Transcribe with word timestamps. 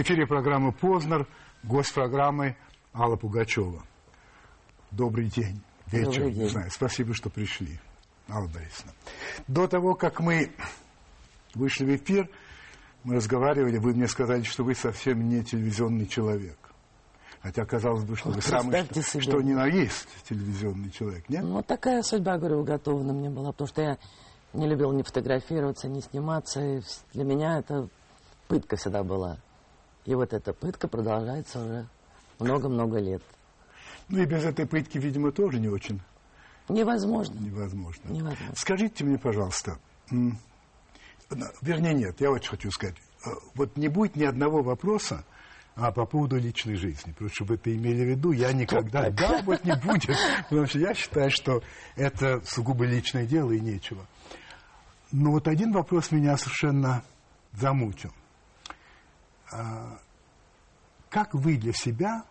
эфире 0.00 0.26
программы 0.26 0.72
«Познер». 0.72 1.26
Гость 1.62 1.92
программы 1.92 2.56
Алла 2.94 3.16
Пугачева. 3.16 3.82
Добрый 4.90 5.26
день. 5.26 5.60
Вечер. 5.86 6.14
Добрый 6.14 6.32
день. 6.32 6.42
Не 6.44 6.48
знаю. 6.48 6.70
Спасибо, 6.70 7.14
что 7.14 7.30
пришли, 7.30 7.78
Алла 8.28 8.46
Борисовна. 8.46 8.92
До 9.48 9.66
того, 9.66 9.94
как 9.94 10.20
мы 10.20 10.52
вышли 11.54 11.84
в 11.84 11.96
эфир, 11.96 12.30
мы 13.04 13.16
разговаривали, 13.16 13.78
вы 13.78 13.94
мне 13.94 14.06
сказали, 14.06 14.42
что 14.42 14.64
вы 14.64 14.74
совсем 14.74 15.28
не 15.28 15.42
телевизионный 15.42 16.06
человек. 16.06 16.58
Хотя 17.42 17.64
казалось 17.64 18.04
бы, 18.04 18.16
что 18.16 18.28
Вот 18.28 18.36
вы 18.36 18.42
самый, 18.42 18.84
что, 18.84 19.02
себе. 19.02 19.22
что 19.22 19.40
ни 19.40 19.52
на 19.52 19.66
есть 19.66 20.08
телевизионный 20.28 20.90
человек, 20.90 21.28
нет? 21.28 21.44
Ну, 21.44 21.62
такая 21.62 22.02
судьба, 22.02 22.36
говорю, 22.36 22.60
уготована 22.60 23.12
мне 23.12 23.30
была, 23.30 23.52
потому 23.52 23.68
что 23.68 23.82
я 23.82 23.98
не 24.52 24.66
любила 24.66 24.92
ни 24.92 25.02
фотографироваться, 25.02 25.88
ни 25.88 26.00
сниматься. 26.00 26.60
И 26.60 26.82
для 27.14 27.24
меня 27.24 27.58
это 27.58 27.88
пытка 28.48 28.76
всегда 28.76 29.04
была. 29.04 29.38
И 30.08 30.14
вот 30.14 30.32
эта 30.32 30.54
пытка 30.54 30.88
продолжается 30.88 31.62
уже 31.62 31.86
много-много 32.38 32.98
лет. 32.98 33.22
Ну 34.08 34.22
и 34.22 34.24
без 34.24 34.42
этой 34.42 34.66
пытки, 34.66 34.96
видимо, 34.96 35.32
тоже 35.32 35.60
не 35.60 35.68
очень 35.68 36.00
Невозможно. 36.70 37.38
невозможно. 37.38 38.08
Невозможно. 38.08 38.54
Скажите 38.56 39.04
мне, 39.04 39.18
пожалуйста, 39.18 39.78
вернее, 41.60 41.92
нет, 41.92 42.18
я 42.22 42.30
очень 42.30 42.48
хочу 42.48 42.70
сказать, 42.70 42.96
э, 43.26 43.28
вот 43.54 43.76
не 43.76 43.88
будет 43.88 44.16
ни 44.16 44.24
одного 44.24 44.62
вопроса 44.62 45.26
а, 45.76 45.92
по 45.92 46.06
поводу 46.06 46.38
личной 46.38 46.76
жизни, 46.76 47.12
потому 47.12 47.28
что 47.28 47.44
вы 47.44 47.56
это 47.56 47.76
имели 47.76 48.02
в 48.04 48.08
виду, 48.08 48.32
я 48.32 48.54
никогда, 48.54 49.10
так? 49.10 49.14
да, 49.14 49.42
вот 49.44 49.62
не 49.64 49.76
будет, 49.76 50.16
потому 50.48 50.66
что 50.66 50.78
я 50.78 50.94
считаю, 50.94 51.30
что 51.30 51.62
это 51.96 52.40
сугубо 52.46 52.86
личное 52.86 53.26
дело 53.26 53.52
и 53.52 53.60
нечего. 53.60 54.06
Но 55.12 55.32
вот 55.32 55.48
один 55.48 55.70
вопрос 55.72 56.12
меня 56.12 56.38
совершенно 56.38 57.02
замучил. 57.52 58.10
Как 61.10 61.34
вы 61.34 61.56
для 61.56 61.72
себя 61.72 62.24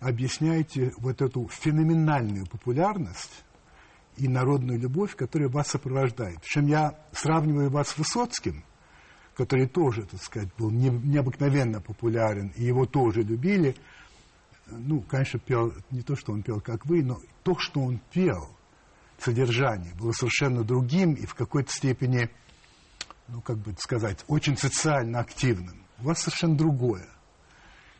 объясняете 0.00 0.92
вот 0.98 1.22
эту 1.22 1.48
феноменальную 1.48 2.46
популярность 2.46 3.44
и 4.16 4.28
народную 4.28 4.78
любовь, 4.78 5.16
которая 5.16 5.48
вас 5.48 5.68
сопровождает. 5.68 6.40
Причем 6.40 6.66
я 6.66 6.98
сравниваю 7.12 7.70
вас 7.70 7.88
с 7.88 7.98
Высоцким, 7.98 8.64
который 9.34 9.68
тоже, 9.68 10.04
так 10.04 10.22
сказать, 10.22 10.48
был 10.56 10.70
не- 10.70 10.90
необыкновенно 10.90 11.80
популярен, 11.80 12.52
и 12.56 12.64
его 12.64 12.86
тоже 12.86 13.22
любили. 13.22 13.76
Ну, 14.66 15.00
конечно, 15.00 15.38
пел 15.38 15.72
не 15.90 16.02
то, 16.02 16.16
что 16.16 16.32
он 16.32 16.42
пел, 16.42 16.60
как 16.60 16.84
вы, 16.86 17.02
но 17.02 17.18
то, 17.42 17.56
что 17.58 17.80
он 17.80 18.00
пел, 18.12 18.50
содержание, 19.18 19.94
было 19.94 20.12
совершенно 20.12 20.62
другим 20.62 21.14
и 21.14 21.26
в 21.26 21.34
какой-то 21.34 21.72
степени, 21.72 22.28
ну, 23.28 23.40
как 23.40 23.58
бы 23.58 23.74
сказать, 23.78 24.24
очень 24.28 24.56
социально 24.56 25.20
активным. 25.20 25.82
У 25.98 26.04
вас 26.04 26.20
совершенно 26.20 26.56
другое. 26.56 27.06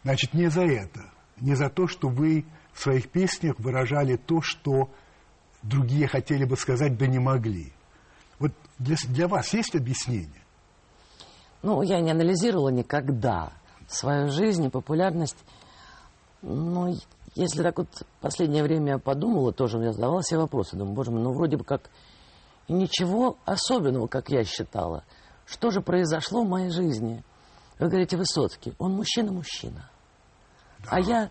Значит, 0.04 0.34
не 0.34 0.48
за 0.48 0.62
это, 0.62 1.10
не 1.40 1.54
за 1.54 1.68
то, 1.68 1.86
что 1.86 2.08
вы 2.08 2.44
в 2.72 2.80
своих 2.80 3.10
песнях 3.10 3.58
выражали 3.58 4.16
то, 4.16 4.40
что 4.40 4.90
другие 5.62 6.06
хотели 6.06 6.44
бы 6.44 6.56
сказать, 6.56 6.96
да 6.96 7.06
не 7.06 7.18
могли. 7.18 7.72
Вот 8.38 8.52
для, 8.78 8.96
для 9.08 9.28
вас 9.28 9.52
есть 9.52 9.74
объяснение? 9.74 10.42
Ну, 11.62 11.82
я 11.82 12.00
не 12.00 12.12
анализировала 12.12 12.68
никогда 12.68 13.52
свою 13.88 14.30
жизнь 14.30 14.64
и 14.64 14.70
популярность. 14.70 15.36
Но 16.42 16.94
если 17.34 17.62
так 17.62 17.78
вот 17.78 17.88
последнее 18.20 18.62
время 18.62 18.92
я 18.92 18.98
подумала, 18.98 19.52
тоже 19.52 19.78
я 19.78 19.92
задавала 19.92 20.22
себе 20.22 20.40
вопросы. 20.40 20.76
Думаю, 20.76 20.94
боже 20.94 21.10
мой, 21.10 21.22
ну 21.22 21.32
вроде 21.32 21.56
бы 21.56 21.64
как 21.64 21.90
ничего 22.68 23.38
особенного, 23.44 24.06
как 24.06 24.28
я 24.30 24.44
считала. 24.44 25.04
Что 25.46 25.70
же 25.70 25.80
произошло 25.80 26.44
в 26.44 26.48
моей 26.48 26.70
жизни? 26.70 27.24
Вы 27.78 27.88
говорите, 27.88 28.16
Высоцкий, 28.16 28.74
он 28.78 28.92
мужчина-мужчина. 28.94 29.90
А 30.86 31.00
я 31.00 31.30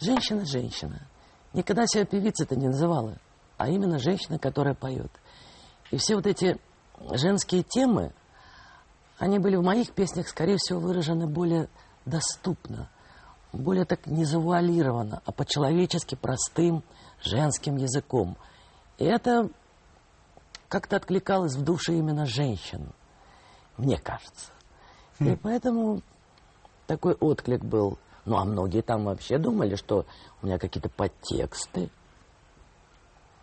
женщина-женщина. 0.00 1.06
Никогда 1.52 1.86
себя 1.86 2.04
певицей-то 2.04 2.56
не 2.56 2.66
называла, 2.66 3.18
а 3.56 3.68
именно 3.68 3.98
женщина, 3.98 4.38
которая 4.38 4.74
поет. 4.74 5.10
И 5.90 5.96
все 5.96 6.16
вот 6.16 6.26
эти 6.26 6.58
женские 7.12 7.62
темы, 7.62 8.12
они 9.18 9.38
были 9.38 9.56
в 9.56 9.62
моих 9.62 9.92
песнях, 9.92 10.28
скорее 10.28 10.56
всего, 10.58 10.80
выражены 10.80 11.26
более 11.26 11.68
доступно, 12.04 12.90
более 13.52 13.84
так 13.84 14.06
не 14.06 14.24
завуалированно, 14.24 15.22
а 15.24 15.32
по-человечески 15.32 16.14
простым 16.14 16.82
женским 17.22 17.76
языком. 17.76 18.36
И 18.98 19.04
это 19.04 19.50
как-то 20.68 20.96
откликалось 20.96 21.54
в 21.54 21.62
душе 21.62 21.94
именно 21.94 22.26
женщин, 22.26 22.92
мне 23.76 23.98
кажется. 23.98 24.50
И 25.20 25.34
поэтому 25.36 26.02
такой 26.86 27.14
отклик 27.14 27.64
был. 27.64 27.98
Ну, 28.26 28.36
а 28.36 28.44
многие 28.44 28.82
там 28.82 29.04
вообще 29.04 29.38
думали, 29.38 29.76
что 29.76 30.04
у 30.42 30.46
меня 30.46 30.58
какие-то 30.58 30.88
подтексты. 30.88 31.90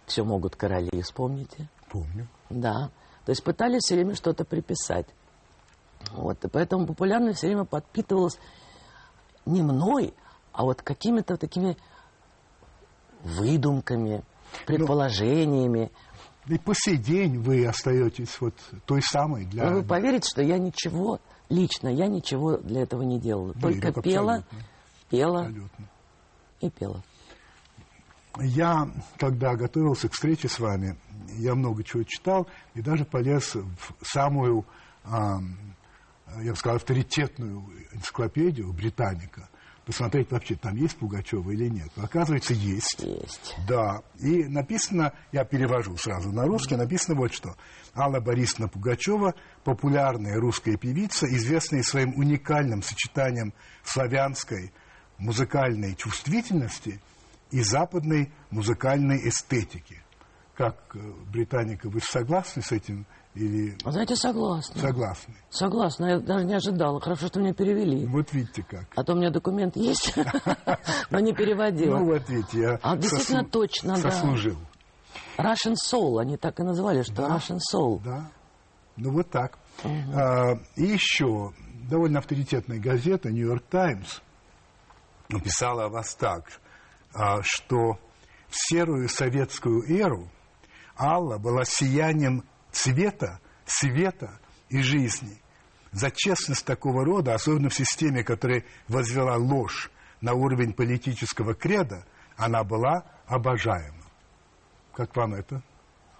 Все 0.05 0.23
могут 0.23 0.57
короли, 0.57 1.01
вспомните. 1.01 1.69
Помню. 1.89 2.27
Да. 2.49 2.91
То 3.25 3.29
есть 3.29 3.43
пытались 3.43 3.83
все 3.83 3.95
время 3.95 4.13
что-то 4.15 4.43
приписать. 4.43 5.07
Вот. 6.11 6.43
И 6.43 6.49
поэтому 6.49 6.85
популярность 6.85 7.37
все 7.37 7.47
время 7.47 7.63
подпитывалась 7.63 8.37
не 9.45 9.61
мной, 9.61 10.13
а 10.51 10.63
вот 10.63 10.81
какими-то 10.81 11.37
такими 11.37 11.77
выдумками, 13.23 14.23
предположениями. 14.67 15.91
И 16.47 16.57
по 16.57 16.73
сей 16.75 16.97
день 16.97 17.39
вы 17.39 17.65
остаетесь 17.65 18.41
вот 18.41 18.53
той 18.85 19.01
самой 19.01 19.45
для... 19.45 19.69
Но 19.69 19.77
вы 19.77 19.83
поверите, 19.83 20.27
что 20.29 20.41
я 20.41 20.57
ничего, 20.57 21.21
лично 21.47 21.87
я 21.87 22.07
ничего 22.07 22.57
для 22.57 22.81
этого 22.81 23.03
не 23.03 23.17
делала. 23.17 23.53
Только 23.53 23.87
это 23.87 24.01
пела, 24.01 24.33
абсолютно. 24.33 24.72
Пела 25.13 25.53
и 26.59 26.69
пела. 26.71 27.03
Я, 28.39 28.89
когда 29.19 29.55
готовился 29.55 30.09
к 30.09 30.13
встрече 30.13 30.47
с 30.49 30.59
вами, 30.59 30.97
я 31.37 31.53
много 31.53 31.83
чего 31.83 32.03
читал 32.03 32.47
и 32.73 32.81
даже 32.81 33.05
полез 33.05 33.53
в 33.53 33.93
самую, 34.01 34.65
ам, 35.03 35.75
я 36.41 36.51
бы 36.51 36.57
сказал, 36.57 36.77
авторитетную 36.77 37.63
энциклопедию 37.91 38.73
Британика, 38.73 39.49
посмотреть 39.85 40.31
вообще, 40.31 40.55
там 40.55 40.75
есть 40.77 40.97
Пугачева 40.97 41.51
или 41.51 41.69
нет. 41.69 41.91
Оказывается, 41.95 42.55
есть. 42.55 43.03
Есть. 43.03 43.55
Да, 43.67 44.01
и 44.19 44.45
написано, 44.45 45.13
я 45.31 45.45
перевожу 45.45 45.95
сразу 45.97 46.31
на 46.31 46.47
русский, 46.47 46.75
написано 46.75 47.15
вот 47.19 47.33
что. 47.33 47.55
Алла 47.95 48.19
Борисовна 48.19 48.67
Пугачева, 48.67 49.35
популярная 49.63 50.39
русская 50.39 50.75
певица, 50.75 51.27
известная 51.27 51.83
своим 51.83 52.17
уникальным 52.17 52.81
сочетанием 52.81 53.53
славянской 53.83 54.73
музыкальной 55.17 55.95
чувствительности 55.95 56.99
и 57.51 57.61
западной 57.61 58.31
музыкальной 58.51 59.27
эстетики. 59.29 60.01
Как 60.55 60.75
э, 60.95 60.99
британика, 61.31 61.89
вы 61.89 61.99
согласны 61.99 62.61
с 62.61 62.71
этим 62.71 63.05
или 63.33 63.75
А 63.83 63.91
знаете, 63.91 64.15
согласна. 64.15 64.79
согласны? 64.79 65.33
Согласна, 65.49 66.05
я 66.05 66.19
даже 66.19 66.45
не 66.45 66.53
ожидала. 66.53 66.99
Хорошо, 67.01 67.27
что 67.27 67.39
меня 67.39 67.53
перевели. 67.53 68.05
Вот 68.05 68.31
видите 68.33 68.63
как. 68.63 68.85
А 68.95 69.03
то 69.03 69.13
у 69.13 69.15
меня 69.15 69.31
документ 69.31 69.75
есть, 69.75 70.13
но 71.09 71.19
не 71.19 71.33
переводила. 71.33 71.97
Ну 71.97 72.05
вот 72.05 72.29
видите, 72.29 72.59
я 72.59 72.79
А 72.83 72.95
действительно 72.95 73.43
точно, 73.43 73.95
да. 73.95 74.11
сослужил. 74.11 74.57
Russian 75.37 75.73
Soul, 75.83 76.21
они 76.21 76.37
так 76.37 76.59
и 76.59 76.63
называли, 76.63 77.01
что. 77.01 77.23
Russian 77.23 77.57
Soul. 77.73 78.01
Да. 78.03 78.29
Ну 78.97 79.11
вот 79.11 79.31
так. 79.31 79.57
А, 79.83 80.53
и 80.75 80.83
еще 80.83 81.51
довольно 81.89 82.19
авторитетная 82.19 82.79
газета 82.79 83.31
Нью-Йорк 83.31 83.63
Таймс 83.71 84.19
написала 85.29 85.85
о 85.85 85.89
вас 85.89 86.15
так, 86.15 86.59
а, 87.13 87.41
что 87.43 87.99
в 88.49 88.69
серую 88.69 89.09
советскую 89.09 89.83
эру 89.89 90.29
Алла 90.97 91.37
была 91.37 91.65
сиянием 91.65 92.43
цвета, 92.71 93.39
света 93.65 94.39
и 94.69 94.81
жизни. 94.81 95.41
За 95.91 96.09
честность 96.11 96.65
такого 96.65 97.05
рода, 97.05 97.33
особенно 97.33 97.69
в 97.69 97.75
системе, 97.75 98.23
которая 98.23 98.65
возвела 98.87 99.35
ложь 99.35 99.91
на 100.21 100.33
уровень 100.33 100.73
политического 100.73 101.53
креда, 101.53 102.05
она 102.35 102.63
была 102.63 103.05
обожаема. 103.27 104.03
Как 104.93 105.15
вам 105.15 105.35
это? 105.35 105.61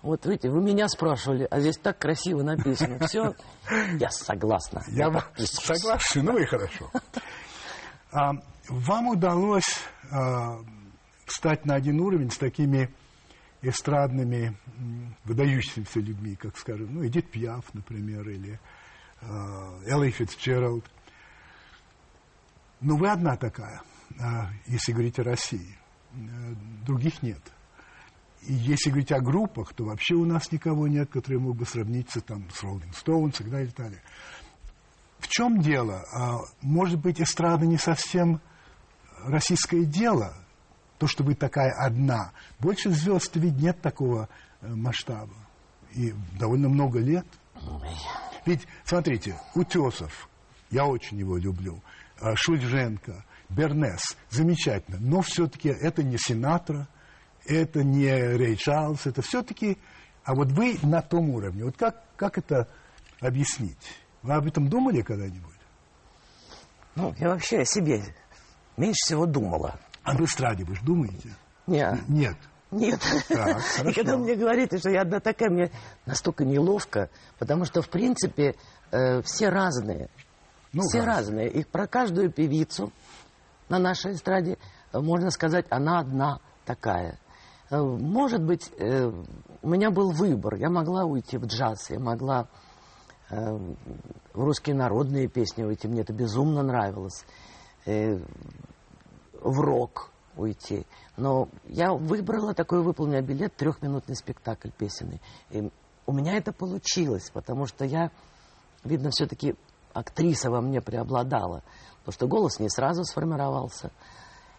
Вот 0.03 0.25
видите, 0.25 0.49
вы 0.49 0.61
меня 0.61 0.89
спрашивали, 0.89 1.47
а 1.49 1.61
здесь 1.61 1.77
так 1.77 1.97
красиво 1.97 2.43
написано. 2.43 2.99
Все, 3.07 3.35
я 3.99 4.09
согласна. 4.09 4.83
Я 4.89 5.09
подписываюсь. 5.09 5.81
согласен, 5.81 6.25
ну 6.25 6.37
и 6.37 6.45
хорошо. 6.45 6.91
А, 8.13 8.33
вам 8.69 9.07
удалось 9.07 9.79
а, 10.11 10.59
встать 11.25 11.65
на 11.65 11.73
один 11.73 11.99
уровень 11.99 12.29
с 12.29 12.37
такими 12.37 12.93
эстрадными, 13.63 14.55
выдающимися 15.23 15.99
людьми, 15.99 16.35
как, 16.35 16.57
скажем, 16.57 16.93
ну, 16.93 17.07
Эдит 17.07 17.31
Пьяф, 17.31 17.73
например, 17.73 18.29
или 18.29 18.59
а, 19.21 19.79
Элли 19.87 20.11
Фицджеральд. 20.11 20.85
Но 22.81 22.97
вы 22.97 23.09
одна 23.09 23.35
такая, 23.35 23.81
а, 24.19 24.51
если 24.67 24.91
говорить 24.91 25.17
о 25.17 25.23
России. 25.23 25.75
Э, 26.13 26.53
Других 26.85 27.23
нет. 27.23 27.41
И 28.43 28.53
если 28.53 28.89
говорить 28.89 29.11
о 29.11 29.21
группах, 29.21 29.73
то 29.73 29.85
вообще 29.85 30.15
у 30.15 30.25
нас 30.25 30.51
никого 30.51 30.87
нет, 30.87 31.09
которые 31.09 31.39
мог 31.39 31.55
бы 31.55 31.65
сравниться 31.65 32.21
там, 32.21 32.47
с 32.51 32.61
так 33.31 33.49
далее, 33.49 33.69
и 33.69 33.71
так 33.71 33.85
далее. 33.85 34.01
В 35.23 35.29
чем 35.29 35.61
дело? 35.61 36.05
А, 36.13 36.39
может 36.61 36.99
быть, 36.99 37.21
эстрада 37.21 37.65
не 37.65 37.77
совсем 37.77 38.41
российское 39.25 39.85
дело, 39.85 40.33
то, 40.97 41.07
что 41.07 41.23
вы 41.23 41.33
такая 41.33 41.71
одна. 41.71 42.33
Больше 42.59 42.89
звезд 42.91 43.31
ведь 43.35 43.55
нет 43.55 43.81
такого 43.81 44.27
э, 44.61 44.67
масштаба. 44.67 45.33
И 45.93 46.13
довольно 46.37 46.67
много 46.67 46.99
лет. 46.99 47.25
Ведь, 48.45 48.67
смотрите, 48.83 49.37
Утесов, 49.55 50.27
я 50.69 50.85
очень 50.85 51.19
его 51.19 51.37
люблю, 51.37 51.81
а, 52.19 52.35
Шульженко, 52.35 53.23
Бернес, 53.47 54.17
замечательно. 54.29 54.97
Но 54.99 55.21
все-таки 55.21 55.69
это 55.69 56.03
не 56.03 56.17
Синатра, 56.17 56.89
это 57.45 57.81
не 57.83 58.09
Рей 58.37 58.57
Чарльз, 58.57 59.05
это 59.05 59.21
все-таки... 59.21 59.77
А 60.25 60.35
вот 60.35 60.51
вы 60.51 60.77
на 60.83 61.01
том 61.01 61.29
уровне. 61.29 61.65
Вот 61.65 61.77
как, 61.77 62.03
как 62.15 62.37
это 62.37 62.69
объяснить? 63.19 64.02
Вы 64.23 64.33
об 64.33 64.47
этом 64.47 64.69
думали 64.69 65.01
когда-нибудь? 65.01 65.53
Ну, 66.95 67.13
я 67.17 67.29
вообще 67.29 67.59
о 67.59 67.65
себе 67.65 68.03
меньше 68.77 68.99
всего 69.05 69.25
думала. 69.25 69.75
А 70.03 70.15
в 70.15 70.21
эстраде 70.21 70.63
вы 70.63 70.75
же 70.75 70.83
думаете? 70.83 71.29
Нет. 71.67 71.99
Нет. 72.07 72.37
Нет. 72.71 72.99
Так, 73.27 73.61
И 73.85 73.93
когда 73.93 74.17
мне 74.17 74.35
говорите, 74.35 74.77
что 74.77 74.89
я 74.89 75.01
одна 75.01 75.19
такая, 75.19 75.49
мне 75.49 75.71
настолько 76.05 76.43
неловко, 76.45 77.09
потому 77.37 77.65
что, 77.65 77.81
в 77.81 77.89
принципе, 77.89 78.55
э, 78.91 79.21
все 79.21 79.49
разные. 79.49 80.09
Ну, 80.71 80.81
все 80.81 80.99
раз. 80.99 81.17
разные. 81.17 81.49
И 81.49 81.63
про 81.63 81.85
каждую 81.85 82.31
певицу 82.31 82.91
на 83.69 83.77
нашей 83.77 84.13
эстраде, 84.13 84.57
э, 84.91 84.99
можно 84.99 85.29
сказать, 85.29 85.65
она 85.69 85.99
одна 85.99 86.39
такая. 86.65 87.19
Э, 87.69 87.79
может 87.79 88.43
быть, 88.43 88.71
э, 88.77 89.11
у 89.61 89.69
меня 89.69 89.91
был 89.91 90.11
выбор. 90.11 90.55
Я 90.55 90.69
могла 90.69 91.05
уйти 91.05 91.37
в 91.37 91.45
джаз, 91.45 91.89
я 91.91 91.99
могла 91.99 92.47
э, 93.33 93.59
русские 94.33 94.75
народные 94.75 95.27
песни 95.27 95.63
уйти. 95.63 95.87
Мне 95.87 96.01
это 96.01 96.13
безумно 96.13 96.63
нравилось. 96.63 97.25
Э, 97.85 98.17
в 99.41 99.59
рок 99.59 100.11
уйти. 100.35 100.85
Но 101.17 101.49
я 101.65 101.93
выбрала 101.93 102.53
такой 102.53 102.81
выполненный 102.81 103.21
билет, 103.21 103.55
трехминутный 103.55 104.15
спектакль 104.15 104.69
песенный. 104.69 105.21
И 105.51 105.69
у 106.05 106.13
меня 106.13 106.37
это 106.37 106.51
получилось, 106.51 107.29
потому 107.31 107.65
что 107.65 107.85
я, 107.85 108.11
видно, 108.83 109.09
все-таки 109.11 109.55
актриса 109.93 110.49
во 110.49 110.61
мне 110.61 110.81
преобладала. 110.81 111.63
Потому 111.99 112.13
что 112.13 112.27
голос 112.27 112.59
не 112.59 112.69
сразу 112.69 113.03
сформировался. 113.03 113.91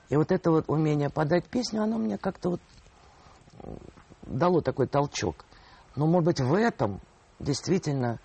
И 0.09 0.17
вот 0.17 0.31
это 0.33 0.51
вот 0.51 0.69
умение 0.69 1.11
подать 1.11 1.47
песню, 1.47 1.83
оно 1.83 1.99
мне 1.99 2.19
как-то 2.19 2.51
вот 2.51 2.61
дало 4.23 4.61
такой 4.61 4.87
толчок. 4.87 5.45
Но, 5.97 6.07
может 6.07 6.27
быть, 6.27 6.41
в 6.41 6.55
этом 6.55 7.01
действительно 7.41 8.21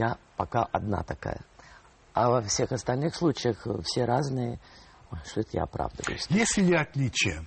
я 0.00 0.18
пока 0.36 0.64
одна 0.64 1.02
такая. 1.02 1.44
А 2.14 2.30
во 2.30 2.40
всех 2.42 2.72
остальных 2.72 3.14
случаях 3.14 3.66
все 3.84 4.04
разные. 4.06 4.58
Ой, 5.10 5.18
что 5.26 5.40
это 5.40 5.50
я 5.52 5.64
оправдываюсь? 5.64 6.26
Есть 6.30 6.56
ли 6.56 6.74
отличие 6.74 7.44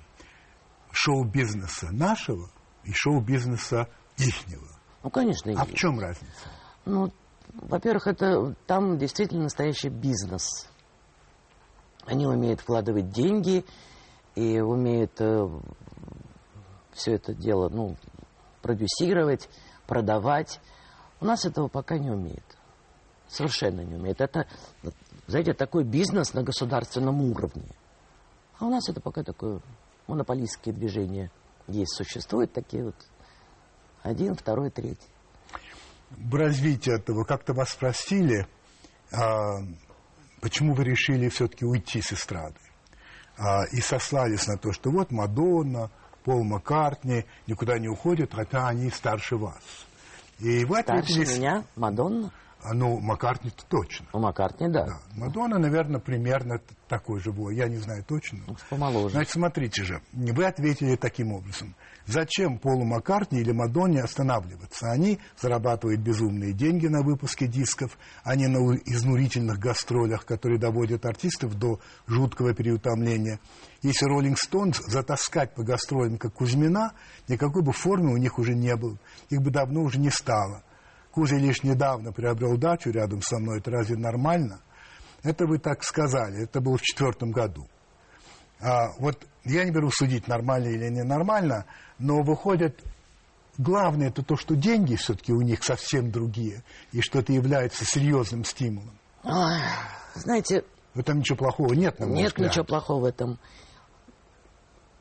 шоу-бизнеса 0.91 1.87
нашего 1.91 2.49
и 2.83 2.91
шоу-бизнеса 2.93 3.89
ихнего? 4.17 4.67
Ну, 5.01 5.09
конечно, 5.09 5.51
А 5.51 5.63
есть. 5.63 5.71
в 5.71 5.75
чем 5.75 5.99
разница? 5.99 6.47
Ну, 6.85 7.11
во-первых, 7.53 8.07
это 8.07 8.55
там 8.67 8.97
действительно 8.97 9.43
настоящий 9.43 9.89
бизнес. 9.89 10.69
Они 12.05 12.27
умеют 12.27 12.61
вкладывать 12.61 13.09
деньги 13.09 13.65
и 14.35 14.59
умеют 14.59 15.19
э, 15.19 15.47
все 16.91 17.13
это 17.13 17.33
дело 17.33 17.69
ну, 17.69 17.97
продюсировать, 18.61 19.49
продавать. 19.87 20.59
У 21.23 21.25
нас 21.25 21.45
этого 21.45 21.69
пока 21.69 21.97
не 21.97 22.09
умеет. 22.09 22.43
Совершенно 23.29 23.79
не 23.79 23.95
умеет. 23.95 24.19
Это, 24.19 24.45
знаете, 25.25 25.53
такой 25.53 25.85
бизнес 25.85 26.33
на 26.33 26.43
государственном 26.43 27.21
уровне. 27.21 27.69
А 28.59 28.65
у 28.65 28.69
нас 28.69 28.89
это 28.89 28.99
пока 28.99 29.23
такое 29.23 29.61
монополистские 30.07 30.75
движения 30.75 31.31
есть, 31.67 31.95
существуют 31.95 32.51
такие 32.51 32.83
вот. 32.83 32.95
Один, 34.01 34.35
второй, 34.35 34.69
третий. 34.69 35.07
В 36.09 36.35
развитии 36.35 36.93
этого 36.93 37.23
как-то 37.23 37.53
вас 37.53 37.69
спросили, 37.69 38.45
а, 39.13 39.59
почему 40.41 40.73
вы 40.73 40.83
решили 40.83 41.29
все-таки 41.29 41.63
уйти 41.63 42.01
с 42.01 42.11
эстрады? 42.11 42.59
А, 43.37 43.63
и 43.71 43.79
сослались 43.79 44.45
на 44.47 44.57
то, 44.57 44.73
что 44.73 44.91
вот 44.91 45.09
Мадонна, 45.09 45.89
Пол 46.25 46.43
Маккартни 46.43 47.23
никуда 47.47 47.79
не 47.79 47.87
уходят, 47.87 48.33
хотя 48.33 48.67
они 48.67 48.89
старше 48.89 49.37
вас. 49.37 49.63
И 50.39 50.65
ответили... 50.79 51.23
Старше 51.23 51.39
меня? 51.39 51.63
Мадонна? 51.75 52.31
А, 52.63 52.73
ну, 52.73 52.99
Маккартни-то 52.99 53.65
точно. 53.67 54.05
У 54.13 54.19
Маккартни, 54.19 54.69
да. 54.69 54.85
да. 54.85 54.99
Мадонна, 55.15 55.59
наверное, 55.59 55.99
примерно 55.99 56.61
такой 56.87 57.19
же 57.19 57.33
был. 57.33 57.49
Я 57.49 57.67
не 57.67 57.75
знаю 57.77 58.03
точно. 58.05 58.39
Ну, 58.47 58.55
помоложе. 58.69 59.15
Значит, 59.15 59.33
смотрите 59.33 59.83
же. 59.83 60.01
Вы 60.13 60.45
ответили 60.45 60.95
таким 60.95 61.33
образом. 61.33 61.75
Зачем 62.05 62.57
Полу 62.57 62.85
Маккартни 62.85 63.41
или 63.41 63.51
Мадонне 63.51 64.01
останавливаться? 64.01 64.91
Они 64.91 65.19
зарабатывают 65.37 65.99
безумные 65.99 66.53
деньги 66.53 66.87
на 66.87 67.01
выпуске 67.01 67.47
дисков, 67.47 67.97
они 68.23 68.47
на 68.47 68.75
изнурительных 68.75 69.59
гастролях, 69.59 70.25
которые 70.25 70.59
доводят 70.59 71.05
артистов 71.05 71.57
до 71.57 71.79
жуткого 72.07 72.53
переутомления. 72.53 73.39
Если 73.81 74.05
Роллинг 74.05 74.37
Стоунс 74.39 74.81
затаскать 74.87 75.53
по 75.53 75.63
гастролям, 75.63 76.17
как 76.17 76.33
Кузьмина, 76.33 76.93
никакой 77.27 77.61
бы 77.61 77.73
формы 77.73 78.13
у 78.13 78.17
них 78.17 78.39
уже 78.39 78.53
не 78.53 78.75
было. 78.77 78.97
Их 79.29 79.41
бы 79.41 79.51
давно 79.51 79.81
уже 79.81 79.99
не 79.99 80.09
стало. 80.09 80.63
Кузя 81.13 81.37
лишь 81.37 81.61
недавно 81.63 82.11
приобрел 82.11 82.57
дачу 82.57 82.89
рядом 82.89 83.21
со 83.21 83.37
мной. 83.37 83.59
Это 83.59 83.69
разве 83.69 83.95
нормально? 83.95 84.61
Это 85.21 85.45
вы 85.45 85.59
так 85.59 85.83
сказали. 85.83 86.43
Это 86.43 86.59
было 86.59 86.77
в 86.77 86.81
четвертом 86.81 87.31
году. 87.31 87.67
А, 88.59 88.87
вот 88.97 89.27
я 89.45 89.63
не 89.63 89.71
беру 89.71 89.91
судить, 89.91 90.27
нормально 90.27 90.69
или 90.69 90.89
ненормально, 90.89 91.65
но 91.99 92.23
выходит, 92.23 92.81
главное 93.57 94.07
это 94.07 94.23
то, 94.23 94.35
что 94.37 94.55
деньги 94.55 94.95
все-таки 94.95 95.33
у 95.33 95.41
них 95.41 95.63
совсем 95.63 96.11
другие, 96.11 96.63
и 96.91 97.01
что 97.01 97.19
это 97.19 97.33
является 97.33 97.85
серьезным 97.85 98.43
стимулом. 98.43 98.97
Ой, 99.23 99.59
знаете... 100.15 100.63
В 100.93 100.99
этом 100.99 101.19
ничего 101.19 101.37
плохого 101.37 101.73
нет, 101.73 101.99
на 101.99 102.05
мой 102.05 102.17
Нет 102.17 102.27
взгляд. 102.27 102.51
ничего 102.51 102.65
плохого 102.65 103.01
в 103.01 103.05
этом. 103.05 103.39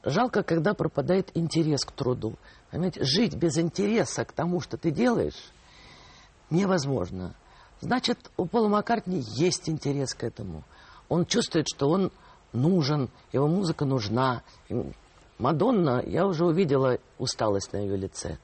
Жалко, 0.04 0.42
когда 0.42 0.74
пропадает 0.74 1.30
интерес 1.34 1.84
к 1.84 1.92
труду. 1.92 2.36
Понимаете, 2.70 3.04
жить 3.04 3.36
без 3.36 3.58
интереса 3.58 4.24
к 4.24 4.32
тому, 4.32 4.60
что 4.60 4.76
ты 4.78 4.90
делаешь, 4.90 5.52
невозможно. 6.52 7.34
Значит, 7.80 8.30
у 8.36 8.46
Пола 8.46 8.68
Маккартни 8.68 9.24
есть 9.36 9.68
интерес 9.68 10.14
к 10.14 10.22
этому. 10.22 10.62
Он 11.08 11.26
чувствует, 11.26 11.66
что 11.68 11.90
он 11.90 12.12
нужен, 12.52 13.10
его 13.32 13.48
музыка 13.48 13.84
нужна. 13.84 14.42
Мадонна, 15.38 16.02
я 16.06 16.26
уже 16.26 16.44
увидела 16.44 16.98
усталость 17.18 17.72
на 17.72 17.78
ее 17.78 17.96
лице. 17.96 18.38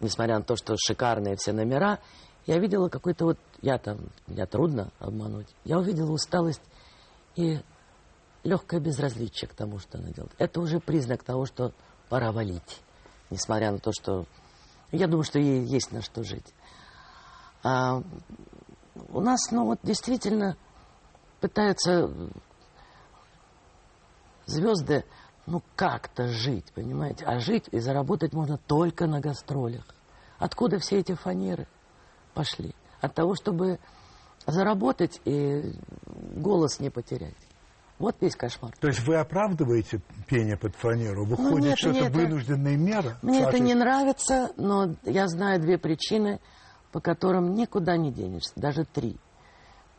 Несмотря 0.00 0.38
на 0.38 0.44
то, 0.44 0.56
что 0.56 0.76
шикарные 0.76 1.36
все 1.36 1.52
номера, 1.52 2.00
я 2.46 2.58
видела 2.58 2.88
какой-то 2.88 3.24
вот... 3.24 3.38
Я 3.62 3.78
там... 3.78 3.98
Меня 4.26 4.46
трудно 4.46 4.92
обмануть. 4.98 5.48
Я 5.64 5.78
увидела 5.78 6.12
усталость 6.12 6.60
и 7.34 7.60
легкое 8.44 8.80
безразличие 8.80 9.48
к 9.48 9.54
тому, 9.54 9.78
что 9.78 9.98
она 9.98 10.10
делает. 10.10 10.34
Это 10.38 10.60
уже 10.60 10.80
признак 10.80 11.22
того, 11.22 11.46
что 11.46 11.72
пора 12.10 12.30
валить. 12.30 12.82
Несмотря 13.30 13.72
на 13.72 13.78
то, 13.78 13.90
что... 13.92 14.26
Я 14.92 15.06
думаю, 15.06 15.24
что 15.24 15.38
ей 15.38 15.64
есть 15.64 15.90
на 15.92 16.02
что 16.02 16.22
жить. 16.22 16.46
А 17.66 18.00
у 19.08 19.20
нас, 19.20 19.50
ну 19.50 19.64
вот, 19.64 19.80
действительно 19.82 20.56
пытаются 21.40 22.08
звезды, 24.46 25.04
ну, 25.46 25.62
как-то 25.74 26.28
жить, 26.28 26.72
понимаете? 26.74 27.24
А 27.24 27.40
жить 27.40 27.64
и 27.72 27.80
заработать 27.80 28.32
можно 28.32 28.56
только 28.56 29.08
на 29.08 29.18
гастролях. 29.18 29.84
Откуда 30.38 30.78
все 30.78 31.00
эти 31.00 31.14
фанеры 31.14 31.66
пошли? 32.34 32.72
От 33.00 33.14
того, 33.14 33.34
чтобы 33.34 33.80
заработать 34.46 35.20
и 35.24 35.72
голос 36.36 36.78
не 36.78 36.90
потерять. 36.90 37.34
Вот 37.98 38.14
весь 38.20 38.36
кошмар. 38.36 38.76
То 38.78 38.86
есть 38.86 39.04
вы 39.04 39.16
оправдываете 39.16 40.02
пение 40.28 40.56
под 40.56 40.76
фанеру? 40.76 41.24
Ну, 41.26 41.30
Выходит, 41.30 41.50
ну, 41.50 41.58
нет, 41.58 41.78
что 41.78 41.90
это 41.90 42.10
вынужденная 42.12 42.76
мера? 42.76 43.18
Мне 43.22 43.42
это 43.42 43.58
не 43.58 43.74
нравится, 43.74 44.52
но 44.56 44.94
я 45.02 45.26
знаю 45.26 45.60
две 45.60 45.78
причины– 45.78 46.38
по 46.96 47.00
которым 47.02 47.52
никуда 47.52 47.98
не 47.98 48.10
денешься, 48.10 48.54
даже 48.56 48.86
три. 48.86 49.18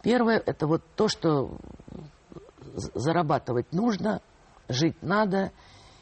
Первое– 0.01 0.41
это 0.47 0.65
вот 0.65 0.81
то, 0.95 1.07
что 1.07 1.51
зарабатывать 2.73 3.71
нужно, 3.71 4.23
жить 4.67 4.95
надо, 5.03 5.51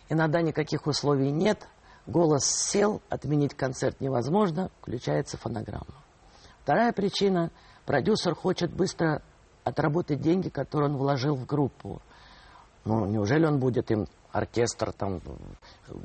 иногда 0.07 0.41
никаких 0.41 0.87
условий 0.87 1.31
нет, 1.31 1.67
голос 2.07 2.45
сел, 2.45 3.01
отменить 3.09 3.55
концерт 3.55 3.99
невозможно, 3.99 4.71
включается 4.79 5.35
фонограмма. 5.35 6.01
Вторая 6.63 6.93
причина– 6.93 7.51
продюсер 7.85 8.33
хочет 8.33 8.71
быстро 8.71 9.21
отработать 9.65 10.21
деньги, 10.21 10.47
которые 10.47 10.91
он 10.91 10.95
вложил 10.95 11.35
в 11.35 11.45
группу. 11.45 12.01
Ну, 12.85 13.05
неужели 13.05 13.45
он 13.45 13.59
будет 13.59 13.91
им 13.91 14.07
оркестр, 14.31 14.93
там, 14.93 15.19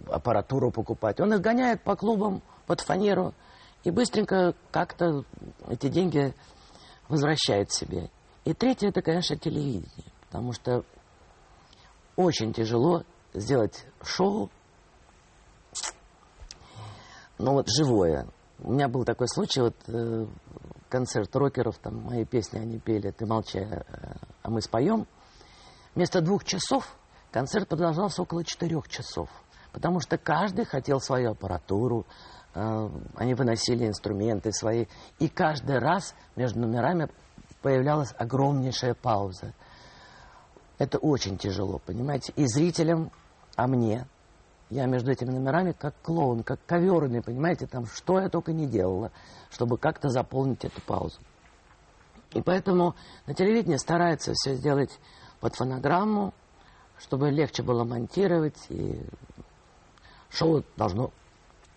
аппаратуру 0.09 0.73
покупать? 0.73 1.21
Он 1.21 1.33
их 1.33 1.41
гоняет 1.41 1.81
по 1.85 1.95
клубам 1.95 2.43
под 2.67 2.81
фанеру– 2.81 3.35
и 3.85 3.91
быстренько 3.91 4.55
как-то 4.71 5.25
эти 5.69 5.89
деньги 5.89 6.35
возвращает 7.09 7.73
себе. 7.73 8.11
И 8.45 8.55
третье, 8.55 8.89
это, 8.89 9.03
конечно, 9.03 9.37
телевидение. 9.37 10.13
Потому 10.27 10.53
что 10.53 10.85
очень 12.17 12.53
тяжело 12.53 13.05
сделать 13.33 13.87
шоу, 14.03 14.51
ну 17.39 17.53
вот 17.55 17.69
живое. 17.69 18.27
У 18.59 18.73
меня 18.73 18.89
был 18.89 19.05
такой 19.05 19.29
случай, 19.29 19.63
вот 19.63 19.75
э, 19.89 20.27
концерт 20.91 21.35
рокеров, 21.35 21.79
там 21.79 22.03
мои 22.03 22.25
песни 22.27 22.59
они 22.59 22.79
пели, 22.79 23.11
ты 23.11 23.25
молчи, 23.25 23.61
а 24.43 24.51
мы 24.51 24.61
споем. 24.61 25.07
Вместо 25.95 26.21
двух 26.21 26.45
часов 26.45 26.95
концерт 27.31 27.69
продолжался 27.69 28.23
около 28.23 28.45
четырех 28.45 28.89
часов. 28.89 29.31
Потому 29.73 30.01
что 30.01 30.19
каждый 30.19 30.65
хотел 30.65 31.01
свою 31.01 31.31
аппаратуру, 31.31 32.07
они 32.53 33.35
выносили 33.35 33.87
инструменты 33.87 34.53
свои. 34.53 34.87
И 35.19 35.29
каждый 35.29 35.79
раз 35.79 36.15
между 36.37 36.61
номерами 36.61 37.09
появлялась 37.63 38.15
огромнейшая 38.19 38.95
пауза. 38.95 39.55
Это 40.79 40.99
очень 40.99 41.37
тяжело, 41.37 41.79
понимаете? 41.79 42.33
И 42.37 42.47
зрителям, 42.47 43.11
а 43.55 43.67
мне. 43.67 44.07
Я 44.71 44.87
между 44.87 45.11
этими 45.11 45.31
номерами 45.31 45.73
как 45.73 45.95
клоун, 46.03 46.43
как 46.43 46.61
коверный, 46.65 47.23
понимаете? 47.23 47.67
Там 47.67 47.87
что 47.87 48.21
я 48.21 48.29
только 48.29 48.53
не 48.53 48.67
делала, 48.67 49.11
чтобы 49.51 49.79
как-то 49.79 50.09
заполнить 50.09 50.65
эту 50.65 50.81
паузу. 50.81 51.21
И 52.33 52.41
поэтому 52.41 52.95
на 53.27 53.35
телевидении 53.35 53.77
старается 53.77 54.33
все 54.35 54.55
сделать 54.55 54.97
под 55.41 55.55
фонограмму, 55.57 56.33
чтобы 56.99 57.31
легче 57.31 57.63
было 57.63 57.83
монтировать, 57.85 58.59
и 58.69 59.05
шоу 60.31 60.63
должно 60.77 61.11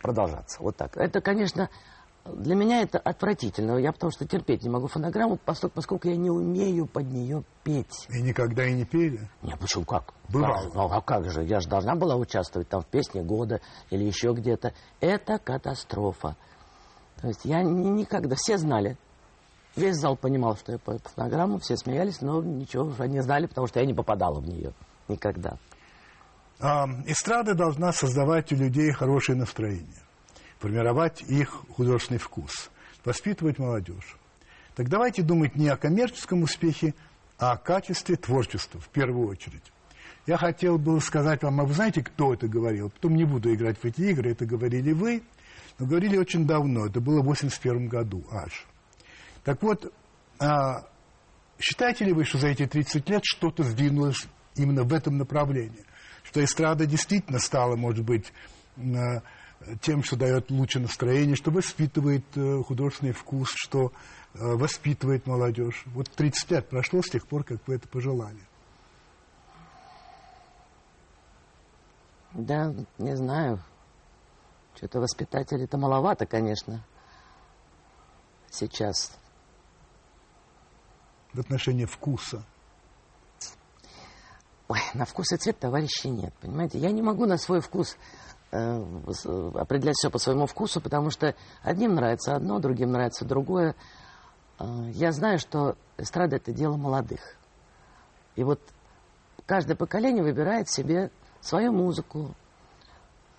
продолжаться. 0.04 0.62
Вот 0.62 0.76
так. 0.76 0.96
Это, 0.98 1.22
конечно, 1.22 1.70
для 2.26 2.56
меня 2.56 2.82
это 2.82 3.00
отвратительно. 3.00 3.78
Я 3.78 3.92
потому 3.92 4.12
что 4.12 4.28
терпеть 4.28 4.64
не 4.64 4.70
могу 4.70 4.88
фонограмму, 4.88 5.38
поскольку, 5.38 5.76
поскольку 5.76 6.08
я 6.10 6.16
не 6.16 6.30
умею 6.30 6.86
под 6.86 7.12
нее 7.12 7.44
петь. 7.64 8.08
И 8.10 8.22
никогда 8.22 8.66
и 8.66 8.74
не 8.74 8.86
пели? 8.86 9.28
Нет, 9.42 9.60
почему 9.60 9.86
как? 9.86 10.14
Бывало. 10.30 10.66
Как? 10.66 10.76
Ну, 10.76 10.82
а 10.92 11.02
как 11.02 11.32
же? 11.32 11.44
Я 11.44 11.60
же 11.60 11.68
должна 11.68 11.96
была 11.96 12.16
участвовать 12.16 12.70
там 12.70 12.82
в 12.82 12.86
песне 12.86 13.24
года 13.24 13.62
или 13.90 14.04
еще 14.04 14.34
где-то. 14.34 14.74
Это 15.00 15.40
катастрофа. 15.40 16.36
То 17.22 17.28
есть 17.30 17.46
я 17.46 17.64
ни, 17.64 17.88
никогда... 17.90 18.36
Все 18.36 18.58
знали. 18.58 18.98
Весь 19.76 19.96
зал 19.96 20.16
понимал, 20.16 20.56
что 20.56 20.74
я 20.74 20.78
по 20.78 21.00
фонограмму, 21.00 21.58
все 21.58 21.78
смеялись, 21.78 22.22
но 22.22 22.44
ничего 22.44 22.86
уже 22.86 23.08
не 23.08 23.22
знали, 23.22 23.48
потому 23.48 23.66
что 23.68 23.80
я 23.80 23.86
не 23.86 23.94
попадала 23.94 24.40
в 24.40 24.48
нее 24.48 24.74
никогда. 25.08 25.58
Эстрада 27.06 27.56
должна 27.56 27.92
создавать 27.92 28.52
у 28.54 28.56
людей 28.56 28.92
хорошее 28.92 29.38
настроение 29.38 30.04
формировать 30.64 31.22
их 31.24 31.66
художественный 31.76 32.20
вкус, 32.20 32.72
воспитывать 33.04 33.60
молодежь. 33.60 34.16
Так 34.76 34.88
давайте 34.88 35.22
думать 35.22 35.58
не 35.58 35.68
о 35.68 35.76
коммерческом 35.76 36.44
успехе, 36.44 36.94
а 37.38 37.52
о 37.52 37.58
качестве 37.58 38.16
творчества 38.16 38.80
в 38.80 38.88
первую 38.88 39.28
очередь. 39.28 39.74
Я 40.26 40.38
хотел 40.38 40.78
бы 40.78 41.02
сказать 41.02 41.44
вам, 41.44 41.60
а 41.60 41.66
вы 41.66 41.74
знаете, 41.74 42.02
кто 42.02 42.34
это 42.34 42.48
говорил? 42.48 42.92
Потом 42.92 43.18
не 43.18 43.26
буду 43.26 43.54
играть 43.54 43.78
в 43.78 43.84
эти 43.84 44.04
игры, 44.04 44.32
это 44.32 44.46
говорили 44.46 44.94
вы, 44.94 45.22
но 45.80 45.86
говорили 45.86 46.16
очень 46.16 46.48
давно, 46.48 46.86
это 46.86 47.02
было 47.02 47.20
в 47.22 47.26
81 47.26 47.90
году 47.90 48.24
аж. 48.32 48.66
Так 49.44 49.62
вот, 49.64 49.92
а, 50.40 50.88
считаете 51.60 52.06
ли 52.06 52.14
вы, 52.14 52.24
что 52.24 52.38
за 52.38 52.48
эти 52.48 52.66
30 52.66 53.10
лет 53.10 53.24
что-то 53.26 53.64
сдвинулось 53.64 54.28
именно 54.56 54.84
в 54.84 54.94
этом 54.94 55.18
направлении? 55.18 55.84
Что 56.34 56.44
эстрада 56.44 56.88
действительно 56.88 57.38
стала, 57.38 57.76
может 57.76 58.04
быть, 58.04 58.34
тем, 59.82 60.04
что 60.04 60.16
дает 60.16 60.50
лучшее 60.50 60.82
настроение, 60.82 61.36
что 61.36 61.52
воспитывает 61.52 62.26
э, 62.36 62.64
художественный 62.64 63.12
вкус, 63.12 63.52
что 63.54 63.92
э, 64.34 64.40
воспитывает 64.40 65.28
молодежь. 65.28 65.84
Вот 65.86 66.10
30 66.10 66.50
лет 66.50 66.70
прошло 66.70 67.04
с 67.04 67.10
тех 67.12 67.28
пор, 67.28 67.44
как 67.44 67.60
вы 67.68 67.76
это 67.76 67.88
пожелали. 67.88 68.40
Да, 72.32 72.74
не 72.98 73.16
знаю. 73.16 73.64
Что-то 74.76 75.02
воспитателей-то 75.02 75.78
маловато, 75.78 76.26
конечно, 76.26 76.84
сейчас. 78.50 79.16
В 81.32 81.40
отношении 81.40 81.86
вкуса. 81.86 82.44
Ой, 84.68 84.80
на 84.94 85.06
вкус 85.06 85.32
и 85.32 85.38
цвет 85.38 85.60
товарищей 85.60 86.10
нет, 86.10 86.34
понимаете? 86.42 86.80
Я 86.80 86.92
не 86.92 87.02
могу 87.02 87.26
на 87.26 87.38
свой 87.38 87.60
вкус 87.60 87.98
Э, 88.56 88.84
определять 89.56 89.96
все 89.98 90.12
по 90.12 90.20
своему 90.20 90.46
вкусу, 90.46 90.80
потому 90.80 91.10
что 91.10 91.34
одним 91.64 91.96
нравится 91.96 92.36
одно, 92.36 92.60
другим 92.60 92.92
нравится 92.92 93.26
другое. 93.26 93.76
Э, 94.60 94.92
я 94.92 95.12
знаю, 95.12 95.40
что 95.40 95.76
эстрада– 95.98 96.36
это 96.38 96.52
дело 96.52 96.78
молодых. 96.78 97.36
И 98.36 98.44
вот 98.44 98.62
каждое 99.48 99.76
поколение 99.76 100.24
выбирает 100.24 100.70
себе 100.70 101.10
свою 101.42 101.72
музыку, 101.72 102.36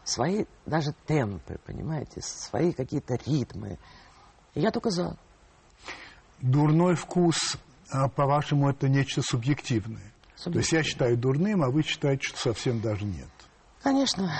свои 0.02 0.46
даже 0.66 0.92
темпы, 1.06 1.60
понимаете, 1.64 2.20
свои 2.20 2.72
какие-то 2.72 3.14
ритмы. 3.14 3.78
И 4.54 4.60
я 4.62 4.72
только 4.72 4.90
за. 4.90 5.16
Дурной 6.40 6.96
вкус, 6.96 7.56
а, 7.88 8.08
по-вашему, 8.08 8.68
это 8.68 8.88
нечто 8.88 9.22
субъективное. 9.22 10.12
То 10.42 10.50
есть 10.58 10.72
я 10.72 10.82
считаю 10.82 11.16
дурным, 11.16 11.62
а 11.62 11.70
вы 11.70 11.82
считаете, 11.82 12.22
что 12.28 12.38
совсем 12.38 12.80
даже 12.80 13.04
нет. 13.04 13.28
Конечно. 13.82 14.30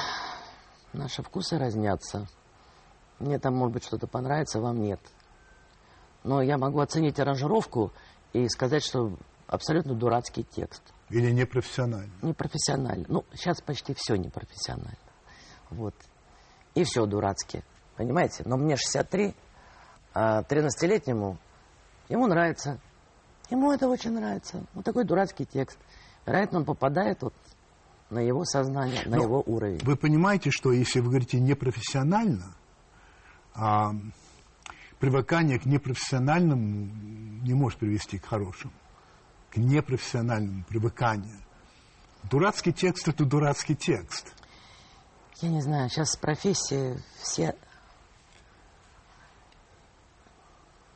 Наши 0.93 1.23
вкусы 1.23 1.59
разнятся. 1.59 2.27
Мне 3.19 3.39
там, 3.39 3.55
может 3.55 3.75
быть, 3.75 3.85
что-то 3.85 4.07
понравится, 4.07 4.61
вам 4.61 4.81
нет. 4.81 5.01
Но 6.25 6.43
я 6.43 6.59
могу 6.59 6.81
оценить 6.81 7.19
аранжировку 7.19 7.93
и 8.33 8.49
сказать, 8.49 8.85
что 8.85 9.17
абсолютно 9.47 9.95
дурацкий 9.95 10.45
текст. 10.45 10.83
Или 11.11 11.31
непрофессионально. 11.31 12.13
Непрофессионально. 12.23 13.05
Ну, 13.09 13.25
сейчас 13.35 13.61
почти 13.61 13.95
все 13.95 14.17
непрофессионально. 14.17 14.97
Вот. 15.71 15.95
И 16.75 16.85
все 16.85 17.07
дурацкие. 17.07 17.63
Понимаете? 17.97 18.43
Но 18.47 18.57
мне 18.57 18.77
63, 18.77 19.35
а 20.15 20.43
13-летнему 20.43 21.39
ему 22.09 22.27
нравится. 22.27 22.81
Ему 23.51 23.73
это 23.73 23.89
очень 23.89 24.13
нравится. 24.13 24.65
Вот 24.75 24.85
такой 24.85 25.05
дурацкий 25.05 25.45
текст. 25.45 25.79
Вероятно, 26.27 26.61
он 26.61 26.65
попадает 26.65 27.23
вот 27.23 27.35
на 28.11 28.21
его 28.21 28.45
сознание, 28.45 29.03
на 29.07 29.17
Но 29.17 29.23
его 29.23 29.43
уровень. 29.47 29.81
Вы 29.85 29.97
понимаете, 29.97 30.51
что 30.51 30.73
если 30.73 31.01
вы 31.01 31.09
говорите 31.09 31.41
непрофессионально, 31.41 32.55
а, 33.55 33.93
привыкание 34.99 35.59
к 35.59 35.67
непрофессиональному 35.67 36.91
не 37.43 37.55
может 37.55 37.79
привести 37.79 38.19
к 38.19 38.27
хорошему. 38.27 38.73
К 39.51 39.59
непрофессиональному 39.59 40.65
привыканию. 40.65 41.39
Дурацкий 42.31 42.73
текст– 42.73 43.09
это 43.09 43.25
дурацкий 43.25 43.77
текст. 43.77 44.33
Я 45.41 45.51
не 45.51 45.61
знаю, 45.61 45.91
сейчас 45.91 46.17
профессии 46.17 46.99
все, 47.21 47.55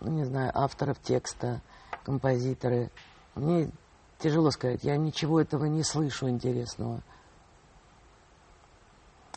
ну, 0.01 0.11
не 0.11 0.25
знаю, 0.25 0.53
авторов 0.55 0.99
текста, 1.03 1.61
композиторы. 2.05 2.91
Мне 3.35 3.71
Тяжело 4.19 4.51
сказать, 4.51 4.81
я 4.83 4.97
ничего 4.97 5.41
этого 5.41 5.67
не 5.67 5.85
слышу 5.85 6.29
интересного. 6.29 7.03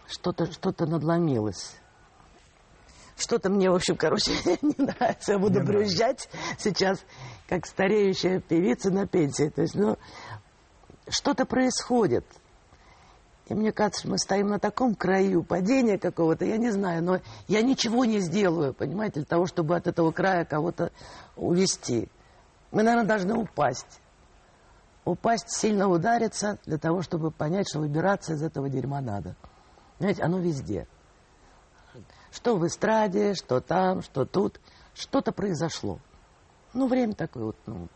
Что-то 0.08 0.52
что 0.52 0.74
надломилось. 0.86 1.76
Что-то 3.16 3.52
мне, 3.52 3.70
в 3.70 3.76
общем, 3.76 3.96
короче, 3.96 4.32
не 4.64 4.76
нравится. 4.78 5.34
Я 5.34 5.40
буду 5.40 5.60
не 5.60 5.66
брюзжать 5.66 6.28
сейчас, 6.58 7.00
как 7.48 7.68
стареющая 7.68 8.40
певица 8.40 8.90
на 8.90 9.06
пенсии. 9.06 9.50
То 9.50 9.62
есть, 9.62 9.76
ну, 9.76 9.98
что-то 11.08 11.46
происходит. 11.46 12.26
И 13.50 13.54
мне 13.54 13.72
кажется, 13.72 14.08
мы 14.08 14.18
стоим 14.18 14.48
на 14.48 14.58
таком 14.58 14.96
краю 14.96 15.44
падения 15.44 16.00
какого-то, 16.00 16.46
я 16.46 16.58
не 16.58 16.72
знаю, 16.72 17.04
но 17.04 17.20
я 17.48 17.62
ничего 17.62 18.06
не 18.06 18.20
сделаю, 18.20 18.74
понимаете, 18.74 19.16
для 19.16 19.26
того, 19.26 19.46
чтобы 19.46 19.76
от 19.76 19.88
этого 19.88 20.12
края 20.12 20.46
кого-то 20.46 20.92
увести. 21.36 22.10
Мы, 22.72 22.84
наверное, 22.84 23.08
должны 23.08 23.36
упасть 23.36 24.02
упасть, 25.06 25.50
сильно 25.50 25.88
удариться, 25.88 26.60
для 26.66 26.78
того, 26.78 27.02
чтобы 27.02 27.32
понять, 27.32 27.68
что 27.70 27.80
выбираться 27.80 28.34
из 28.34 28.44
этого 28.44 28.70
дерьма 28.70 29.02
надо. 29.02 29.36
Знаете, 30.00 30.24
оно 30.24 30.40
везде. 30.40 30.88
Что 32.32 32.56
в 32.56 32.66
эстраде, 32.66 33.34
что 33.34 33.62
там, 33.62 34.02
что 34.02 34.26
тут. 34.26 34.60
Что-то 34.94 35.32
произошло. 35.32 36.00
Ну, 36.74 36.88
время 36.88 37.14
такое 37.14 37.46
вот, 37.46 37.58
ну, 37.66 37.88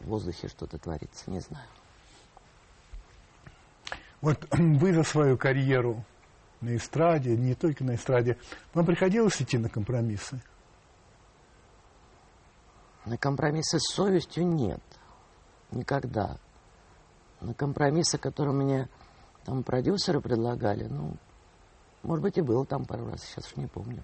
в 0.00 0.06
воздухе 0.06 0.48
что-то 0.48 0.78
творится, 0.78 1.30
не 1.30 1.40
знаю. 1.40 1.66
Вот 4.20 4.46
вы 4.50 4.92
за 4.92 5.02
свою 5.02 5.36
карьеру 5.36 6.04
на 6.60 6.76
эстраде, 6.76 7.36
не 7.36 7.54
только 7.54 7.84
на 7.84 7.94
эстраде, 7.94 8.38
вам 8.72 8.86
приходилось 8.86 9.40
идти 9.40 9.58
на 9.58 9.68
компромиссы? 9.68 10.40
На 13.04 13.16
компромиссы 13.16 13.78
с 13.78 13.94
совестью 13.94 14.46
нет. 14.46 14.82
Никогда. 15.70 16.38
На 17.40 17.54
компромиссы, 17.54 18.18
которые 18.18 18.54
мне 18.54 18.88
там 19.44 19.62
продюсеры 19.64 20.20
предлагали, 20.20 20.84
ну, 20.84 21.16
может 22.02 22.22
быть, 22.22 22.38
и 22.38 22.42
было 22.42 22.64
там 22.64 22.84
пару 22.84 23.06
раз, 23.10 23.22
сейчас 23.22 23.46
уж 23.46 23.56
не 23.56 23.66
помню. 23.66 24.02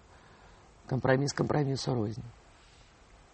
Компромисс 0.86 1.32
компромиссу 1.32 1.94
рознь. 1.94 2.24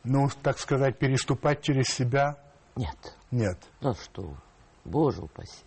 ну, 0.02 0.28
так 0.42 0.58
сказать, 0.58 0.98
переступать 0.98 1.62
через 1.62 1.86
себя? 1.86 2.36
Нет. 2.76 3.16
Нет. 3.30 3.58
Ну 3.80 3.94
что 3.94 4.34
боже 4.84 5.22
упаси. 5.22 5.64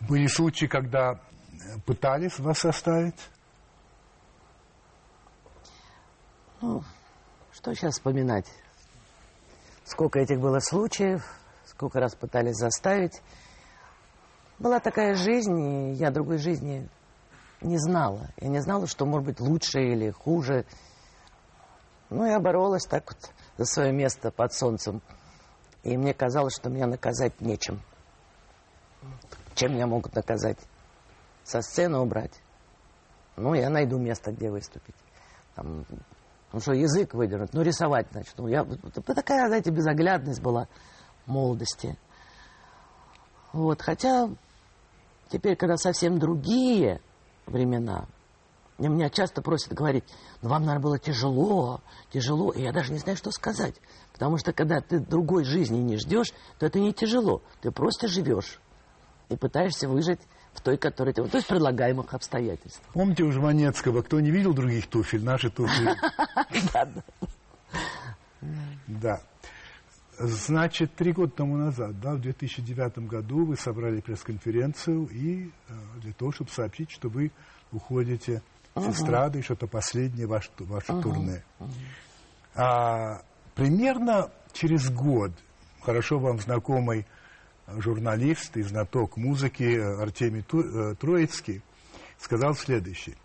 Были 0.00 0.26
случаи, 0.26 0.66
когда 0.66 1.12
э, 1.12 1.80
пытались 1.84 2.38
вас 2.38 2.64
оставить? 2.64 3.20
Ну, 6.60 6.82
что 7.60 7.74
сейчас 7.74 7.94
вспоминать? 7.94 8.46
Сколько 9.84 10.18
этих 10.18 10.40
было 10.40 10.60
случаев, 10.60 11.22
сколько 11.66 12.00
раз 12.00 12.14
пытались 12.14 12.56
заставить. 12.56 13.20
Была 14.58 14.80
такая 14.80 15.14
жизнь, 15.14 15.58
и 15.60 15.92
я 15.92 16.10
другой 16.10 16.38
жизни 16.38 16.88
не 17.60 17.76
знала. 17.78 18.30
Я 18.38 18.48
не 18.48 18.60
знала, 18.60 18.86
что 18.86 19.04
может 19.04 19.26
быть 19.26 19.40
лучше 19.40 19.80
или 19.80 20.10
хуже. 20.10 20.64
Ну, 22.08 22.24
я 22.24 22.40
боролась 22.40 22.86
так 22.86 23.04
вот 23.12 23.30
за 23.58 23.66
свое 23.66 23.92
место 23.92 24.30
под 24.30 24.54
солнцем. 24.54 25.02
И 25.82 25.96
мне 25.98 26.14
казалось, 26.14 26.54
что 26.54 26.70
меня 26.70 26.86
наказать 26.86 27.40
нечем. 27.42 27.82
Чем 29.54 29.74
меня 29.74 29.86
могут 29.86 30.14
наказать? 30.14 30.58
Со 31.44 31.60
сцены 31.60 31.98
убрать? 31.98 32.40
Ну, 33.36 33.52
я 33.52 33.68
найду 33.68 33.98
место, 33.98 34.32
где 34.32 34.50
выступить. 34.50 34.96
Там, 35.54 35.84
ну 36.52 36.60
что, 36.60 36.72
язык 36.72 37.14
выдернуть, 37.14 37.52
ну 37.52 37.62
рисовать 37.62 38.08
значит. 38.10 38.34
Ну, 38.36 38.48
я, 38.48 38.64
такая, 39.04 39.46
знаете, 39.48 39.70
безоглядность 39.70 40.42
была 40.42 40.68
молодости. 41.26 41.96
Вот, 43.52 43.82
хотя 43.82 44.30
теперь, 45.28 45.56
когда 45.56 45.76
совсем 45.76 46.18
другие 46.18 47.00
времена, 47.46 48.06
меня 48.78 49.10
часто 49.10 49.42
просят 49.42 49.72
говорить, 49.74 50.04
ну 50.42 50.48
вам, 50.48 50.62
наверное, 50.62 50.82
было 50.82 50.98
тяжело, 50.98 51.80
тяжело, 52.12 52.50
и 52.50 52.62
я 52.62 52.72
даже 52.72 52.92
не 52.92 52.98
знаю, 52.98 53.16
что 53.16 53.30
сказать. 53.30 53.74
Потому 54.12 54.38
что 54.38 54.52
когда 54.52 54.80
ты 54.80 54.98
другой 54.98 55.44
жизни 55.44 55.78
не 55.78 55.96
ждешь, 55.98 56.32
то 56.58 56.66
это 56.66 56.80
не 56.80 56.92
тяжело. 56.92 57.42
Ты 57.60 57.70
просто 57.70 58.08
живешь 58.08 58.58
и 59.28 59.36
пытаешься 59.36 59.88
выжить 59.88 60.20
в 60.54 60.60
той, 60.60 60.76
которая 60.76 61.14
тебе... 61.14 61.26
То 61.26 61.38
есть 61.38 61.48
предлагаемых 61.48 62.12
обстоятельств. 62.14 62.82
Помните 62.92 63.22
у 63.24 63.32
Жванецкого, 63.32 64.02
кто 64.02 64.20
не 64.20 64.30
видел 64.30 64.52
других 64.52 64.86
туфель, 64.86 65.24
наши 65.24 65.50
туфли? 65.50 65.94
Да. 68.86 69.20
Значит, 70.18 70.94
три 70.94 71.12
года 71.12 71.32
тому 71.32 71.56
назад, 71.56 72.00
да, 72.00 72.14
в 72.14 72.20
2009 72.20 72.98
году 73.06 73.44
вы 73.44 73.56
собрали 73.56 74.00
пресс-конференцию 74.00 75.06
и 75.06 75.46
э, 75.46 75.72
для 76.02 76.12
того, 76.12 76.32
чтобы 76.32 76.50
сообщить, 76.50 76.90
что 76.90 77.08
вы 77.08 77.30
уходите 77.72 78.42
с 78.74 78.88
эстрады, 78.88 79.38
и 79.38 79.42
что 79.42 79.54
это 79.54 79.66
последнее 79.66 80.26
ваше, 80.26 80.50
ваше 80.58 81.00
турне. 81.00 81.42
А, 82.54 83.22
примерно 83.54 84.30
через 84.52 84.90
год 84.90 85.32
хорошо 85.80 86.18
вам 86.18 86.38
знакомый 86.38 87.06
журналист 87.78 88.56
и 88.56 88.62
знаток 88.62 89.16
музыки 89.16 89.78
Артемий 89.78 90.44
э, 90.52 90.94
Троицкий 90.96 91.62
сказал 92.18 92.54
следующее. 92.54 93.16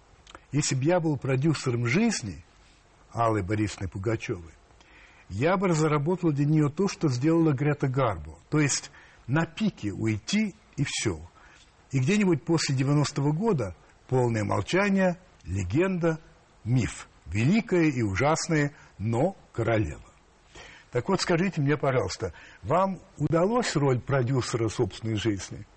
Если 0.52 0.75
бы 0.75 0.84
я 0.84 1.00
был 1.00 1.18
продюсером 1.18 1.86
жизни 1.88 2.44
Аллы 3.12 3.44
Борисовны 3.44 3.88
Пугачевой, 3.88 4.54
я 5.29 5.58
бы 5.58 5.68
разработал 5.68 6.31
для 6.31 6.46
нее 6.46 6.70
то, 6.70 6.88
что 6.88 7.10
сделала 7.10 7.51
Грета 7.51 7.88
Гарбо. 7.88 8.38
То 8.50 8.60
есть 8.60 8.92
на 9.27 9.46
пике 9.46 9.92
уйти 9.92 10.55
и 10.77 10.84
все. 10.86 11.20
И 11.92 12.00
где-нибудь 12.00 12.44
после 12.44 12.75
90-го 12.75 13.34
года 13.34 13.75
полное 14.08 14.44
молчание, 14.44 15.18
легенда, 15.46 16.20
миф. 16.64 17.08
Великая 17.25 17.90
и 17.90 18.01
ужасная, 18.01 18.72
но 18.98 19.36
королева. 19.51 20.01
Так 20.96 21.10
вот, 21.10 21.20
скажите 21.20 21.60
мне, 21.60 21.75
пожалуйста, 21.75 22.31
вам 22.64 23.01
удалось 23.18 23.75
роль 23.75 24.00
продюсера 24.00 24.70
собственной 24.70 25.16
жизни? 25.16 25.68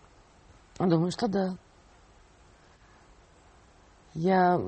Думаю, 0.78 1.10
что 1.10 1.26
да. 1.26 1.56
Я... 4.14 4.60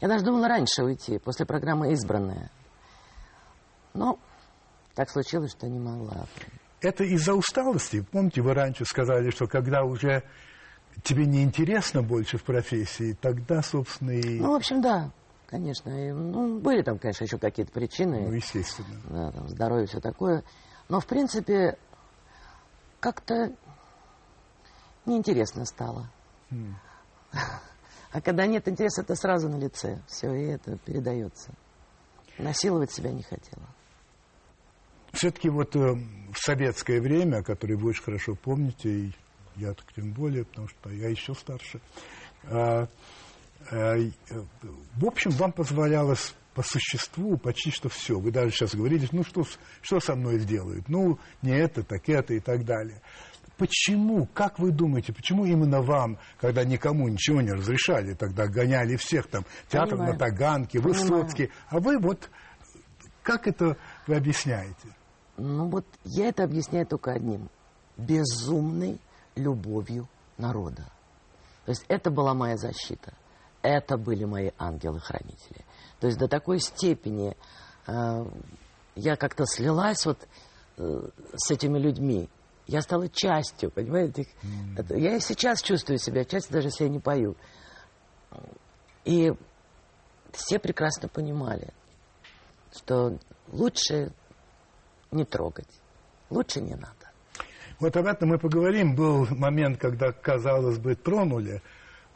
Я 0.00 0.08
даже 0.08 0.24
думала 0.24 0.48
раньше 0.48 0.82
уйти, 0.82 1.18
после 1.20 1.46
программы 1.46 1.92
«Избранная». 1.92 2.50
Но 3.94 4.18
так 4.96 5.10
случилось, 5.10 5.52
что 5.52 5.68
не 5.68 5.78
могла. 5.78 6.26
Это 6.80 7.04
из-за 7.04 7.34
усталости? 7.34 8.04
Помните, 8.10 8.42
вы 8.42 8.52
раньше 8.52 8.84
сказали, 8.84 9.30
что 9.30 9.46
когда 9.46 9.84
уже 9.84 10.24
тебе 11.04 11.24
не 11.24 11.44
интересно 11.44 12.02
больше 12.02 12.36
в 12.36 12.42
профессии, 12.42 13.12
тогда, 13.12 13.62
собственно, 13.62 14.10
и... 14.10 14.40
Ну, 14.40 14.54
в 14.54 14.56
общем, 14.56 14.82
да. 14.82 15.12
Конечно. 15.46 15.90
И, 15.90 16.12
ну, 16.12 16.58
были 16.58 16.82
там, 16.82 16.98
конечно, 16.98 17.24
еще 17.24 17.38
какие-то 17.38 17.72
причины. 17.72 18.26
Ну, 18.26 18.32
естественно. 18.32 19.00
Да, 19.08 19.32
там, 19.32 19.48
здоровье, 19.48 19.86
все 19.86 20.00
такое. 20.00 20.42
Но, 20.88 21.00
в 21.00 21.06
принципе, 21.06 21.78
как-то 23.00 23.54
неинтересно 25.04 25.64
стало. 25.64 26.10
Mm. 26.50 26.74
А 28.12 28.20
когда 28.22 28.46
нет 28.46 28.66
интереса, 28.66 29.02
это 29.02 29.14
сразу 29.14 29.48
на 29.48 29.56
лице. 29.56 30.00
Все, 30.06 30.32
и 30.32 30.46
это 30.46 30.78
передается. 30.78 31.52
Насиловать 32.38 32.90
себя 32.90 33.12
не 33.12 33.22
хотела. 33.22 33.66
Все-таки 35.12 35.48
вот 35.48 35.76
э, 35.76 35.94
в 36.32 36.38
советское 36.38 37.00
время, 37.00 37.42
которое 37.42 37.76
вы 37.76 37.90
очень 37.90 38.02
хорошо 38.02 38.34
помните, 38.34 38.88
и 38.88 39.12
я 39.56 39.74
так 39.74 39.92
тем 39.92 40.12
более, 40.12 40.44
потому 40.44 40.68
что 40.68 40.90
я 40.90 41.08
еще 41.08 41.34
старше, 41.34 41.80
э, 42.44 42.46
Э, 42.48 42.86
в 43.70 45.04
общем, 45.04 45.30
вам 45.32 45.52
позволялось 45.52 46.34
по 46.54 46.62
существу 46.62 47.36
почти 47.36 47.70
что 47.70 47.88
все. 47.88 48.18
Вы 48.18 48.30
даже 48.30 48.50
сейчас 48.50 48.74
говорили, 48.74 49.06
ну 49.12 49.24
что, 49.24 49.44
что 49.82 50.00
со 50.00 50.14
мной 50.14 50.38
сделают? 50.38 50.88
Ну, 50.88 51.18
не 51.42 51.52
это, 51.52 51.82
так 51.82 52.08
это 52.08 52.34
и 52.34 52.40
так 52.40 52.64
далее. 52.64 53.02
Почему, 53.58 54.26
как 54.32 54.58
вы 54.58 54.70
думаете, 54.70 55.12
почему 55.12 55.44
именно 55.44 55.80
вам, 55.80 56.18
когда 56.38 56.64
никому 56.64 57.08
ничего 57.08 57.40
не 57.40 57.52
разрешали, 57.52 58.14
тогда 58.14 58.46
гоняли 58.46 58.96
всех 58.96 59.28
там, 59.28 59.44
театр 59.68 59.96
Понимаю. 59.96 60.12
на 60.12 60.18
Таганке, 60.18 60.78
Высоцкий, 60.78 61.50
а 61.68 61.78
вы 61.78 61.98
вот, 61.98 62.30
как 63.22 63.46
это 63.46 63.76
вы 64.06 64.16
объясняете? 64.16 64.88
Ну 65.38 65.68
вот 65.68 65.86
я 66.04 66.28
это 66.28 66.44
объясняю 66.44 66.86
только 66.86 67.12
одним. 67.12 67.48
Безумной 67.96 68.98
любовью 69.36 70.08
народа. 70.38 70.90
То 71.64 71.72
есть 71.72 71.84
это 71.88 72.10
была 72.10 72.34
моя 72.34 72.56
защита– 72.56 73.12
это 73.66 73.96
были 73.96 74.24
мои 74.24 74.50
ангелы-хранители. 74.58 75.64
То 76.00 76.06
есть 76.06 76.18
до 76.18 76.28
такой 76.28 76.60
степени 76.60 77.36
э, 77.86 78.26
я 78.94 79.16
как-то 79.16 79.44
слилась 79.46 80.04
вот 80.06 80.26
э, 80.76 81.08
с 81.34 81.50
этими 81.50 81.78
людьми. 81.78 82.28
Я 82.66 82.82
стала 82.82 83.08
частью, 83.08 83.70
понимаете? 83.70 84.22
Mm. 84.42 84.78
Это, 84.78 84.96
я 84.96 85.16
и 85.16 85.20
сейчас 85.20 85.62
чувствую 85.62 85.98
себя 85.98 86.24
частью, 86.24 86.52
даже 86.52 86.68
если 86.68 86.84
я 86.84 86.90
не 86.90 86.98
пою. 86.98 87.36
И 89.04 89.32
все 90.32 90.58
прекрасно 90.58 91.08
понимали, 91.08 91.72
что 92.74 93.18
лучше 93.48 94.12
не 95.12 95.24
трогать, 95.24 95.68
лучше 96.28 96.60
не 96.60 96.74
надо. 96.74 96.94
Вот 97.78 97.96
об 97.96 98.06
этом 98.06 98.30
мы 98.30 98.38
поговорим. 98.38 98.94
Был 98.96 99.26
момент, 99.30 99.78
когда, 99.78 100.10
казалось 100.10 100.78
бы, 100.78 100.94
тронули 100.94 101.62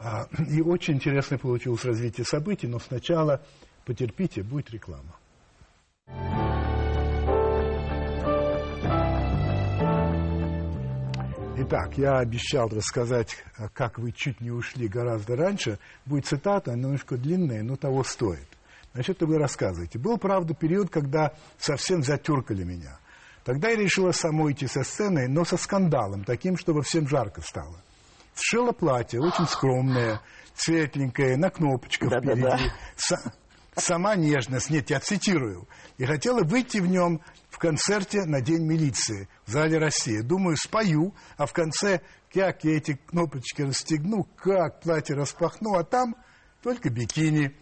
и 0.49 0.61
очень 0.61 0.95
интересно 0.95 1.37
получилось 1.37 1.85
развитие 1.85 2.25
событий, 2.25 2.67
но 2.67 2.79
сначала 2.79 3.41
потерпите, 3.85 4.43
будет 4.43 4.71
реклама. 4.71 5.15
Итак, 11.63 11.97
я 11.97 12.17
обещал 12.17 12.69
рассказать, 12.69 13.37
а, 13.57 13.69
как 13.69 13.99
вы 13.99 14.11
чуть 14.11 14.41
не 14.41 14.49
ушли 14.49 14.87
гораздо 14.87 15.35
раньше. 15.35 15.77
Будет 16.05 16.25
цитата, 16.25 16.71
немножко 16.71 17.17
длинная, 17.17 17.61
но 17.61 17.75
того 17.75 18.03
стоит. 18.03 18.47
Значит, 18.93 19.17
это 19.17 19.25
вы 19.27 19.37
рассказываете. 19.37 19.99
Был, 19.99 20.17
правда, 20.17 20.53
период, 20.53 20.89
когда 20.89 21.33
совсем 21.57 22.03
затюркали 22.03 22.63
меня. 22.63 22.99
Тогда 23.43 23.69
я 23.69 23.75
решила 23.75 24.11
самой 24.11 24.53
идти 24.53 24.67
со 24.67 24.83
сцены, 24.83 25.27
но 25.27 25.45
со 25.45 25.55
скандалом, 25.55 26.23
таким, 26.23 26.57
чтобы 26.57 26.81
всем 26.81 27.07
жарко 27.07 27.41
стало. 27.41 27.77
Сшила 28.35 28.71
платье, 28.71 29.19
очень 29.19 29.47
скромное, 29.47 30.21
светленькое, 30.55 31.37
на 31.37 31.49
кнопочках 31.49 32.09
да, 32.09 32.19
впереди. 32.19 32.41
Да, 32.41 32.59
да. 33.09 33.33
Сама 33.75 34.15
нежность, 34.15 34.69
нет, 34.69 34.89
я 34.89 34.99
цитирую. 34.99 35.67
И 35.97 36.05
хотела 36.05 36.43
выйти 36.43 36.79
в 36.79 36.87
нем 36.87 37.21
в 37.49 37.57
концерте 37.57 38.25
на 38.25 38.41
День 38.41 38.63
милиции 38.63 39.29
в 39.45 39.51
зале 39.51 39.77
России. 39.77 40.19
Думаю, 40.19 40.57
спою, 40.57 41.15
а 41.37 41.45
в 41.45 41.53
конце, 41.53 42.01
как 42.33 42.63
я 42.65 42.77
эти 42.77 42.95
кнопочки 42.95 43.61
расстегну, 43.61 44.25
как 44.35 44.81
платье 44.81 45.15
распахну, 45.15 45.75
а 45.75 45.83
там 45.83 46.15
только 46.61 46.89
бикини. 46.89 47.55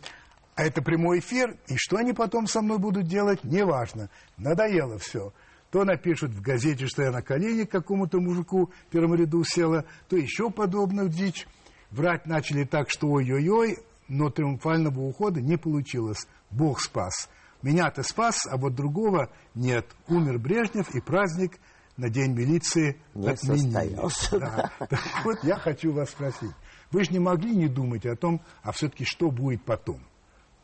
А 0.56 0.64
это 0.64 0.82
прямой 0.82 1.20
эфир, 1.20 1.58
и 1.68 1.78
что 1.78 1.98
они 1.98 2.14
потом 2.14 2.48
со 2.48 2.62
мной 2.62 2.80
будут 2.80 3.08
делать, 3.08 3.44
неважно. 3.44 4.10
Надоело 4.36 4.98
все 4.98 5.32
то 5.72 5.84
напишут 5.84 6.32
в 6.32 6.42
газете, 6.42 6.88
что 6.88 7.04
я 7.04 7.12
на 7.12 7.22
колени 7.22 7.64
к 7.64 7.72
какому-то 7.72 8.20
мужику 8.20 8.72
в 8.88 8.92
первом 8.92 9.16
ряду 9.16 9.44
села, 9.44 9.86
то 10.08 10.16
еще 10.18 10.50
подобную 10.50 11.10
дичь. 11.10 11.48
Врать 11.92 12.26
начали 12.26 12.64
так, 12.64 12.90
что 12.90 13.08
ой-ой-ой, 13.08 13.78
но 14.08 14.30
триумфального 14.30 15.00
ухода 15.02 15.42
не 15.42 15.58
получилось. 15.58 16.28
Бог 16.50 16.82
спас. 16.82 17.30
Меня-то 17.62 18.04
спас, 18.04 18.48
а 18.50 18.58
вот 18.58 18.74
другого 18.74 19.30
нет. 19.54 19.86
Умер 20.08 20.40
Брежнев, 20.40 20.94
и 20.96 21.02
праздник 21.02 21.60
на 21.98 22.10
День 22.10 22.34
милиции 22.34 23.00
Не 23.14 23.30
отменили. 23.30 24.00
Да. 24.32 24.72
Так 24.80 25.02
вот, 25.26 25.44
я 25.44 25.58
хочу 25.58 25.92
вас 25.92 26.10
спросить. 26.10 26.52
Вы 26.92 27.04
же 27.04 27.12
не 27.12 27.20
могли 27.20 27.56
не 27.56 27.68
думать 27.68 28.06
о 28.06 28.16
том, 28.16 28.42
а 28.64 28.72
все-таки 28.72 29.04
что 29.06 29.30
будет 29.30 29.64
потом? 29.64 30.00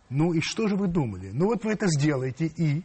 Ну 0.10 0.34
и 0.34 0.40
что 0.40 0.68
же 0.68 0.76
вы 0.76 0.88
думали? 0.88 1.32
Ну 1.34 1.48
вот 1.48 1.64
вы 1.64 1.74
это 1.74 1.88
сделаете 1.88 2.46
и... 2.46 2.84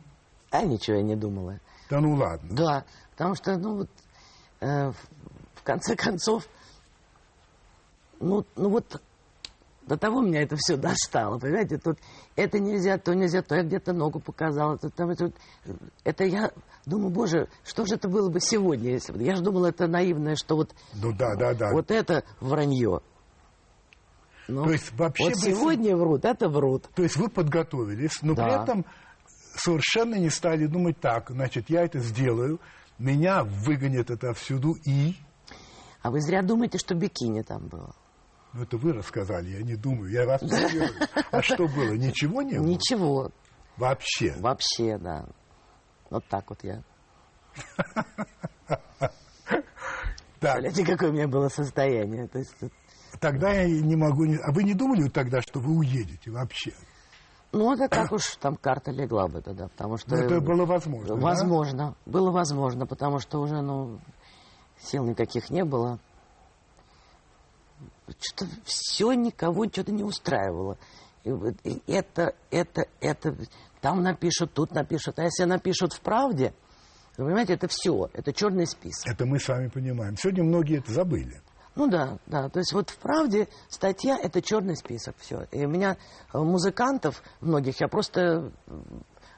А 0.51 0.63
ничего 0.63 0.97
я 0.97 1.03
не 1.03 1.17
думала. 1.17 1.61
Да 1.89 2.01
ну 2.01 2.15
ладно. 2.15 2.49
Да, 2.55 2.85
потому 3.13 3.35
что, 3.35 3.57
ну 3.57 3.77
вот, 3.79 3.91
э, 4.61 4.91
в- 4.91 5.63
конце 5.63 5.95
концов, 5.95 6.45
ну, 8.19 8.45
ну 8.57 8.69
вот 8.71 9.01
до 9.87 9.97
того 9.97 10.21
меня 10.23 10.43
это 10.43 10.57
все 10.57 10.77
достало, 10.77 11.39
понимаете, 11.39 11.79
тут 11.79 11.99
это 12.37 12.59
нельзя, 12.59 12.99
то 12.99 13.15
нельзя, 13.15 13.43
то 13.43 13.55
я 13.57 13.63
где-то 13.63 13.93
ногу 13.93 14.21
показала, 14.21 14.79
то 14.79 14.91
там, 14.91 15.11
это, 15.11 15.33
это 16.05 16.25
я 16.25 16.51
думаю, 16.87 17.11
боже, 17.11 17.49
что 17.65 17.85
же 17.87 17.95
это 17.97 18.09
было 18.09 18.29
бы 18.31 18.41
сегодня, 18.41 18.91
если 18.91 19.13
бы, 19.13 19.23
я 19.23 19.37
же 19.37 19.43
думала, 19.43 19.67
это 19.67 19.87
наивное, 19.87 20.37
что 20.37 20.57
вот, 20.57 20.75
Ну 20.95 21.13
да, 21.13 21.35
да, 21.37 21.55
да. 21.55 21.71
вот 21.73 21.91
это 21.91 22.25
вранье. 22.41 23.01
Ну, 24.49 24.65
То 24.65 24.71
есть 24.73 24.93
вообще 24.93 25.25
вот 25.25 25.35
бы- 25.35 25.39
сегодня 25.41 25.97
врут, 25.97 26.25
это 26.25 26.49
врут. 26.49 26.89
То 26.95 27.03
есть 27.03 27.17
вы 27.17 27.29
подготовились, 27.29 28.21
но 28.23 28.35
Да. 28.35 28.45
при 28.45 28.63
этом 28.63 28.85
совершенно 29.61 30.15
не 30.17 30.31
стали 30.31 30.67
думать 30.67 30.99
так, 31.01 31.31
значит, 31.31 31.71
я 31.71 31.85
это 31.85 31.99
сделаю, 32.01 32.61
меня 32.99 33.45
выгонят 33.45 34.11
отовсюду 34.11 34.75
и... 34.87 35.15
А 36.03 36.11
вы 36.11 36.21
зря 36.21 36.43
думаете, 36.43 36.79
что 36.79 36.95
бикини 36.95 37.43
там 37.43 37.69
было. 37.69 37.95
Ну, 38.53 38.63
это 38.63 38.77
вы 38.79 38.93
рассказали, 38.93 39.51
я 39.51 39.63
не 39.63 39.77
думаю, 39.77 40.11
я 40.11 40.27
вас 40.27 40.41
цитирую. 40.41 40.91
А 41.31 41.43
что 41.43 41.69
было? 41.69 41.93
Ничего 41.95 42.43
не 42.43 42.59
было? 42.59 42.67
Ничего, 42.67 43.31
Вообще. 43.77 44.35
вообще, 44.39 44.99
да. 44.99 45.27
Вот 46.11 46.25
так 46.27 46.51
вот 46.51 46.65
я. 46.65 46.83
Представляете, 50.41 50.85
какое 50.85 51.11
у 51.11 51.13
меня 51.13 51.29
было 51.29 51.49
состояние. 51.49 52.29
Тогда 53.21 53.53
я 53.53 53.65
не 53.69 53.97
могу... 53.97 54.25
не- 54.25 54.39
А 54.39 54.53
вы 54.53 54.65
не 54.65 54.75
думали 54.75 55.09
тогда, 55.09 55.41
что 55.43 55.61
вы 55.61 55.77
уедете 55.77 56.31
вообще? 56.31 56.73
Ну, 57.53 57.73
это 57.73 57.89
как 57.89 58.13
уж 58.13 58.37
там 58.37 58.57
карта 58.57 58.93
легла 58.93 59.27
бы 59.27 59.41
тогда, 59.43 59.69
потому 59.69 59.97
что... 59.97 60.11
Ну, 60.11 60.17
это 60.17 60.41
было 60.41 60.65
возможно, 60.65 61.17
да? 61.17 61.21
Возможно. 61.21 61.95
Было 62.07 62.31
возможно, 62.31 62.87
потому 62.87 63.19
что 63.19 63.41
уже, 63.41 63.61
ну, 63.61 63.99
сил 64.79 65.05
никаких 65.05 65.51
не 65.51 65.65
было. 65.65 65.99
Что-то 68.21 68.51
все 68.65 69.13
никого 69.13 69.67
что-то 69.67 69.93
не 69.93 70.05
устраивало. 70.05 70.79
И 71.25 71.31
и 71.65 71.83
это, 71.87 72.35
это, 72.51 72.87
это... 73.01 73.37
Там 73.81 74.03
напишут, 74.03 74.53
тут 74.53 74.73
напишут. 74.73 75.19
А 75.19 75.25
если 75.25 75.45
напишут 75.45 75.93
в 75.93 76.01
правде, 76.01 76.55
вы 77.17 77.27
понимаете, 77.27 77.55
это 77.55 77.67
все. 77.69 78.09
Это 78.13 78.33
черный 78.33 78.67
список. 78.67 79.07
Это 79.07 79.27
мы 79.27 79.39
с 79.39 79.49
вами 79.49 79.69
понимаем. 79.69 80.17
Сегодня 80.17 80.45
многие 80.45 80.79
это 80.79 80.93
забыли. 80.93 81.41
Ну 81.77 81.87
да, 81.87 82.19
да. 82.27 82.49
То 82.49 82.59
есть 82.59 82.73
вот 82.73 82.91
в 82.91 82.99
правде 82.99 83.49
статья 83.69 84.19
это 84.21 84.43
черный 84.43 84.77
список. 84.77 85.15
Все. 85.19 85.47
И 85.53 85.65
у 85.65 85.69
меня 85.69 85.97
э, 86.33 86.39
музыкантов 86.39 87.23
многих, 87.41 87.81
я 87.81 87.89
просто 87.89 88.53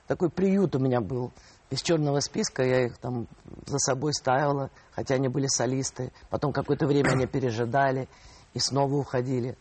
такой 0.07 0.31
приют 0.31 0.75
у 0.75 0.79
меня 0.79 1.01
был 1.01 1.33
из 1.71 1.81
черного 1.81 2.21
списка, 2.21 2.63
я 2.63 2.87
их 2.87 2.99
там 2.99 3.27
за 3.67 3.79
собой 3.79 4.13
ставила, 4.13 4.71
хотя 4.91 5.15
они 5.15 5.29
были 5.29 5.47
солисты. 5.47 6.13
Потом 6.29 6.53
какое-то 6.53 6.87
время 6.87 7.11
они 7.11 7.27
пережидали 7.27 8.09
и 8.53 8.59
снова 8.59 8.95
уходили. 8.95 9.57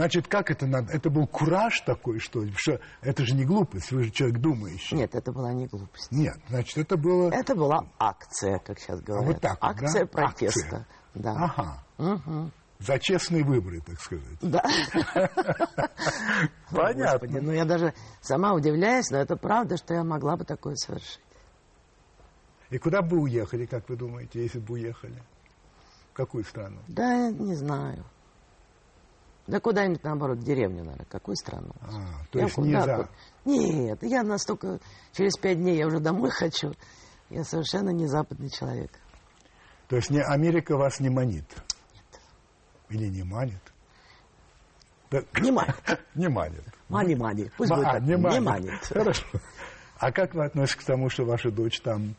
Значит, 0.00 0.28
как 0.28 0.50
это 0.50 0.66
надо? 0.66 0.94
Это 0.94 1.10
был 1.10 1.26
кураж 1.26 1.82
такой, 1.82 2.20
что, 2.20 2.46
что 2.56 2.80
это 3.02 3.22
же 3.26 3.34
не 3.34 3.44
глупость, 3.44 3.92
вы 3.92 4.04
же 4.04 4.10
человек 4.10 4.38
думающий. 4.38 4.96
Нет, 4.96 5.14
это 5.14 5.30
была 5.30 5.52
не 5.52 5.66
глупость. 5.66 6.10
Нет, 6.10 6.38
значит, 6.48 6.78
это 6.78 6.96
было... 6.96 7.30
Это 7.30 7.54
была 7.54 7.84
акция, 7.98 8.60
как 8.60 8.78
сейчас 8.78 9.02
говорят. 9.02 9.26
вот 9.26 9.40
так 9.42 9.58
акция 9.60 10.06
да? 10.06 10.10
протеста. 10.10 10.60
Акция. 10.62 10.86
Да. 11.12 11.32
Ага. 11.32 11.84
Мгм. 11.98 12.50
За 12.78 12.98
честные 12.98 13.44
выборы, 13.44 13.82
так 13.82 14.00
сказать. 14.00 14.38
Да. 14.40 14.62
Понятно. 16.70 17.28
Господи, 17.28 17.44
ну 17.44 17.52
я 17.52 17.66
даже 17.66 17.92
сама 18.22 18.54
удивляюсь, 18.54 19.10
но 19.10 19.18
это 19.18 19.36
правда, 19.36 19.76
что 19.76 19.92
я 19.92 20.02
могла 20.02 20.38
бы 20.38 20.46
такое 20.46 20.76
совершить. 20.76 21.20
И 22.70 22.78
куда 22.78 23.02
бы 23.02 23.18
уехали, 23.18 23.66
как 23.66 23.86
вы 23.90 23.96
думаете, 23.96 24.42
если 24.42 24.60
бы 24.60 24.72
уехали? 24.76 25.22
В 26.12 26.14
какую 26.14 26.44
страну? 26.44 26.78
Да, 26.88 27.30
не 27.30 27.54
знаю. 27.54 28.06
Да 29.50 29.60
куда-нибудь, 29.60 30.02
наоборот, 30.04 30.38
в 30.38 30.42
деревню, 30.44 30.84
наверное. 30.84 31.06
Какую 31.10 31.36
страну? 31.36 31.70
А, 31.80 31.88
то 32.30 32.38
Я 32.38 32.44
есть 32.44 32.54
куда- 32.54 32.84
за... 32.84 33.08
Нет, 33.44 33.98
я 34.02 34.22
настолько... 34.22 34.78
Через 35.12 35.36
пять 35.36 35.58
дней 35.58 35.76
я 35.76 35.86
уже 35.86 35.98
домой 36.00 36.30
хочу. 36.32 36.72
Я 37.30 37.44
совершенно 37.44 37.90
не 37.90 38.06
западный 38.06 38.48
человек. 38.50 38.90
То 39.88 39.96
есть 39.96 40.10
не 40.10 40.20
Америка 40.22 40.76
вас 40.76 41.00
не 41.00 41.08
манит? 41.10 41.46
Или 42.88 43.06
не 43.08 43.22
манит? 43.24 43.60
Да, 45.10 45.22
Не 45.40 45.50
манит. 45.50 45.74
Не 46.14 46.28
манит. 46.28 46.64
Мани-мани. 46.88 47.50
Пусть 47.56 47.70
Ма- 47.70 47.76
будет 47.76 47.86
а, 47.88 47.92
так. 47.94 48.02
не 48.02 48.16
манит. 48.16 48.80
Хорошо. 48.84 49.24
А 49.98 50.12
как 50.12 50.34
вы 50.34 50.44
относитесь 50.44 50.82
к 50.82 50.86
тому, 50.86 51.08
что 51.08 51.24
ваша 51.24 51.50
дочь 51.50 51.80
там 51.80 52.14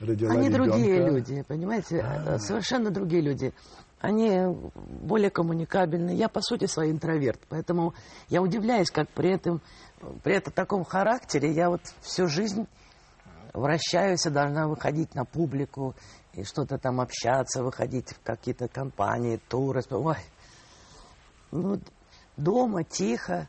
родила 0.00 0.32
Они 0.32 0.48
ребенка? 0.48 0.70
другие 0.70 1.06
люди, 1.06 1.42
понимаете? 1.42 2.00
А. 2.00 2.38
Совершенно 2.38 2.90
другие 2.90 3.22
люди. 3.22 3.52
Они 4.06 4.40
более 5.02 5.30
коммуникабельны. 5.30 6.10
Я, 6.10 6.28
по 6.28 6.40
сути, 6.40 6.66
свой 6.66 6.90
интроверт. 6.90 7.40
Поэтому 7.48 7.94
я 8.28 8.40
удивляюсь, 8.40 8.90
как 8.90 9.08
при 9.10 9.30
этом, 9.34 9.60
при 10.22 10.34
этом 10.36 10.52
таком 10.52 10.84
характере 10.84 11.50
я 11.52 11.70
вот 11.70 11.80
всю 12.02 12.28
жизнь 12.28 12.66
вращаюсь 13.52 14.24
и 14.26 14.30
должна 14.30 14.68
выходить 14.68 15.14
на 15.14 15.24
публику 15.24 15.94
и 16.34 16.44
что-то 16.44 16.78
там 16.78 17.00
общаться, 17.00 17.62
выходить 17.62 18.10
в 18.10 18.22
какие-то 18.22 18.68
компании, 18.68 19.40
туры. 19.48 19.82
Ой. 19.90 20.16
Ну, 21.50 21.80
дома 22.36 22.84
тихо 22.84 23.48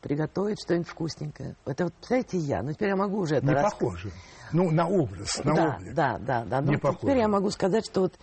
приготовить 0.00 0.60
что-нибудь 0.60 0.88
вкусненькое. 0.88 1.54
Это 1.64 1.84
вот, 1.84 1.94
знаете, 2.02 2.36
я. 2.38 2.62
Но 2.62 2.72
теперь 2.72 2.88
я 2.88 2.96
могу 2.96 3.18
уже 3.18 3.36
это 3.36 3.46
Не 3.46 3.52
рассказать. 3.52 3.78
похоже. 3.78 4.10
Ну, 4.52 4.70
на 4.70 4.86
образ, 4.88 5.42
на 5.44 5.54
да, 5.54 5.76
облик. 5.76 5.94
да, 5.94 6.18
да, 6.18 6.44
да. 6.44 6.60
Не 6.60 6.72
Но 6.72 6.78
похоже. 6.78 6.98
теперь 7.02 7.18
я 7.18 7.28
могу 7.28 7.50
сказать, 7.50 7.86
что 7.86 8.00
вот 8.02 8.18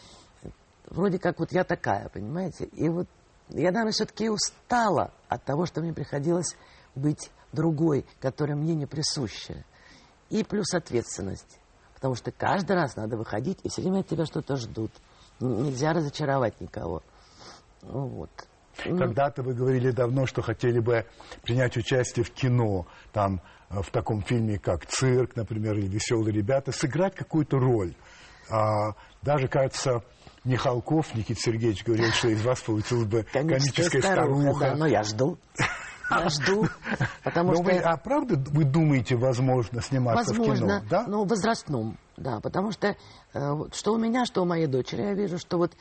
вроде 0.89 1.19
как 1.19 1.39
вот 1.39 1.51
я 1.51 1.63
такая, 1.63 2.09
понимаете? 2.09 2.65
И 2.65 2.89
вот 2.89 3.07
я, 3.49 3.71
наверное, 3.71 3.91
все-таки 3.91 4.29
устала 4.29 5.11
от 5.27 5.43
того, 5.43 5.65
что 5.65 5.81
мне 5.81 5.93
приходилось 5.93 6.55
быть 6.95 7.31
другой, 7.51 8.05
которая 8.19 8.55
мне 8.55 8.75
не 8.75 8.85
присуща. 8.85 9.65
И 10.29 10.43
плюс 10.43 10.73
ответственность. 10.73 11.59
Потому 11.95 12.15
что 12.15 12.31
каждый 12.31 12.75
раз 12.75 12.95
надо 12.95 13.17
выходить, 13.17 13.59
и 13.63 13.69
все 13.69 13.81
время 13.81 13.99
от 13.99 14.07
тебя 14.07 14.25
что-то 14.25 14.55
ждут. 14.55 14.91
Нельзя 15.39 15.93
разочаровать 15.93 16.61
никого. 16.61 17.01
Ну 17.81 18.07
Вот. 18.07 18.29
Ну, 18.85 18.97
Когда-то 18.97 19.43
вы 19.43 19.53
говорили 19.53 19.91
давно, 19.91 20.25
что 20.25 20.41
хотели 20.41 20.79
бы 20.79 21.05
принять 21.43 21.75
участие 21.75 22.23
в 22.23 22.31
кино, 22.31 22.87
там, 23.11 23.41
э, 23.69 23.81
в 23.81 23.91
таком 23.91 24.21
фильме, 24.21 24.57
как 24.57 24.85
«Цирк», 24.85 25.35
например, 25.35 25.77
или 25.77 25.87
«Веселые 25.87 26.33
ребята», 26.33 26.71
сыграть 26.71 27.15
какую-то 27.15 27.57
роль. 27.57 27.93
А, 28.49 28.93
даже, 29.21 29.47
кажется, 29.47 30.03
Михалков, 30.49 31.13
Никита 31.13 31.39
Сергеевич, 31.39 31.83
говорил, 31.83 32.11
что 32.11 32.29
из 32.29 32.43
вас 32.43 32.59
получилась 32.61 33.05
бы 33.05 33.23
комическая, 33.31 34.01
старуха. 34.01 34.71
да, 34.71 34.75
но 34.75 34.87
я 34.87 35.03
жду. 35.03 35.37
Я 36.09 36.27
жду, 36.29 36.65
потому 37.23 37.51
Но 37.51 37.55
что... 37.57 37.63
вы, 37.65 37.71
а 37.77 37.95
правда 37.95 38.35
вы 38.51 38.63
думаете, 38.63 39.15
возможно, 39.15 39.79
сниматься 39.79 40.33
в 40.33 40.37
Возможно, 40.39 40.79
кино? 40.79 40.81
Да? 40.89 41.05
но 41.05 41.23
возрастном, 41.23 41.99
да, 42.17 42.39
потому 42.39 42.71
что 42.71 42.95
э, 43.35 43.55
что 43.71 43.93
у 43.93 43.97
меня, 43.99 44.25
что 44.25 44.41
у 44.41 44.45
моей 44.45 44.65
дочери, 44.65 45.03
я 45.03 45.13
вижу, 45.13 45.37
что 45.37 45.57
вот 45.59 45.73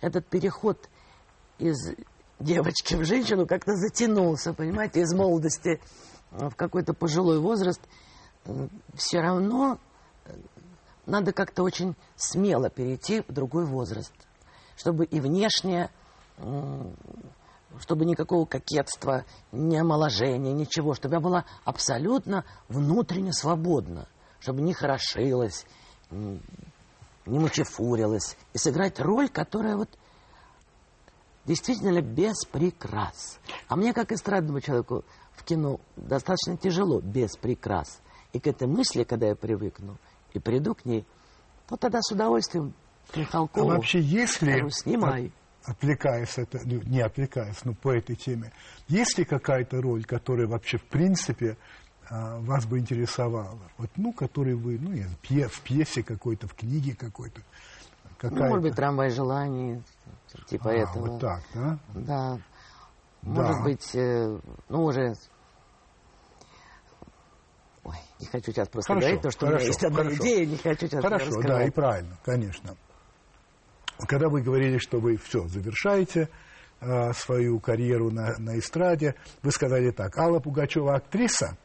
этот 0.00 0.24
переход 0.28 0.88
из 1.58 1.76
девочки 2.38 2.94
в 2.94 3.04
женщину 3.04 3.44
как-то 3.44 3.74
затянулся, 3.74 4.52
понимаете, 4.52 5.00
из 5.00 5.12
молодости 5.12 5.80
э, 6.30 6.48
в 6.48 6.54
какой-то 6.54 6.94
пожилой 6.94 7.40
возраст. 7.40 7.80
Все 8.94 9.18
равно 9.18 9.74
э, 9.74 9.89
надо 11.10 11.32
как-то 11.32 11.62
очень 11.62 11.96
смело 12.16 12.70
перейти 12.70 13.22
в 13.26 13.32
другой 13.32 13.66
возраст, 13.66 14.12
чтобы 14.76 15.04
и 15.04 15.20
внешне 15.20 15.90
чтобы 17.78 18.04
никакого 18.04 18.46
кокетства, 18.46 19.24
ни 19.52 19.76
омоложения, 19.76 20.52
ничего, 20.52 20.94
чтобы 20.94 21.14
я 21.14 21.20
была 21.20 21.44
абсолютно 21.64 22.44
внутренне 22.68 23.32
свободна, 23.32 24.08
чтобы 24.40 24.60
не 24.60 24.72
хорошилась, 24.72 25.66
не 26.10 26.40
мучефурилась, 27.26 28.36
и 28.52 28.58
сыграть 28.58 28.98
роль, 28.98 29.28
которая 29.28 29.76
вот 29.76 29.88
действительно 31.44 32.00
без 32.02 32.44
прикрас. 32.44 33.38
А 33.68 33.76
мне, 33.76 33.92
как 33.92 34.10
эстрадному 34.10 34.60
человеку, 34.60 35.04
в 35.32 35.44
кино 35.44 35.78
достаточно 35.96 36.56
тяжело 36.56 37.00
без 37.00 37.36
прикрас. 37.36 38.00
И 38.32 38.40
к 38.40 38.46
этой 38.46 38.66
мысли, 38.66 39.04
когда 39.04 39.28
я 39.28 39.36
привыкну 39.36 39.96
и 40.34 40.38
приду 40.38 40.74
к 40.74 40.84
ней, 40.84 41.06
то 41.68 41.76
тогда 41.76 42.00
с 42.02 42.10
удовольствием 42.10 42.74
А 43.14 43.18
Михалкову 43.18 43.68
вообще, 43.68 44.00
если... 44.00 44.68
снимай. 44.70 45.32
отвлекаясь, 45.64 46.36
это, 46.38 46.60
ну, 46.64 46.80
не 46.84 47.00
отвлекаясь, 47.00 47.64
но 47.64 47.74
по 47.74 47.94
этой 47.94 48.16
теме, 48.16 48.52
есть 48.88 49.18
ли 49.18 49.24
какая-то 49.24 49.80
роль, 49.80 50.04
которая 50.04 50.46
вообще 50.46 50.78
в 50.78 50.84
принципе 50.84 51.56
а, 52.08 52.38
вас 52.40 52.66
бы 52.66 52.78
интересовала? 52.78 53.58
Вот, 53.78 53.90
ну, 53.96 54.12
который 54.12 54.54
вы, 54.54 54.78
ну, 54.78 54.90
в 54.90 55.60
пьесе 55.60 56.02
какой-то, 56.02 56.48
в 56.48 56.54
книге 56.54 56.94
какой-то. 56.94 57.40
Ну, 58.22 58.36
может 58.36 58.62
быть, 58.62 58.74
трамвай 58.74 59.10
желаний, 59.10 59.82
типа 60.46 60.70
а, 60.70 60.74
этого. 60.74 61.06
вот 61.06 61.20
так, 61.20 61.42
да? 61.54 61.78
Да. 61.94 62.38
Может 63.22 63.56
да. 63.56 63.62
быть, 63.62 63.94
э, 63.94 64.38
ну, 64.68 64.84
уже 64.84 65.14
Ой, 67.90 67.96
не 68.20 68.26
хочу 68.26 68.52
сейчас 68.52 68.68
просто 68.68 68.92
хорошо, 68.92 69.06
говорить, 69.06 69.18
потому 69.18 69.32
что 69.32 69.46
хорошо, 69.46 69.56
у 69.56 69.58
меня 69.58 69.66
есть 69.66 69.84
одна 69.84 69.98
хорошо. 69.98 70.16
идея, 70.22 70.46
не 70.46 70.56
хочу 70.56 70.86
сейчас 70.86 71.02
Хорошо, 71.02 71.42
да, 71.42 71.64
и 71.64 71.70
правильно, 71.70 72.18
конечно. 72.24 72.76
Когда 74.06 74.28
вы 74.28 74.42
говорили, 74.42 74.78
что 74.78 75.00
вы 75.00 75.16
все 75.16 75.46
завершаете 75.48 76.28
э, 76.80 77.12
свою 77.12 77.58
карьеру 77.58 78.10
на, 78.10 78.38
на 78.38 78.58
эстраде, 78.58 79.16
вы 79.42 79.50
сказали 79.50 79.90
так, 79.90 80.16
Алла 80.16 80.38
Пугачева 80.38 80.94
актриса, 80.94 81.56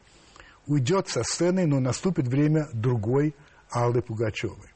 уйдет 0.66 1.08
со 1.08 1.22
сцены, 1.22 1.66
но 1.66 1.78
наступит 1.78 2.26
время 2.26 2.68
другой 2.72 3.34
Аллы 3.70 4.02
Пугачевой. 4.02 4.72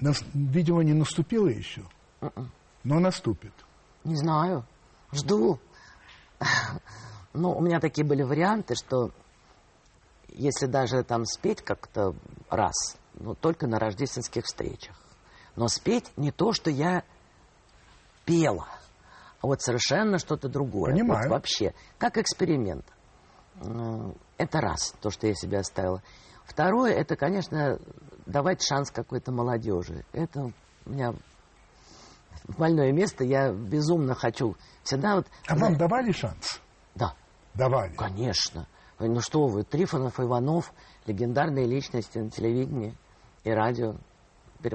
Нас, 0.00 0.24
видимо, 0.34 0.82
не 0.82 0.94
наступило 0.94 1.46
еще, 1.46 1.82
м-м. 2.20 2.50
но 2.82 2.98
наступит. 2.98 3.52
Не 4.04 4.16
знаю, 4.16 4.66
жду. 5.12 5.58
Ну, 7.34 7.56
у 7.56 7.62
меня 7.62 7.80
такие 7.80 8.06
были 8.06 8.22
варианты, 8.22 8.74
что 8.74 9.10
если 10.34 10.66
даже 10.66 11.02
там 11.04 11.24
спеть 11.24 11.62
как-то 11.62 12.14
раз, 12.50 12.96
ну, 13.14 13.34
только 13.34 13.66
на 13.66 13.78
рождественских 13.78 14.44
встречах. 14.44 14.96
Но 15.56 15.68
спеть 15.68 16.10
не 16.16 16.30
то, 16.30 16.52
что 16.52 16.70
я 16.70 17.04
пела, 18.24 18.68
а 19.40 19.46
вот 19.46 19.60
совершенно 19.60 20.18
что-то 20.18 20.48
другое. 20.48 20.92
Понимаю. 20.92 21.28
Вот 21.28 21.30
вообще, 21.30 21.74
как 21.98 22.16
эксперимент. 22.16 22.86
Это 24.38 24.60
раз, 24.60 24.94
то, 25.00 25.10
что 25.10 25.26
я 25.26 25.34
себе 25.34 25.58
оставила. 25.58 26.02
Второе, 26.44 26.92
это, 26.92 27.16
конечно, 27.16 27.78
давать 28.26 28.62
шанс 28.62 28.90
какой-то 28.90 29.30
молодежи. 29.30 30.04
Это 30.12 30.52
у 30.86 30.90
меня 30.90 31.14
больное 32.56 32.92
место, 32.92 33.24
я 33.24 33.52
безумно 33.52 34.14
хочу. 34.14 34.56
Всегда 34.82 35.16
вот... 35.16 35.26
А 35.46 35.56
вам 35.56 35.76
давали 35.76 36.12
шанс? 36.12 36.60
Да. 36.94 37.14
Давали? 37.54 37.94
Конечно. 37.94 38.66
Ну 38.98 39.20
что 39.20 39.46
вы, 39.46 39.64
Трифонов, 39.64 40.20
Иванов, 40.20 40.72
легендарные 41.06 41.66
личности 41.66 42.18
на 42.18 42.30
телевидении 42.30 42.94
и 43.42 43.50
радио, 43.50 43.96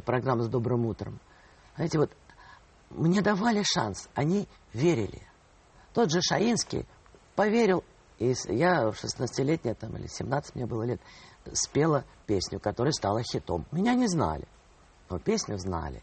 программа 0.06 0.43
«С 0.43 0.49
добрым 0.49 0.86
утром». 0.86 1.19
Знаете, 1.75 1.99
вот 1.99 2.12
мне 2.89 3.21
давали 3.21 3.63
шанс, 3.63 4.10
они 4.15 4.47
верили. 4.73 5.21
Тот 5.93 6.12
же 6.12 6.21
Шаинский 6.21 6.86
поверил, 7.36 7.84
и 8.17 8.34
я 8.49 8.89
16-летняя, 8.89 9.75
там, 9.75 9.95
или 9.95 10.08
17 10.08 10.56
мне 10.56 10.65
было 10.65 10.84
лет, 10.84 10.99
спела 11.53 12.03
песню, 12.25 12.60
которая 12.60 12.91
стала 12.91 13.21
хитом. 13.23 13.65
Меня 13.71 13.93
не 13.93 14.08
знали, 14.08 14.47
но 15.10 15.19
песню 15.19 15.58
знали. 15.58 16.01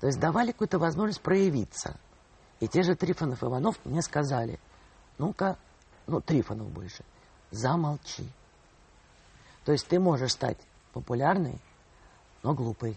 То 0.00 0.06
есть 0.06 0.20
давали 0.20 0.52
какую-то 0.52 0.78
возможность 0.78 1.22
проявиться. 1.22 1.98
И 2.60 2.68
те 2.68 2.82
же 2.82 2.94
Трифонов 2.94 3.42
Иванов 3.42 3.76
мне 3.84 4.02
сказали, 4.02 4.60
ну-ка, 5.18 5.58
ну, 6.06 6.20
Трифонов 6.20 6.70
больше– 6.70 7.04
замолчи. 7.50 8.28
То 9.64 9.72
есть 9.72 9.86
ты 9.88 9.98
можешь 9.98 10.32
стать 10.32 10.58
популярной, 10.92 11.60
но 12.42 12.54
глупой. 12.54 12.96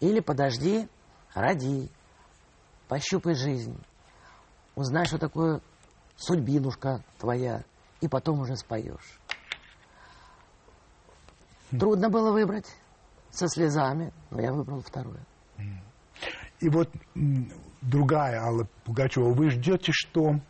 Или 0.00 0.20
подожди, 0.20 0.88
роди, 1.34 1.90
пощупай 2.88 3.34
жизнь, 3.34 3.78
узнай, 4.74 5.04
что 5.04 5.18
такое 5.18 5.60
судьбинушка 6.16 7.04
твоя, 7.18 7.62
и 8.00 8.08
потом 8.08 8.40
уже 8.40 8.56
споешь. 8.56 9.20
Трудно 11.70 12.08
было 12.08 12.32
выбрать 12.32 12.66
со 13.30 13.46
слезами, 13.48 14.12
но 14.30 14.40
я 14.40 14.52
выбрал 14.52 14.82
второе. 14.82 15.24
И 16.60 16.68
вот 16.68 16.90
другая 17.80 18.40
Алла 18.40 18.66
Пугачева, 18.84 19.32
вы 19.32 19.50
ждете, 19.50 19.92
что 19.92 20.40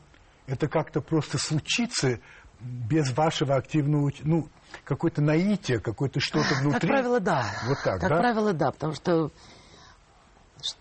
это 0.51 0.69
как-то 0.69 1.01
просто 1.01 1.39
случится 1.39 2.19
без 2.61 3.11
вашего 3.13 3.55
активного, 3.55 4.11
ну, 4.25 4.49
какое-то 4.85 5.23
наитие, 5.23 5.79
какое-то 5.79 6.19
что-то 6.21 6.55
внутри. 6.57 6.89
Как 6.89 6.91
правило, 6.91 7.21
да. 7.21 7.47
Вот 7.67 7.79
так, 7.85 8.01
как 8.01 8.11
да? 8.11 8.19
правило, 8.19 8.53
да, 8.53 8.73
потому 8.73 8.93
что, 8.95 9.31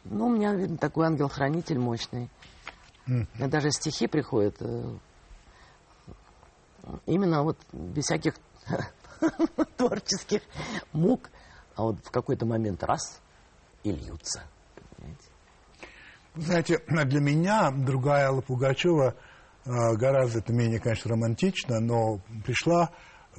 ну, 0.05 0.27
у 0.27 0.35
меня, 0.35 0.55
видно, 0.55 0.77
такой 0.77 1.05
ангел-хранитель 1.05 1.77
мощный. 1.77 2.29
Mm. 3.07 3.27
Мне 3.35 3.47
даже 3.47 3.71
стихи 3.71 4.07
приходят 4.07 4.55
э, 4.59 4.97
именно 7.05 7.43
вот 7.43 7.57
без 7.71 8.05
всяких 8.05 8.33
творческих 9.77 10.41
мук, 10.93 11.29
а 11.75 11.83
вот 11.83 11.99
в 12.03 12.11
какой-то 12.11 12.45
момент 12.45 12.83
раз 12.83 13.21
и 13.83 13.91
льются. 13.91 14.43
Знаете, 16.35 16.79
для 16.87 17.19
меня 17.19 17.71
другая 17.71 18.29
Алла 18.29 18.41
Пугачева– 18.41 19.15
гораздо 19.65 20.39
это 20.39 20.53
менее, 20.53 20.79
конечно, 20.79 21.11
романтично, 21.11 21.79
но 21.79 22.19
пришла, 22.45 22.91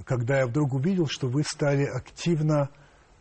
когда 0.05 0.39
я 0.39 0.47
вдруг 0.47 0.75
увидел, 0.75 1.07
что 1.07 1.29
вы 1.29 1.43
стали 1.43 1.85
активно, 1.85 2.71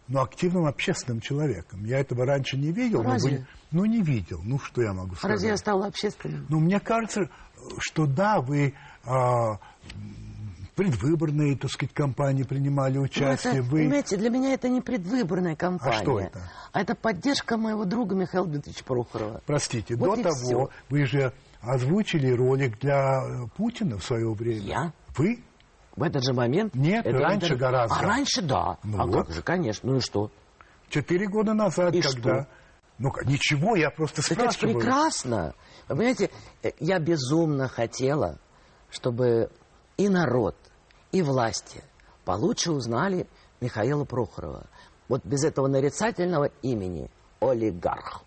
ну, 0.08 0.22
активным 0.22 0.66
общественным 0.66 1.22
человеком. 1.22 1.86
Я 1.86 2.00
этого 2.00 2.26
раньше 2.26 2.58
не 2.58 2.72
видел. 2.72 3.04
Разве? 3.04 3.32
Но 3.32 3.38
вы, 3.38 3.48
ну, 3.72 3.86
не 3.86 4.02
видел. 4.02 4.42
Ну, 4.44 4.60
что 4.60 4.82
я 4.82 4.94
могу 4.94 5.16
сказать? 5.16 5.36
Разве 5.36 5.50
я 5.50 5.58
стала 5.58 5.88
общественным? 5.88 6.46
Ну, 6.50 6.60
мне 6.60 6.80
кажется, 6.80 7.30
что 7.80 8.06
да, 8.06 8.42
вы 8.42 8.74
а, 9.06 9.60
предвыборные, 10.76 11.58
так 11.58 11.72
сказать, 11.72 11.94
кампании 11.94 12.44
принимали 12.44 12.98
ну, 12.98 13.04
участие. 13.04 13.54
Ну, 13.54 13.60
это, 13.60 13.70
вы... 13.70 13.80
Понимаете, 13.80 14.18
для 14.18 14.30
меня 14.30 14.54
это 14.54 14.70
не 14.70 14.82
предвыборная 14.82 15.56
кампания. 15.56 15.98
А 15.98 16.02
что 16.02 16.20
это? 16.20 16.42
А 16.72 16.82
это 16.82 16.96
поддержка 16.96 17.58
моего 17.58 17.86
друга 17.86 18.16
Михаила 18.16 18.48
Дмитриевича 18.48 18.86
Прохорова. 18.86 19.42
Простите, 19.46 19.96
вот 19.96 20.18
до 20.18 20.24
того 20.24 20.36
все. 20.36 20.70
вы 20.90 21.06
же 21.06 21.34
озвучили 21.62 22.32
ролик 22.32 22.80
для 22.80 23.48
Путина 23.56 23.98
в 23.98 24.04
свое 24.04 24.32
время. 24.34 24.62
Я? 24.62 24.94
Вы? 25.18 25.44
В 25.96 26.04
этот 26.04 26.24
же 26.24 26.34
момент? 26.34 26.74
Нет, 26.76 27.06
это 27.06 27.18
раньше 27.18 27.48
интер... 27.48 27.58
гораздо. 27.58 27.96
А 27.96 28.02
раньше, 28.02 28.42
да. 28.42 28.78
Ну 28.84 29.02
а 29.02 29.06
вот. 29.06 29.28
как 29.28 29.36
же, 29.36 29.42
конечно. 29.42 29.92
Ну 29.92 29.98
и 29.98 30.00
что? 30.00 30.32
Четыре 30.90 31.28
года 31.28 31.54
назад, 31.54 31.94
и 31.94 32.02
когда... 32.02 32.44
Что? 32.44 32.48
Ну, 32.98 33.12
ничего, 33.26 33.76
я 33.76 33.90
просто 33.92 34.22
спрашиваю. 34.22 34.72
Это 34.72 34.80
прекрасно. 34.80 35.54
Вы 35.88 35.96
понимаете, 35.96 36.30
э, 36.64 36.72
я 36.80 37.00
безумно 37.00 37.70
хотела, 37.70 38.40
чтобы 38.90 39.50
и 39.96 40.10
народ, 40.10 40.56
и 41.12 41.22
власти 41.22 41.82
получше 42.26 42.72
узнали 42.72 43.28
Михаила 43.62 44.04
Прохорова. 44.04 44.68
Вот 45.08 45.26
без 45.26 45.44
этого 45.44 45.68
нарицательного 45.68 46.52
имени 46.62 47.10
олигарх 47.40 48.24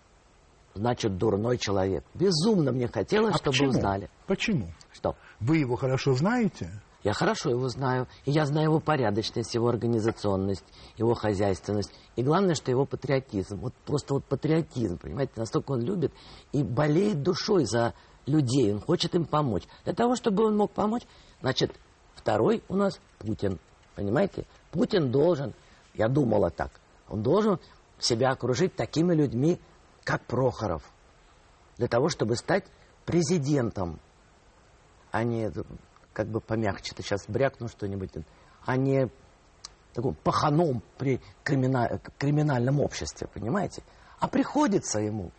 значит 0.75 1.17
дурной 1.17 1.57
человек. 1.57 2.03
Безумно 2.13 2.71
мне 2.71 2.87
хотелось, 2.87 3.35
а 3.35 3.37
чтобы 3.37 3.51
почему? 3.51 3.69
узнали. 3.69 4.09
Почему? 4.27 4.67
Что? 4.91 5.15
Вы 5.39 5.57
его 5.57 5.75
хорошо 5.75 6.13
знаете? 6.13 6.69
Я 7.03 7.11
хорошо 7.13 7.49
его 7.49 7.67
знаю. 7.67 8.07
И 8.25 8.31
я 8.31 8.45
знаю 8.45 8.69
его 8.69 8.79
порядочность, 8.79 9.53
его 9.53 9.67
организационность, 9.67 10.63
его 10.97 11.13
хозяйственность. 11.13 11.91
И 12.15 12.23
главное, 12.23 12.55
что 12.55 12.71
его 12.71 12.85
патриотизм. 12.85 13.57
Вот 13.57 13.73
просто 13.85 14.13
вот 14.13 14.25
патриотизм, 14.25 14.97
понимаете, 14.97 15.33
настолько 15.35 15.71
он 15.73 15.81
любит 15.81 16.13
и 16.53 16.63
болеет 16.63 17.21
душой 17.21 17.65
за 17.65 17.93
людей. 18.25 18.73
Он 18.73 18.79
хочет 18.79 19.15
им 19.15 19.25
помочь. 19.25 19.63
Для 19.83 19.93
того, 19.93 20.15
чтобы 20.15 20.45
он 20.45 20.55
мог 20.55 20.71
помочь, 20.71 21.03
значит, 21.41 21.75
второй 22.15 22.63
у 22.69 22.75
нас 22.75 22.99
Путин. 23.19 23.59
Понимаете? 23.95 24.45
Путин 24.71 25.11
должен, 25.11 25.53
я 25.93 26.07
думала 26.07 26.49
так, 26.49 26.71
он 27.09 27.21
должен 27.21 27.59
себя 27.99 28.31
окружить 28.31 28.75
такими 28.75 29.13
людьми, 29.13 29.59
как 30.03 30.25
Прохоров, 30.25 30.83
для 31.77 31.87
того, 31.87 32.09
чтобы 32.09 32.35
стать 32.35 32.65
президентом, 33.05 33.99
а 35.11 35.23
не, 35.23 35.51
как 36.13 36.27
бы 36.27 36.39
помягче, 36.39 36.93
ты 36.95 37.03
сейчас 37.03 37.25
брякну 37.27 37.67
что-нибудь, 37.67 38.11
а 38.65 38.77
не 38.77 39.09
таком 39.93 40.15
паханом 40.15 40.81
при 40.97 41.21
кримина... 41.43 41.99
криминальном 42.17 42.79
обществе, 42.79 43.27
понимаете? 43.27 43.83
А 44.19 44.27
приходится 44.27 44.99
ему, 44.99 45.31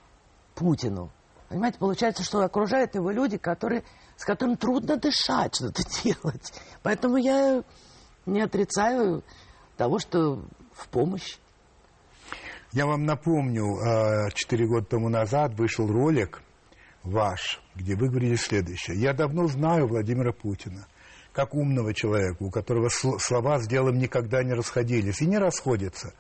Путину, 0.55 1.11
понимаете, 1.49 1.79
получается, 1.79 2.23
что 2.23 2.43
окружают 2.43 2.95
его 2.95 3.11
люди, 3.11 3.37
которые, 3.37 3.85
с 4.17 4.25
которыми 4.25 4.55
трудно 4.55 4.97
дышать, 4.97 5.57
что-то 5.57 5.83
делать. 6.05 6.53
Поэтому 6.83 7.17
я 7.17 7.63
не 8.27 8.41
отрицаю 8.41 9.23
того, 9.77 9.99
что 9.99 10.45
в 10.73 10.89
помощь. 10.89 11.39
Я 12.75 12.87
вам 12.87 13.05
напомню, 13.05 13.77
а, 13.77 14.31
четыре 14.33 14.67
года 14.67 14.85
тому 14.85 15.09
назад 15.09 15.55
вышел 15.55 15.87
ролик 15.87 16.43
ваш, 17.05 17.63
где 17.77 17.95
вы 17.95 18.09
говорили 18.09 18.35
следующее. 18.35 19.01
Я 19.01 19.13
давно 19.13 19.47
знаю 19.47 19.87
Владимира 19.87 20.33
Путина 20.33 20.89
как 21.33 21.55
умного 21.55 21.95
человека, 21.95 22.43
у 22.43 22.51
которого 22.51 22.89
слова 22.89 23.61
с 23.61 23.69
делом 23.69 23.99
никогда 23.99 24.43
не 24.43 24.55
расходились 24.55 25.21
и 25.21 25.27
не 25.27 25.39
расходятся. 25.39 26.15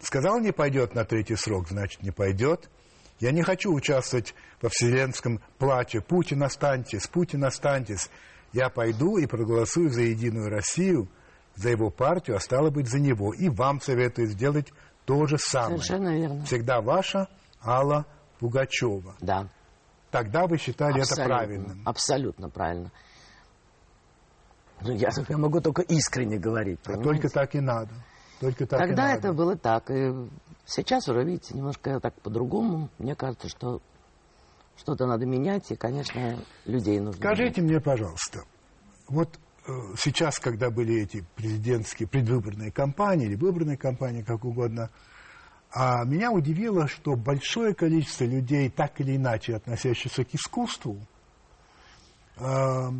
Сказал, 0.00 0.40
не 0.40 0.52
пойдет 0.52 0.94
на 0.94 1.04
третий 1.04 1.36
срок, 1.36 1.68
значит, 1.68 2.02
не 2.02 2.12
пойдет. 2.12 2.70
Я 3.18 3.30
не 3.30 3.42
хочу 3.42 3.70
участвовать 3.70 4.34
во 4.62 4.70
вселенском 4.70 5.42
плаче 5.58 6.00
«Путин 6.00 6.42
останьтесь, 6.42 7.08
Путин 7.08 7.44
останьтесь». 7.44 8.08
Я 8.54 8.70
пойду 8.70 9.18
и 9.18 9.26
проголосую 9.26 9.90
за 9.90 10.00
«Единую 10.00 10.48
Россию», 10.48 11.10
за 11.56 11.70
его 11.70 11.90
партию, 11.90 12.36
а 12.36 12.40
стало 12.40 12.70
быть, 12.70 12.88
за 12.88 12.98
него. 12.98 13.34
И 13.34 13.48
вам 13.48 13.80
советую 13.80 14.28
сделать 14.28 14.72
то 15.10 15.26
же 15.26 15.38
самое. 15.38 15.78
Совершенно 15.78 16.16
верно. 16.16 16.44
Всегда 16.44 16.80
ваша 16.80 17.28
Алла 17.64 18.06
Пугачева. 18.38 19.16
Да. 19.20 19.48
Тогда 20.10 20.46
вы 20.46 20.56
считали 20.56 21.00
это 21.00 21.02
Абсолютно. 21.02 21.24
правильным. 21.34 21.82
Абсолютно 21.84 22.48
правильно. 22.48 22.92
Ну, 24.82 24.92
я, 24.92 25.10
я 25.28 25.36
могу 25.36 25.60
только 25.60 25.82
искренне 25.82 26.38
говорить. 26.38 26.78
А 26.84 26.92
понимаете? 26.92 27.22
только 27.22 27.28
так 27.28 27.54
и 27.54 27.60
надо. 27.60 27.90
Только 28.40 28.66
так 28.66 28.80
и 28.80 28.86
Тогда 28.86 29.08
надо. 29.08 29.18
это 29.18 29.32
было 29.32 29.56
так. 29.56 29.90
И 29.90 30.12
сейчас 30.64 31.08
уже, 31.08 31.22
видите, 31.24 31.54
немножко 31.54 32.00
так 32.00 32.14
по-другому. 32.22 32.88
Мне 32.98 33.14
кажется, 33.14 33.48
что 33.48 33.82
что-то 34.76 35.06
надо 35.06 35.26
менять, 35.26 35.70
и, 35.70 35.76
конечно, 35.76 36.38
людей 36.64 36.98
нужно 37.00 37.20
менять. 37.20 37.36
Скажите 37.36 37.60
мне, 37.60 37.80
пожалуйста, 37.80 38.44
вот 39.08 39.28
сейчас, 39.96 40.38
когда 40.38 40.70
были 40.70 41.02
эти 41.02 41.24
президентские 41.36 42.08
предвыборные 42.08 42.72
кампании 42.72 43.26
или 43.26 43.36
выборные 43.36 43.76
кампании, 43.76 44.22
как 44.22 44.44
угодно, 44.44 44.90
а 45.72 46.04
меня 46.04 46.32
удивило, 46.32 46.88
что 46.88 47.14
большое 47.14 47.74
количество 47.74 48.24
людей, 48.24 48.68
так 48.70 49.00
или 49.00 49.16
иначе 49.16 49.54
относящихся 49.54 50.24
к 50.24 50.34
искусству, 50.34 50.98
э, 52.36 52.90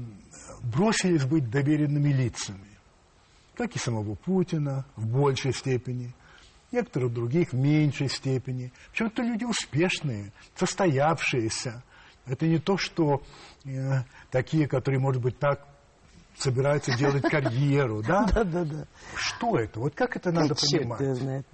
бросились 0.62 1.24
быть 1.24 1.50
доверенными 1.50 2.10
лицами, 2.10 2.78
как 3.56 3.74
и 3.74 3.78
самого 3.78 4.14
Путина 4.14 4.86
в 4.94 5.06
большей 5.06 5.52
степени, 5.52 6.14
некоторых 6.70 7.12
других 7.12 7.52
в 7.52 7.56
меньшей 7.56 8.08
степени. 8.08 8.72
Причем 8.92 9.06
это 9.06 9.22
люди 9.22 9.44
успешные, 9.44 10.32
состоявшиеся. 10.54 11.82
Это 12.26 12.46
не 12.46 12.58
то, 12.58 12.76
что 12.76 13.22
э, 13.64 14.02
такие, 14.30 14.68
которые, 14.68 15.00
может 15.00 15.20
быть, 15.20 15.38
так 15.40 15.66
собираются 16.36 16.96
делать 16.96 17.22
карьеру, 17.22 18.02
да? 18.02 18.24
Да-да-да. 18.34 18.86
Что 19.14 19.58
это? 19.58 19.80
Вот 19.80 19.94
как 19.94 20.16
это 20.16 20.32
надо 20.32 20.50
Да 20.50 20.54
черт 20.54 20.82
понимать? 20.82 21.00
его 21.00 21.14
знает. 21.14 21.46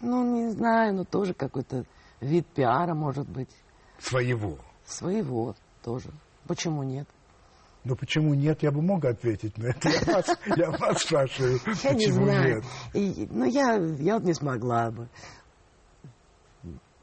Ну, 0.00 0.34
не 0.34 0.50
знаю, 0.50 0.94
но 0.94 1.04
тоже 1.04 1.32
какой-то 1.34 1.84
вид 2.20 2.46
пиара, 2.48 2.94
может 2.94 3.28
быть. 3.28 3.50
Своего. 3.98 4.58
Своего 4.84 5.54
тоже. 5.82 6.10
Почему 6.46 6.82
нет? 6.82 7.06
Но 7.84 7.96
почему 7.96 8.34
нет, 8.34 8.62
я 8.62 8.70
бы 8.70 8.80
мог 8.80 9.04
ответить 9.04 9.58
на 9.58 9.66
это. 9.68 9.88
Я 9.88 10.12
вас, 10.14 10.38
я 10.56 10.70
вас 10.70 11.02
спрашиваю, 11.02 11.58
Я 11.82 11.90
не 11.94 12.06
почему 12.06 12.24
знаю. 12.26 12.54
нет. 12.56 12.64
И, 12.94 13.28
ну, 13.30 13.44
я, 13.44 13.74
я 13.98 14.14
вот 14.14 14.22
не 14.24 14.34
смогла 14.34 14.90
бы. 14.90 15.08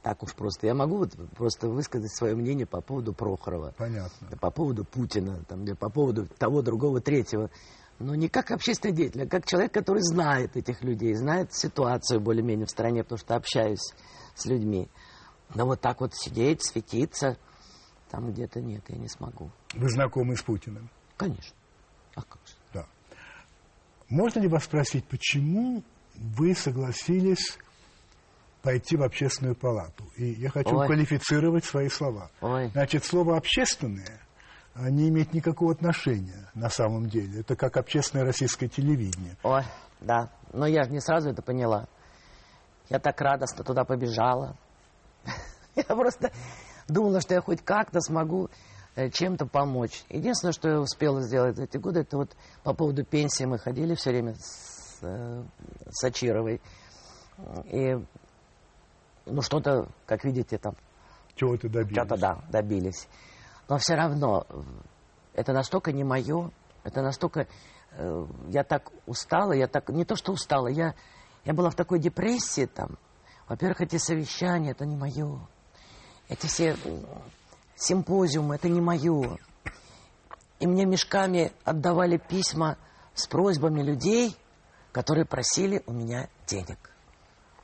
Так 0.02 0.24
уж 0.24 0.34
просто. 0.34 0.68
Я 0.68 0.74
могу 0.74 0.98
вот 0.98 1.14
просто 1.36 1.68
высказать 1.70 2.16
свое 2.16 2.36
мнение 2.36 2.66
по 2.66 2.82
поводу 2.82 3.14
Прохорова. 3.14 3.74
Понятно. 3.78 4.28
Да 4.30 4.38
по 4.38 4.50
поводу 4.50 4.86
Путина, 4.86 5.44
там, 5.48 5.64
или 5.64 5.74
по 5.74 5.90
поводу 5.90 6.26
того, 6.26 6.62
другого, 6.62 7.02
третьего. 7.02 7.50
Но 8.00 8.16
не 8.16 8.30
как 8.30 8.52
общественный 8.52 8.94
деятель, 8.94 9.24
а 9.24 9.28
как 9.28 9.46
человек, 9.46 9.74
который 9.74 10.02
знает 10.02 10.56
этих 10.56 10.84
людей, 10.84 11.14
знает 11.16 11.54
ситуацию 11.54 12.22
более-менее 12.22 12.66
в 12.66 12.70
стране, 12.70 13.04
потому 13.04 13.20
что 13.20 13.36
общаюсь 13.36 13.94
с 14.36 14.46
людьми. 14.46 14.90
Но 15.54 15.66
вот 15.66 15.82
так 15.82 16.00
вот 16.00 16.16
сидеть, 16.16 16.64
светиться, 16.64 17.38
там 18.10 18.32
где-то 18.32 18.62
нет, 18.62 18.84
я 18.88 18.98
не 18.98 19.10
смогу. 19.10 19.52
Вы 19.74 19.90
знакомы 19.90 20.38
с 20.38 20.42
Путиным? 20.42 20.90
Конечно. 21.18 21.56
А 22.16 22.22
как 22.22 22.40
же? 22.48 22.54
Да. 22.74 22.86
Можно 24.08 24.40
ли 24.40 24.48
вас 24.48 24.64
спросить, 24.64 25.06
почему 25.06 25.84
вы 26.16 26.56
согласились 26.56 27.58
пойти 28.70 28.98
в 28.98 29.02
общественную 29.02 29.56
палату? 29.56 30.04
И 30.16 30.26
я 30.26 30.52
хочу 30.52 30.78
Ой. 30.78 30.86
квалифицировать 30.86 31.66
свои 31.66 31.90
слова. 31.90 32.30
Ой. 32.40 32.70
Значит, 32.70 33.04
слово 33.04 33.36
«общественное» 33.36 34.22
не 34.76 35.10
имеет 35.10 35.34
никакого 35.34 35.72
отношения 35.72 36.52
на 36.54 36.70
самом 36.70 37.10
деле. 37.10 37.40
Это 37.40 37.56
как 37.56 37.78
общественное 37.78 38.26
российское 38.26 38.68
телевидение. 38.68 39.38
Ой, 39.42 39.64
да. 40.02 40.30
Но 40.54 40.68
я 40.68 40.84
же 40.84 40.92
не 40.92 41.00
сразу 41.00 41.32
это 41.32 41.42
поняла. 41.42 41.88
Я 42.90 43.00
так 43.00 43.20
радостно 43.20 43.64
туда 43.64 43.86
побежала. 43.86 44.56
Я 45.76 45.84
просто 45.96 46.32
думала, 46.88 47.22
что 47.22 47.34
я 47.36 47.42
хоть 47.42 47.64
как-то 47.64 48.02
смогу 48.02 48.50
э, 48.96 49.10
чем-то 49.10 49.46
помочь. 49.46 50.04
Единственное, 50.10 50.52
что 50.52 50.70
я 50.70 50.80
успела 50.80 51.22
сделать 51.22 51.56
за 51.56 51.64
эти 51.64 51.78
годы, 51.78 52.02
это 52.02 52.18
вот 52.18 52.36
по 52.64 52.74
поводу 52.74 53.06
пенсии 53.06 53.46
мы 53.46 53.60
ходили 53.60 53.96
все 53.96 54.10
время 54.10 54.36
с, 54.36 55.00
э, 55.02 55.44
с 55.90 56.04
Ачировой. 56.04 56.62
И, 57.66 57.98
ну, 59.30 59.42
что-то, 59.42 59.88
как 60.06 60.24
видите, 60.24 60.58
там 60.58 60.76
Чего 61.36 61.58
ты 61.58 61.70
добились? 61.70 61.94
что-то, 61.98 62.18
да, 62.18 62.42
добились. 62.50 63.08
Но 63.68 63.78
все 63.78 63.96
равно 63.96 64.46
э, 64.50 64.62
это 65.36 65.54
настолько 65.54 65.92
не 65.92 66.04
мое, 66.04 66.52
это 66.84 67.02
настолько... 67.02 67.48
э, 67.92 68.26
я 68.50 68.64
так 68.64 68.92
устала, 69.06 69.54
я 69.54 69.68
так... 69.68 69.90
Не 69.90 70.06
то, 70.06 70.16
что 70.16 70.32
устала, 70.32 70.68
я, 70.68 70.96
я 71.46 71.54
была 71.54 71.70
в 71.70 71.76
такой 71.76 72.00
депрессии 72.00 72.66
там. 72.66 72.98
Во-первых, 73.48 73.82
эти 73.82 73.98
совещания, 73.98 74.72
это 74.72 74.86
не 74.86 74.96
мое. 74.96 75.40
Эти 76.28 76.46
все 76.46 76.76
м, 76.86 77.06
симпозиумы, 77.76 78.56
это 78.56 78.70
не 78.70 78.82
мое. 78.82 79.38
И 80.60 80.68
мне 80.68 80.86
мешками 80.86 81.52
отдавали 81.64 82.18
письма 82.18 82.78
с 83.14 83.28
просьбами 83.28 83.82
людей, 83.82 84.36
которые 84.92 85.26
просили 85.26 85.82
у 85.86 85.94
меня 85.94 86.30
денег. 86.48 86.78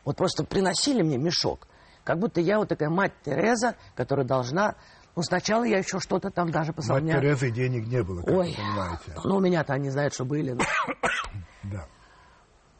Вот 0.06 0.15
просто 0.15 0.44
приносили 0.46 1.02
мне 1.02 1.18
мешок. 1.18 1.68
Как 2.04 2.20
будто 2.20 2.39
я 2.39 2.60
вот 2.60 2.70
такая 2.70 2.89
мать 2.89 3.13
Тереза, 3.26 3.76
которая 3.96 4.26
должна... 4.26 4.76
Ну, 5.15 5.24
сначала 5.24 5.63
я 5.63 5.80
еще 5.80 6.00
что-то 6.00 6.30
там 6.30 6.52
даже 6.52 6.68
Мать 6.68 6.76
посмотрела. 6.76 7.20
Терезы 7.20 7.50
денег 7.50 7.88
не 7.88 8.04
было, 8.04 8.22
как 8.22 8.34
Ой, 8.34 8.50
вы 8.50 8.56
понимаете. 8.56 9.15
ну, 9.24 9.36
у 9.38 9.39
меня-то 9.39 9.74
они 9.74 9.89
знают, 9.89 10.13
что 10.13 10.26
были. 10.26 10.52
ну. 10.52 10.62
Да. 11.63 11.88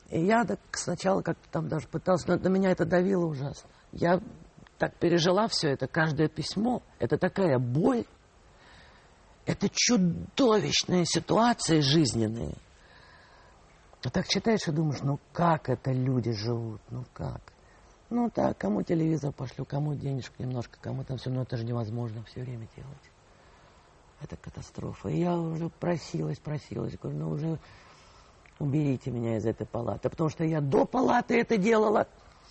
И 0.10 0.24
я 0.24 0.44
так 0.46 0.60
сначала 0.74 1.24
как-то 1.24 1.50
там 1.50 1.68
даже 1.68 1.88
пыталась, 1.88 2.28
но 2.28 2.38
на 2.38 2.48
меня 2.50 2.70
это 2.70 2.86
давило 2.86 3.26
ужасно. 3.26 3.68
Я 3.92 4.22
так 4.78 4.96
пережила 4.98 5.48
все 5.48 5.70
это, 5.70 5.88
каждое 5.88 6.28
письмо. 6.28 6.84
Это 7.00 7.18
такая 7.18 7.58
боль. 7.58 8.06
Это 9.48 9.68
чудовищные 9.72 11.06
ситуации 11.06 11.80
жизненные. 11.80 12.56
А 14.06 14.10
так 14.12 14.28
читаешь 14.28 14.68
и 14.68 14.72
думаешь, 14.72 15.02
ну 15.02 15.20
как 15.34 15.68
это 15.68 15.92
люди 15.92 16.32
живут, 16.32 16.80
ну 16.92 17.04
как? 17.14 17.42
Ну 18.12 18.30
так, 18.30 18.56
кому 18.56 18.84
телевизор 18.84 19.32
пошлю, 19.32 19.66
кому 19.66 19.96
денежку 19.96 20.36
немножко, 20.38 20.78
кому 20.80 21.04
там 21.04 21.18
все, 21.18 21.32
но 21.32 21.42
это 21.42 21.58
же 21.58 21.66
невозможно 21.66 22.24
все 22.26 22.42
время 22.42 22.68
делать. 22.76 23.12
Это 24.22 24.38
катастрофа. 24.38 25.10
И 25.10 25.22
я 25.22 25.36
уже 25.36 25.70
просилась, 25.70 26.38
просилась, 26.38 26.96
говорю, 27.00 27.18
ну 27.18 27.30
уже 27.32 27.60
уберите 28.60 29.10
меня 29.10 29.38
из 29.38 29.46
этой 29.48 29.66
палаты. 29.66 30.08
Потому 30.08 30.30
что 30.30 30.44
я 30.44 30.62
до 30.62 30.86
палаты 30.86 31.40
это 31.40 31.58
делала, 31.58 32.08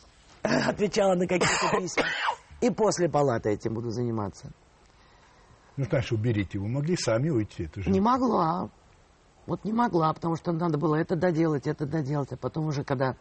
отвечала 0.43 1.15
на 1.15 1.29
какие-то 1.29 1.81
письма. 1.81 2.05
И 2.63 2.71
после 2.71 3.09
палаты 3.09 3.51
этим 3.51 3.75
буду 3.75 3.91
заниматься. 3.91 4.51
Ну, 5.77 5.85
значит, 5.85 6.11
уберите. 6.11 6.59
Вы 6.59 6.69
могли 6.69 6.97
сами 6.97 7.31
уйти. 7.31 7.65
Это 7.65 7.81
же... 7.81 7.91
Не 7.91 8.01
могла. 8.01 8.71
Вот 9.47 9.65
не 9.65 9.73
могла, 9.73 10.13
потому 10.13 10.37
что 10.37 10.53
надо 10.53 10.79
было 10.79 10.95
это 10.97 11.17
доделать, 11.17 11.67
это 11.67 11.87
доделать. 11.87 12.33
А 12.33 12.37
потом 12.37 12.67
уже, 12.67 12.83
когда 12.85 13.17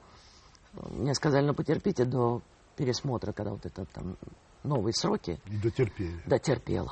мне 0.73 1.13
сказали, 1.13 1.45
ну 1.45 1.53
потерпите 1.53 2.05
до 2.05 2.41
пересмотра, 2.77 3.31
когда 3.33 3.51
вот 3.51 3.65
это 3.65 3.85
там 3.85 4.17
новые 4.63 4.93
сроки, 4.93 5.39
И 5.47 5.57
дотерпели. 5.57 6.21
дотерпела. 6.25 6.91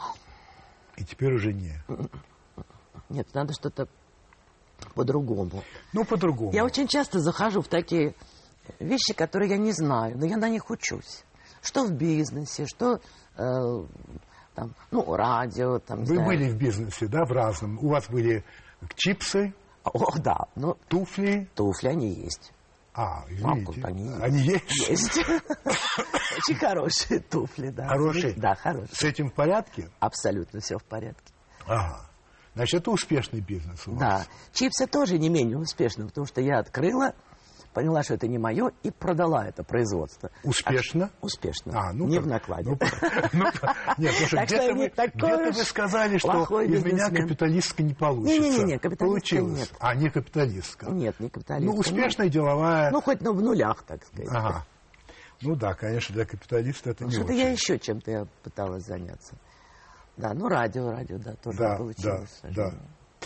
И 0.98 1.06
теперь 1.06 1.34
уже 1.34 1.54
не. 1.54 1.74
Нет, 3.10 3.28
надо 3.34 3.54
что-то 3.54 3.88
по-другому. 4.96 5.64
Ну, 5.94 6.06
по-другому. 6.06 6.52
Я 6.54 6.66
очень 6.66 6.88
часто 6.88 7.20
захожу 7.20 7.62
в 7.62 7.68
такие 7.68 8.14
вещи, 8.80 9.14
которые 9.14 9.50
я 9.52 9.58
не 9.58 9.72
знаю, 9.72 10.18
но 10.18 10.26
я 10.26 10.38
на 10.38 10.50
них 10.50 10.70
учусь. 10.70 11.24
Что 11.62 11.86
в 11.86 11.92
бизнесе, 11.92 12.66
что 12.66 13.00
э, 13.38 13.86
там, 14.56 14.74
ну, 14.92 15.16
радио, 15.16 15.80
там, 15.80 16.00
Вы 16.00 16.06
знаю. 16.08 16.26
были 16.26 16.50
в 16.50 16.58
бизнесе, 16.58 17.08
да, 17.08 17.26
в 17.26 17.32
разном. 17.32 17.78
У 17.80 17.90
вас 17.90 18.10
были 18.10 18.44
чипсы, 18.96 19.54
О, 19.84 20.18
да, 20.20 20.48
ну, 20.56 20.78
туфли. 20.88 21.50
туфли 21.56 21.88
они 21.88 22.14
есть. 22.14 22.52
А, 22.94 23.24
извините. 23.30 23.82
они. 23.86 24.12
Они 24.22 24.40
есть? 24.40 24.90
Есть. 24.90 25.18
Очень 25.26 26.56
хорошие 26.60 27.20
туфли, 27.22 27.70
да. 27.70 27.88
Хорошие? 27.88 28.34
Да, 28.34 28.56
хорошие. 28.56 28.94
С 28.94 29.04
этим 29.04 29.30
в 29.30 29.34
порядке? 29.34 29.90
Абсолютно 30.00 30.60
все 30.60 30.78
в 30.78 30.84
порядке. 30.84 31.34
Ага. 31.66 32.10
Значит, 32.54 32.82
это 32.82 32.92
успешный 32.92 33.40
бизнес 33.40 33.88
у 33.88 33.96
Да. 33.96 34.18
вас. 34.18 34.30
Чипсы 34.54 34.88
тоже 34.88 35.18
не 35.18 35.30
менее 35.30 35.58
успешны, 35.58 36.06
потому 36.08 36.26
что 36.28 36.42
я 36.42 36.60
открыла, 36.60 37.14
поняла, 37.74 38.04
что 38.04 38.14
это 38.16 38.28
не 38.28 38.38
мое, 38.38 38.72
и 38.84 38.92
продала 38.92 39.48
это 39.48 39.64
производство. 39.64 40.30
Успешно? 40.44 41.10
А, 41.22 41.26
успешно. 41.26 41.74
А, 41.76 41.94
ну 41.94 42.08
не 42.08 42.20
в 42.20 42.28
накладе. 42.28 42.72
Ну, 42.72 42.78
ну, 43.34 43.46
нет, 43.98 44.14
слушай, 44.16 44.46
где-то 44.46 44.74
вы, 44.74 45.54
сказали, 45.64 46.18
что 46.18 46.62
из 46.62 46.84
меня 46.84 47.10
капиталистка 47.10 47.84
не 47.84 47.94
получится. 47.94 48.40
Не-не-не, 48.40 48.78
капиталистка 48.78 49.06
Получилось. 49.06 49.60
нет. 49.60 49.74
А, 49.80 49.96
не 49.96 50.10
капиталистка. 50.10 50.92
Нет, 50.92 51.20
не 51.20 51.30
капиталист. 51.30 51.66
Ну, 51.66 51.80
успешная 51.80 52.30
деловая... 52.30 52.92
Ну, 52.92 53.02
хоть 53.02 53.22
ну, 53.22 53.34
в 53.34 53.42
нулях, 53.42 53.84
так 53.84 54.04
сказать. 54.06 54.30
Ага. 54.32 54.66
Ну 55.42 55.56
да, 55.56 55.74
конечно, 55.74 56.14
для 56.14 56.26
капиталиста 56.26 56.92
это 56.92 57.06
не 57.06 57.12
Что-то 57.12 57.34
я 57.34 57.50
еще 57.50 57.80
чем-то 57.80 58.12
я 58.12 58.28
пыталась 58.44 58.86
заняться. 58.86 59.36
Да, 60.18 60.34
ну 60.34 60.48
радио, 60.48 60.92
радио, 60.92 61.18
да, 61.18 61.34
тоже 61.36 61.58
Да, 61.58 61.78
получилось. 61.78 62.40
да, 62.44 62.70
да. 62.70 62.74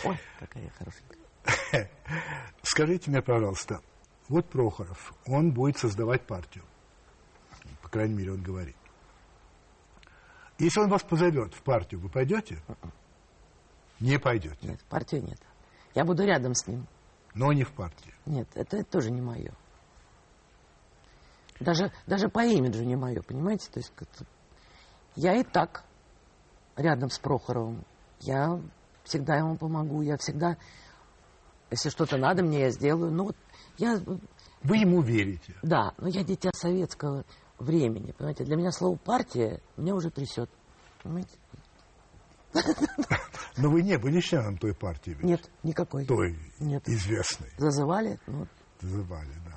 Ой, 0.04 0.18
какая 0.38 0.64
я 0.64 0.70
хорошенькая. 0.70 1.90
Скажите 2.62 3.10
мне, 3.10 3.22
пожалуйста, 3.22 3.80
вот 4.28 4.48
Прохоров, 4.48 5.14
он 5.26 5.52
будет 5.52 5.78
создавать 5.78 6.26
партию. 6.26 6.64
По 7.82 7.88
крайней 7.88 8.14
мере, 8.14 8.32
он 8.32 8.42
говорит. 8.42 8.76
Если 10.58 10.80
он 10.80 10.88
вас 10.88 11.02
позовет 11.02 11.54
в 11.54 11.62
партию, 11.62 12.00
вы 12.00 12.08
пойдете? 12.08 12.58
Не 14.00 14.18
пойдете. 14.18 14.56
Нет, 14.62 14.80
в 14.80 14.84
партию 14.84 15.22
нет. 15.22 15.38
Я 15.94 16.04
буду 16.04 16.24
рядом 16.24 16.54
с 16.54 16.66
ним. 16.66 16.86
Но 17.34 17.52
не 17.52 17.64
в 17.64 17.72
партии. 17.72 18.14
Нет, 18.24 18.48
это 18.54 18.82
тоже 18.84 19.10
не 19.10 19.20
мое. 19.20 19.52
Даже, 21.60 21.92
даже 22.06 22.28
по 22.28 22.44
имиджу 22.44 22.84
не 22.84 22.96
мое, 22.96 23.22
понимаете? 23.22 23.70
То 23.70 23.80
есть 23.80 23.92
я 25.14 25.34
и 25.34 25.42
так 25.42 25.84
рядом 26.76 27.10
с 27.10 27.18
Прохоровым. 27.18 27.84
Я 28.20 28.60
всегда 29.04 29.36
ему 29.36 29.56
помогу, 29.56 30.02
я 30.02 30.16
всегда, 30.18 30.56
если 31.70 31.88
что-то 31.90 32.16
надо 32.16 32.42
мне, 32.42 32.60
я 32.60 32.70
сделаю. 32.70 33.10
Ну 33.10 33.24
вот 33.24 33.36
я, 33.78 34.00
Вы 34.62 34.76
ему 34.78 35.00
верите. 35.02 35.54
да, 35.62 35.92
но 35.98 36.08
я 36.08 36.24
дитя 36.24 36.50
советского 36.54 37.24
времени, 37.58 38.12
понимаете? 38.12 38.44
Для 38.44 38.56
меня 38.56 38.70
слово 38.70 38.96
партия 38.96 39.60
меня 39.76 39.94
уже 39.94 40.10
трясет. 40.10 40.50
Понимаете? 41.02 41.36
Но 43.58 43.70
вы 43.70 43.82
не 43.82 43.96
были 43.98 44.20
членом 44.20 44.58
той 44.58 44.74
партии, 44.74 45.10
ведь? 45.10 45.22
Нет, 45.24 45.50
никакой. 45.62 46.04
Той 46.06 46.38
Нет. 46.58 46.86
известной. 46.88 47.50
Зазывали, 47.58 48.18
ну, 48.26 48.46
Называли, 48.82 49.32
да. 49.46 49.56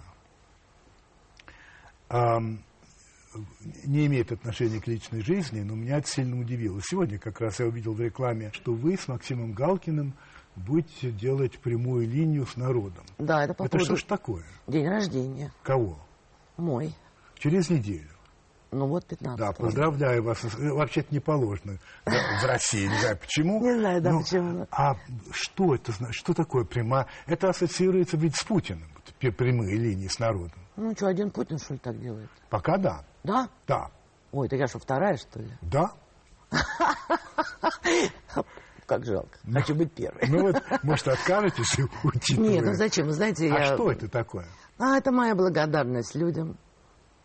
Ам, 2.09 2.63
не 3.86 4.05
имеет 4.07 4.32
отношения 4.32 4.80
к 4.80 4.88
личной 4.88 5.22
жизни, 5.22 5.61
но 5.61 5.76
меня 5.76 5.97
это 5.97 6.07
сильно 6.07 6.39
удивило. 6.39 6.80
Сегодня 6.82 7.20
как 7.20 7.39
раз 7.41 7.59
я 7.59 7.67
увидел 7.67 7.93
в 7.93 8.01
рекламе, 8.01 8.51
что 8.53 8.74
вы 8.74 8.97
с 8.97 9.07
Максимом 9.07 9.51
Галкиным 9.51 10.13
будете 10.60 11.12
делать 11.12 11.60
прямую 11.60 12.07
линию 12.07 12.45
с 12.45 12.55
народом. 12.55 13.03
да, 13.18 13.43
это 13.43 13.53
по 13.53 13.64
это 13.64 13.80
что 13.80 13.95
ж 13.95 14.03
такое? 14.03 14.43
день 14.68 14.88
рождения 14.88 15.51
Кого? 15.64 15.97
мой. 16.57 16.93
Через 17.38 17.70
неделю. 17.70 18.10
Ну 18.72 18.86
вот 18.86 19.05
15 19.05 19.39
Да, 19.39 19.51
поздравляю 19.51 20.22
вас. 20.24 20.43
Вообще-то 20.43 21.07
не 21.12 21.20
положено 21.20 21.80
в 22.05 22.45
России. 22.45 22.86
Не 22.88 22.99
знаю 22.99 23.18
почему. 23.18 23.62
Не 23.62 23.80
знаю, 23.80 24.01
да, 24.01 24.18
почему. 24.20 24.68
А 24.70 24.95
что 25.32 25.74
это 25.74 25.91
значит? 25.91 26.16
Что 26.16 26.34
такое 26.36 26.66
прямая? 26.66 27.07
Это 27.26 27.49
ассоциируется 27.49 28.18
ведь 28.18 28.36
с 28.36 28.43
Путиным. 28.43 28.88
Прямые 29.20 29.76
линии 29.76 30.07
с 30.07 30.20
народом. 30.20 30.60
Ну 30.76 30.93
что, 30.95 31.07
один 31.07 31.32
Путин, 31.32 31.57
что 31.57 31.74
ли, 31.74 31.80
так 31.80 31.99
делает? 31.99 32.30
Пока 32.49 32.78
да. 32.78 33.03
Да? 33.24 33.49
Да. 33.68 33.89
Ой, 34.32 34.47
так 34.47 34.60
я 34.60 34.68
что, 34.68 34.78
вторая, 34.80 35.18
что 35.18 35.39
ли? 35.39 35.49
Да. 35.62 35.91
Как 38.90 39.06
жалко. 39.06 39.38
Хочу 39.54 39.76
быть 39.76 39.92
первой. 39.94 40.28
Ну 40.28 40.42
вот, 40.48 40.64
может, 40.84 41.08
откажетесь 41.08 41.78
и 41.78 41.84
уйти? 42.04 42.38
Нет, 42.38 42.66
ну 42.66 42.74
зачем? 42.74 43.06
Вы 43.06 43.14
знаете, 43.14 43.46
А 43.54 43.60
я... 43.60 43.66
что 43.76 43.92
это 43.92 44.10
такое? 44.10 44.48
А, 44.80 44.98
это 44.98 45.12
моя 45.12 45.36
благодарность 45.36 46.16
людям, 46.16 46.58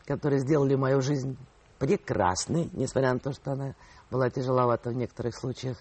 которые 0.07 0.41
сделали 0.41 0.75
мою 0.75 1.01
жизнь 1.01 1.39
прекрасной, 1.79 2.69
несмотря 2.75 3.15
на 3.15 3.19
то, 3.19 3.33
что 3.33 3.53
она 3.53 3.75
была 4.11 4.29
тяжеловата 4.29 4.91
в 4.91 4.93
некоторых 4.95 5.35
случаях. 5.37 5.79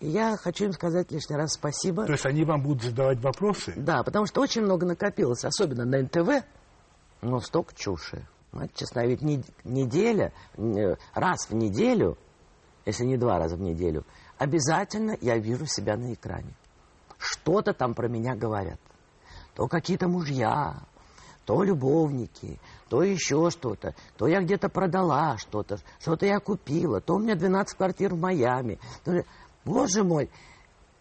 И 0.00 0.08
я 0.08 0.38
хочу 0.38 0.64
им 0.64 0.72
сказать 0.72 1.12
лишний 1.12 1.36
раз 1.36 1.52
спасибо. 1.52 2.06
То 2.06 2.12
есть 2.12 2.24
они 2.24 2.44
вам 2.44 2.62
будут 2.62 2.82
задавать 2.82 3.20
вопросы? 3.20 3.74
Да, 3.76 4.02
потому 4.02 4.24
что 4.24 4.40
очень 4.40 4.62
много 4.62 4.86
накопилось, 4.86 5.44
особенно 5.44 5.84
на 5.84 6.00
НТВ, 6.02 6.44
но 7.20 7.40
столько 7.40 7.74
чуши. 7.74 8.26
Знаете, 8.52 8.72
честно, 8.74 9.06
ведь 9.06 9.20
не- 9.20 9.44
неделя, 9.64 10.32
раз 11.14 11.50
в 11.50 11.54
неделю, 11.54 12.16
если 12.86 13.04
не 13.04 13.18
два 13.18 13.38
раза 13.38 13.56
в 13.56 13.60
неделю, 13.60 14.04
обязательно 14.40 15.16
я 15.20 15.36
вижу 15.36 15.66
себя 15.66 15.96
на 15.96 16.14
экране. 16.14 16.54
Что-то 17.18 17.74
там 17.74 17.94
про 17.94 18.08
меня 18.08 18.34
говорят. 18.34 18.80
То 19.54 19.68
какие-то 19.68 20.08
мужья, 20.08 20.82
то 21.44 21.62
любовники, 21.62 22.58
то 22.88 23.02
еще 23.02 23.50
что-то, 23.50 23.94
то 24.16 24.26
я 24.26 24.40
где-то 24.40 24.70
продала 24.70 25.36
что-то, 25.36 25.78
что-то 26.00 26.24
я 26.24 26.40
купила, 26.40 27.02
то 27.02 27.16
у 27.16 27.18
меня 27.18 27.34
12 27.34 27.76
квартир 27.76 28.14
в 28.14 28.18
Майами. 28.18 28.78
То 29.04 29.24
Боже 29.66 30.04
мой, 30.04 30.30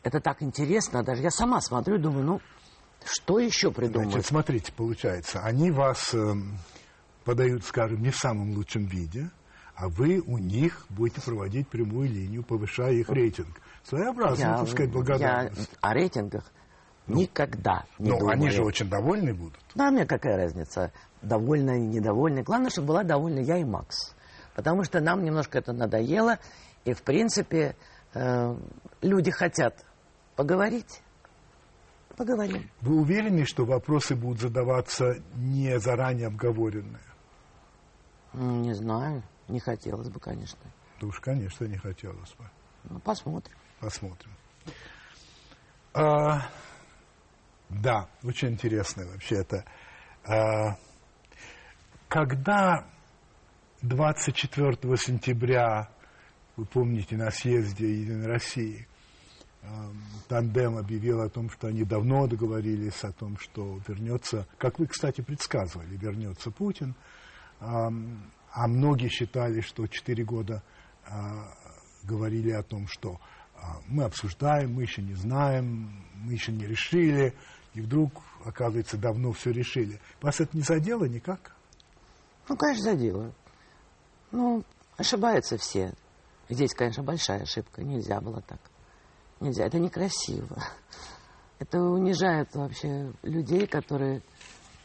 это 0.04 0.20
так 0.20 0.44
интересно, 0.44 1.02
даже 1.02 1.22
я 1.22 1.32
сама 1.32 1.62
смотрю 1.62 1.96
и 1.96 2.02
думаю, 2.02 2.26
ну, 2.26 2.42
что 3.06 3.40
еще 3.40 3.72
придумать? 3.72 4.12
Значит, 4.12 4.28
смотрите, 4.28 4.74
получается, 4.74 5.40
они 5.40 5.72
вас 5.72 6.14
эм, 6.14 6.58
подают, 7.24 7.64
скажем, 7.64 8.02
не 8.02 8.10
в 8.10 8.18
самом 8.18 8.52
лучшем 8.52 8.86
виде, 8.86 9.30
а 9.80 9.88
вы 9.88 10.20
у 10.20 10.38
них 10.38 10.86
будете 10.90 11.22
проводить 11.22 11.70
прямую 11.70 12.10
линию, 12.10 12.44
повышая 12.44 12.92
их 12.92 13.10
рейтинг. 13.10 13.62
Своеобразная, 13.84 14.58
так 14.58 14.68
сказать, 14.68 14.92
благодарность. 14.92 15.58
я 15.72 15.78
о 15.80 15.94
рейтингах 15.94 16.52
никогда 17.08 17.86
не 17.98 18.10
Но. 18.10 18.20
Ну, 18.20 18.28
они 18.28 18.50
же 18.50 18.62
очень 18.62 18.90
довольны 18.90 19.34
будут. 19.34 19.60
Да, 19.76 19.90
мне 19.90 20.06
какая 20.06 20.36
разница, 20.36 20.92
довольна 21.22 21.78
и 21.78 21.88
недовольна. 21.88 22.44
Главное, 22.44 22.70
чтобы 22.70 22.90
была 22.90 23.04
довольна 23.04 23.40
я 23.40 23.58
и 23.58 23.64
Макс. 23.64 24.14
Потому 24.54 24.84
что 24.84 25.00
нам 25.00 25.24
немножко 25.24 25.58
это 25.58 25.72
надоело. 25.72 26.40
И, 26.84 26.94
в 26.94 27.02
принципе, 27.02 27.78
э, 28.14 28.56
люди 29.02 29.32
хотят 29.32 29.86
поговорить. 30.36 31.02
Поговорим. 32.18 32.70
Вы 32.82 33.00
уверены, 33.00 33.46
что 33.46 33.64
вопросы 33.64 34.14
будут 34.14 34.42
задаваться 34.42 35.16
не 35.36 35.80
заранее 35.80 36.28
обговоренные? 36.28 37.00
Не 38.34 38.74
знаю, 38.74 39.24
не 39.50 39.60
хотелось 39.60 40.10
бы, 40.10 40.20
конечно. 40.20 40.60
Да 41.02 41.08
уж, 41.08 41.20
конечно, 41.20 41.66
не 41.66 41.78
хотелось 41.78 42.34
бы. 42.34 42.50
Ну, 42.86 43.00
посмотрим. 43.00 43.56
Посмотрим. 43.80 44.32
А, 45.94 46.50
да, 47.70 48.10
очень 48.24 48.50
интересно 48.50 49.06
вообще 49.06 49.36
это. 49.36 49.66
А, 50.26 50.78
когда 52.08 52.86
24 53.82 54.98
сентября, 54.98 55.90
вы 56.58 56.66
помните, 56.66 57.16
на 57.16 57.32
съезде 57.32 58.02
Единой 58.02 58.28
России, 58.28 58.88
эм, 59.62 60.02
Тандем 60.28 60.78
объявил 60.78 61.22
о 61.22 61.30
том, 61.30 61.50
что 61.50 61.68
они 61.68 61.84
давно 61.84 62.28
договорились 62.28 63.04
о 63.04 63.12
том, 63.14 63.38
что 63.38 63.80
вернется, 63.88 64.48
как 64.58 64.80
вы, 64.80 64.88
кстати, 64.88 65.22
предсказывали, 65.22 65.96
вернется 65.96 66.52
Путин. 66.52 66.96
А 68.52 68.68
многие 68.68 69.10
считали, 69.10 69.62
что 69.62 69.88
4 69.88 70.24
года 70.24 70.64
а, 71.06 71.54
говорили 72.04 72.52
о 72.52 72.64
том, 72.64 72.88
что 72.88 73.20
а, 73.56 73.78
мы 73.88 74.04
обсуждаем, 74.04 74.74
мы 74.74 74.84
еще 74.84 75.02
не 75.02 75.14
знаем, 75.14 76.04
мы 76.16 76.34
еще 76.34 76.52
не 76.52 76.66
решили, 76.66 77.36
и 77.74 77.82
вдруг, 77.82 78.12
оказывается, 78.46 78.98
давно 78.98 79.32
все 79.32 79.52
решили. 79.52 80.00
Вас 80.22 80.40
это 80.40 80.56
не 80.56 80.64
задело 80.64 81.06
никак? 81.06 81.56
Ну, 82.48 82.58
конечно, 82.58 82.84
задело. 82.84 83.32
Ну, 84.32 84.64
ошибаются 84.98 85.58
все. 85.58 85.94
Здесь, 86.50 86.74
конечно, 86.74 87.04
большая 87.04 87.44
ошибка. 87.44 87.84
Нельзя 87.84 88.20
было 88.22 88.42
так. 88.42 88.60
Нельзя. 89.40 89.66
Это 89.66 89.80
некрасиво. 89.80 90.64
Это 91.60 91.80
унижает 91.80 92.56
вообще 92.56 93.12
людей, 93.22 93.68
которые, 93.68 94.22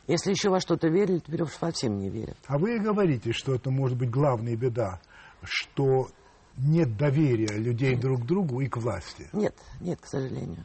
если 0.07 0.31
еще 0.31 0.51
во 0.51 0.61
что-то 0.61 0.89
верили, 0.89 1.19
теперь 1.19 1.43
уж 1.43 1.53
совсем 1.53 1.99
не 1.99 2.09
верят. 2.11 2.37
А 2.47 2.59
вы 2.59 2.79
говорите, 2.79 3.33
что 3.33 3.55
это 3.55 3.71
может 3.71 3.97
быть 3.99 4.11
главная 4.11 4.57
беда, 4.57 5.01
что 5.43 6.09
нет 6.57 6.97
доверия 6.97 7.57
людей 7.59 7.97
друг 7.97 8.23
к 8.23 8.27
другу 8.27 8.61
и 8.61 8.69
к 8.69 8.77
власти. 8.77 9.29
Нет, 9.33 9.55
нет, 9.81 10.01
к 10.01 10.07
сожалению. 10.07 10.65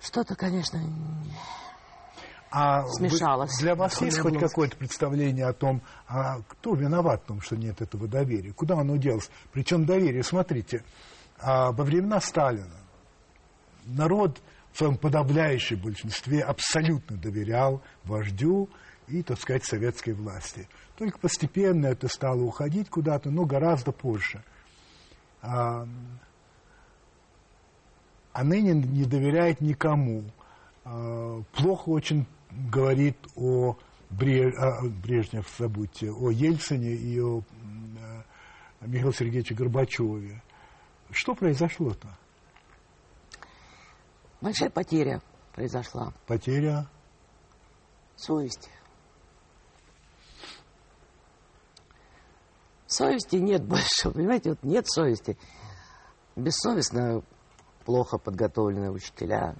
Что-то, 0.00 0.34
конечно, 0.34 0.78
не- 0.78 1.32
А 2.50 2.86
Смешалось. 2.86 3.58
для 3.58 3.74
вас 3.74 4.00
есть 4.00 4.18
хоть 4.20 4.38
какое-то 4.38 4.76
представление 4.76 5.46
о 5.46 5.52
том, 5.52 5.82
а 6.06 6.40
кто 6.46 6.74
виноват 6.74 7.22
в 7.22 7.26
том, 7.26 7.40
что 7.40 7.56
нет 7.56 7.80
этого 7.82 8.06
доверия? 8.06 8.52
Куда 8.52 8.78
оно 8.78 8.96
делось? 8.96 9.28
Причем 9.52 9.84
доверие, 9.86 10.22
смотрите, 10.22 10.84
а, 11.40 11.72
во 11.72 11.82
времена 11.84 12.20
Сталина 12.20 12.76
народ 13.86 14.40
в 14.74 14.78
своем 14.78 14.96
подавляющем 14.96 15.78
большинстве 15.78 16.40
абсолютно 16.40 17.16
доверял 17.16 17.80
вождю 18.02 18.68
и, 19.06 19.22
так 19.22 19.38
сказать, 19.38 19.64
советской 19.64 20.14
власти. 20.14 20.68
Только 20.98 21.16
постепенно 21.20 21.86
это 21.86 22.08
стало 22.08 22.42
уходить 22.42 22.90
куда-то, 22.90 23.30
но 23.30 23.44
гораздо 23.44 23.92
позже. 23.92 24.42
А, 25.42 25.86
а 28.32 28.42
ныне 28.42 28.72
не 28.72 29.04
доверяет 29.04 29.60
никому. 29.60 30.24
А, 30.84 31.40
Плохо 31.52 31.90
очень 31.90 32.26
говорит 32.50 33.16
о 33.36 33.76
Бре- 34.10 34.54
а, 34.58 34.82
Брежнев, 34.82 35.46
забудьте, 35.56 36.10
о 36.10 36.30
Ельцине 36.30 36.94
и 36.94 37.20
о 37.20 37.44
м, 37.62 37.98
э, 38.00 38.86
Михаиле 38.88 39.12
Сергеевиче 39.12 39.54
Горбачеве. 39.54 40.42
Что 41.12 41.36
произошло-то? 41.36 42.08
Большая 44.44 44.68
потеря 44.68 45.22
произошла. 45.54 46.12
Потеря 46.26 46.86
Совести. 48.14 48.70
совести 52.86 53.36
нет 53.36 53.64
больше. 53.66 54.10
Понимаете, 54.10 54.50
вот 54.50 54.62
нет 54.62 54.86
совести. 54.86 55.36
Бессовестно 56.36 57.22
плохо 57.84 58.18
подготовленные 58.18 58.90
учителя, 58.90 59.56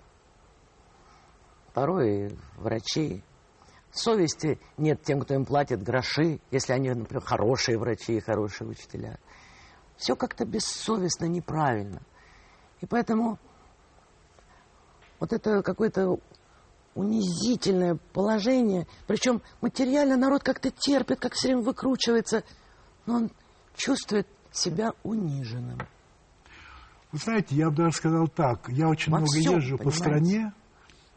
порой 1.72 2.39
врачи. 2.57 3.24
Совести 3.91 4.61
нет 4.76 5.03
тем, 5.03 5.20
кто 5.20 5.35
им 5.35 5.45
платит 5.45 5.82
гроши, 5.82 6.41
если 6.51 6.72
они, 6.72 6.91
например, 6.91 7.24
хорошие 7.24 7.78
врачи 7.78 8.16
и 8.16 8.20
хорошие 8.20 8.68
учителя. 8.68 9.18
Все 9.97 10.14
как-то 10.14 10.45
бессовестно, 10.45 11.26
неправильно. 11.26 12.03
И 12.80 12.87
поэтому 12.87 13.39
вот 15.21 15.33
это 15.33 15.62
какое-то 15.62 16.19
унизительное 16.95 17.99
положение, 18.12 18.87
причем 19.07 19.43
материально 19.61 20.17
народ 20.17 20.43
как-то 20.43 20.71
терпит, 20.71 21.19
как 21.21 21.33
все 21.35 21.49
время 21.49 21.62
выкручивается, 21.62 22.45
но 23.07 23.15
он 23.17 23.31
чувствует 23.77 24.29
себя 24.53 24.93
униженным. 25.03 25.79
Вы 27.11 27.19
знаете, 27.19 27.57
я 27.57 27.71
бы 27.71 27.77
даже 27.77 27.97
сказал 27.97 28.29
так, 28.29 28.69
я 28.69 28.89
очень 28.89 29.12
Во 29.12 29.19
много 29.19 29.31
всем, 29.33 29.55
езжу 29.57 29.77
по 29.77 29.85
понимаете? 29.91 29.99
стране, 29.99 30.53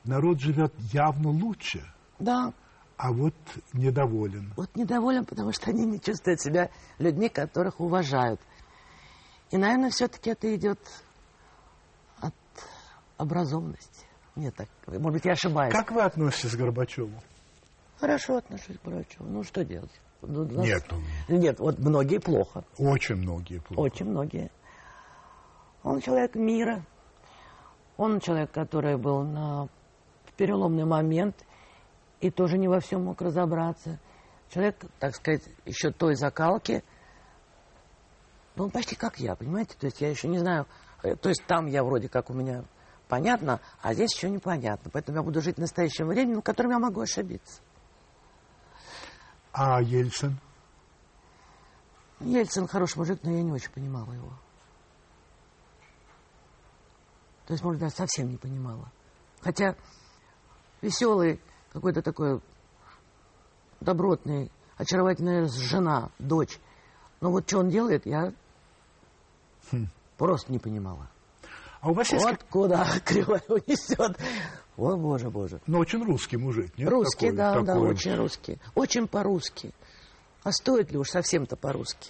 народ 0.04 0.40
живет 0.40 0.74
явно 0.92 1.30
лучше, 1.30 1.84
Да, 2.20 2.54
а 2.98 3.12
вот 3.14 3.36
недоволен. 3.74 4.54
вот 4.58 4.76
недоволен, 4.76 5.26
потому 5.26 5.52
что 5.52 5.70
они 5.70 5.86
не 5.86 6.00
чувствуют 6.00 6.42
себя 6.42 6.70
людьми, 6.98 7.30
которых 7.30 7.80
уважают. 7.80 8.42
И, 9.52 9.58
наверное, 9.58 9.92
все-таки 9.92 10.32
это 10.32 10.54
идет 10.56 10.80
образованности. 13.18 14.06
Мне 14.36 14.52
так, 14.52 14.68
может 14.88 15.12
быть, 15.12 15.26
я 15.26 15.34
ошибаюсь. 15.34 15.74
Как 15.74 15.92
вы 15.92 16.02
относитесь 16.02 16.56
к 16.56 16.58
Горбачеву? 16.60 17.12
Хорошо 18.00 18.38
отношусь 18.38 18.78
к 18.78 18.84
Горбачеву. 18.86 19.26
Ну, 19.28 19.44
что 19.44 19.66
делать? 19.66 19.92
Ну, 20.22 20.46
нас- 20.46 20.66
Нет, 20.66 20.84
Нет, 21.28 21.60
вот 21.60 21.80
многие 21.80 22.20
плохо. 22.20 22.64
очень 22.78 23.16
многие 23.16 23.60
плохо. 23.60 23.80
Очень 23.82 24.06
многие. 24.08 24.52
Он 25.84 26.02
человек 26.02 26.36
мира. 26.36 26.84
Он 27.98 28.20
человек, 28.20 28.52
который 28.52 28.98
был 28.98 29.24
на 29.24 29.70
переломный 30.36 30.86
момент 30.86 31.36
и 32.20 32.30
тоже 32.30 32.58
не 32.60 32.68
во 32.68 32.80
всем 32.80 33.06
мог 33.06 33.22
разобраться. 33.22 34.00
Человек, 34.50 34.86
так 35.00 35.16
сказать, 35.16 35.44
еще 35.66 35.92
той 35.92 36.16
закалки. 36.16 36.84
Ну, 38.56 38.66
он 38.66 38.72
почти 38.72 38.96
как 38.96 39.20
я, 39.20 39.36
понимаете? 39.36 39.76
То 39.80 39.86
есть 39.88 40.00
я 40.02 40.10
еще 40.10 40.28
не 40.28 40.38
знаю. 40.40 40.68
э, 41.04 41.16
То 41.16 41.30
есть 41.30 41.44
там 41.48 41.66
я 41.68 41.84
вроде 41.84 42.10
как 42.10 42.30
у 42.30 42.34
меня 42.34 42.64
понятно, 43.08 43.60
а 43.82 43.94
здесь 43.94 44.16
еще 44.16 44.30
непонятно. 44.30 44.90
Поэтому 44.92 45.18
я 45.18 45.24
буду 45.24 45.42
жить 45.42 45.58
настоящим 45.58 46.08
временем, 46.08 46.42
в 46.42 46.44
котором 46.44 46.72
я 46.72 46.80
могу 46.80 47.02
ошибиться. 47.02 47.62
А 49.52 49.82
Ельцин? 49.82 50.40
Ельцин 52.20 52.68
хороший 52.68 53.00
мужик, 53.00 53.20
но 53.24 53.32
я 53.32 53.44
не 53.44 53.52
очень 53.52 53.72
понимала 53.72 54.12
его. 54.12 54.32
То 57.46 57.54
есть, 57.54 57.64
может, 57.64 57.80
даже 57.80 57.96
совсем 57.96 58.30
не 58.30 58.38
понимала. 58.38 58.92
Хотя 59.42 59.76
веселый, 60.82 61.40
какой-то 61.72 62.02
такой 62.02 62.42
добротный, 63.80 64.52
очаровательная 64.78 65.48
жена, 65.48 66.12
дочь. 66.20 66.60
Но 67.22 67.32
вот 67.32 67.48
что 67.48 67.60
он 67.60 67.70
делает, 67.70 68.06
я 68.06 68.34
просто 70.18 70.52
не 70.52 70.60
понимала. 70.60 71.10
А 71.82 71.90
у 71.90 71.94
вас 71.94 72.12
есть... 72.12 72.24
Вот 72.26 72.44
куда 72.50 72.86
кривая 73.06 73.44
унесет. 73.48 74.18
О, 74.78 74.96
боже, 74.96 75.30
боже. 75.30 75.60
Ну, 75.68 75.80
очень 75.80 76.04
русский 76.04 76.38
мужик, 76.38 76.78
нет? 76.78 76.90
Русский, 76.90 77.28
Такой- 77.28 77.38
да, 77.38 77.60
да, 77.62 77.74
такой- 77.74 77.90
очень 77.90 78.16
русский. 78.16 78.60
Очень 78.76 79.08
по-русски. 79.08 79.74
А 80.44 80.52
стоит 80.52 80.92
ли 80.92 80.98
уж 80.98 81.10
совсем-то 81.10 81.56
по-русски? 81.56 82.10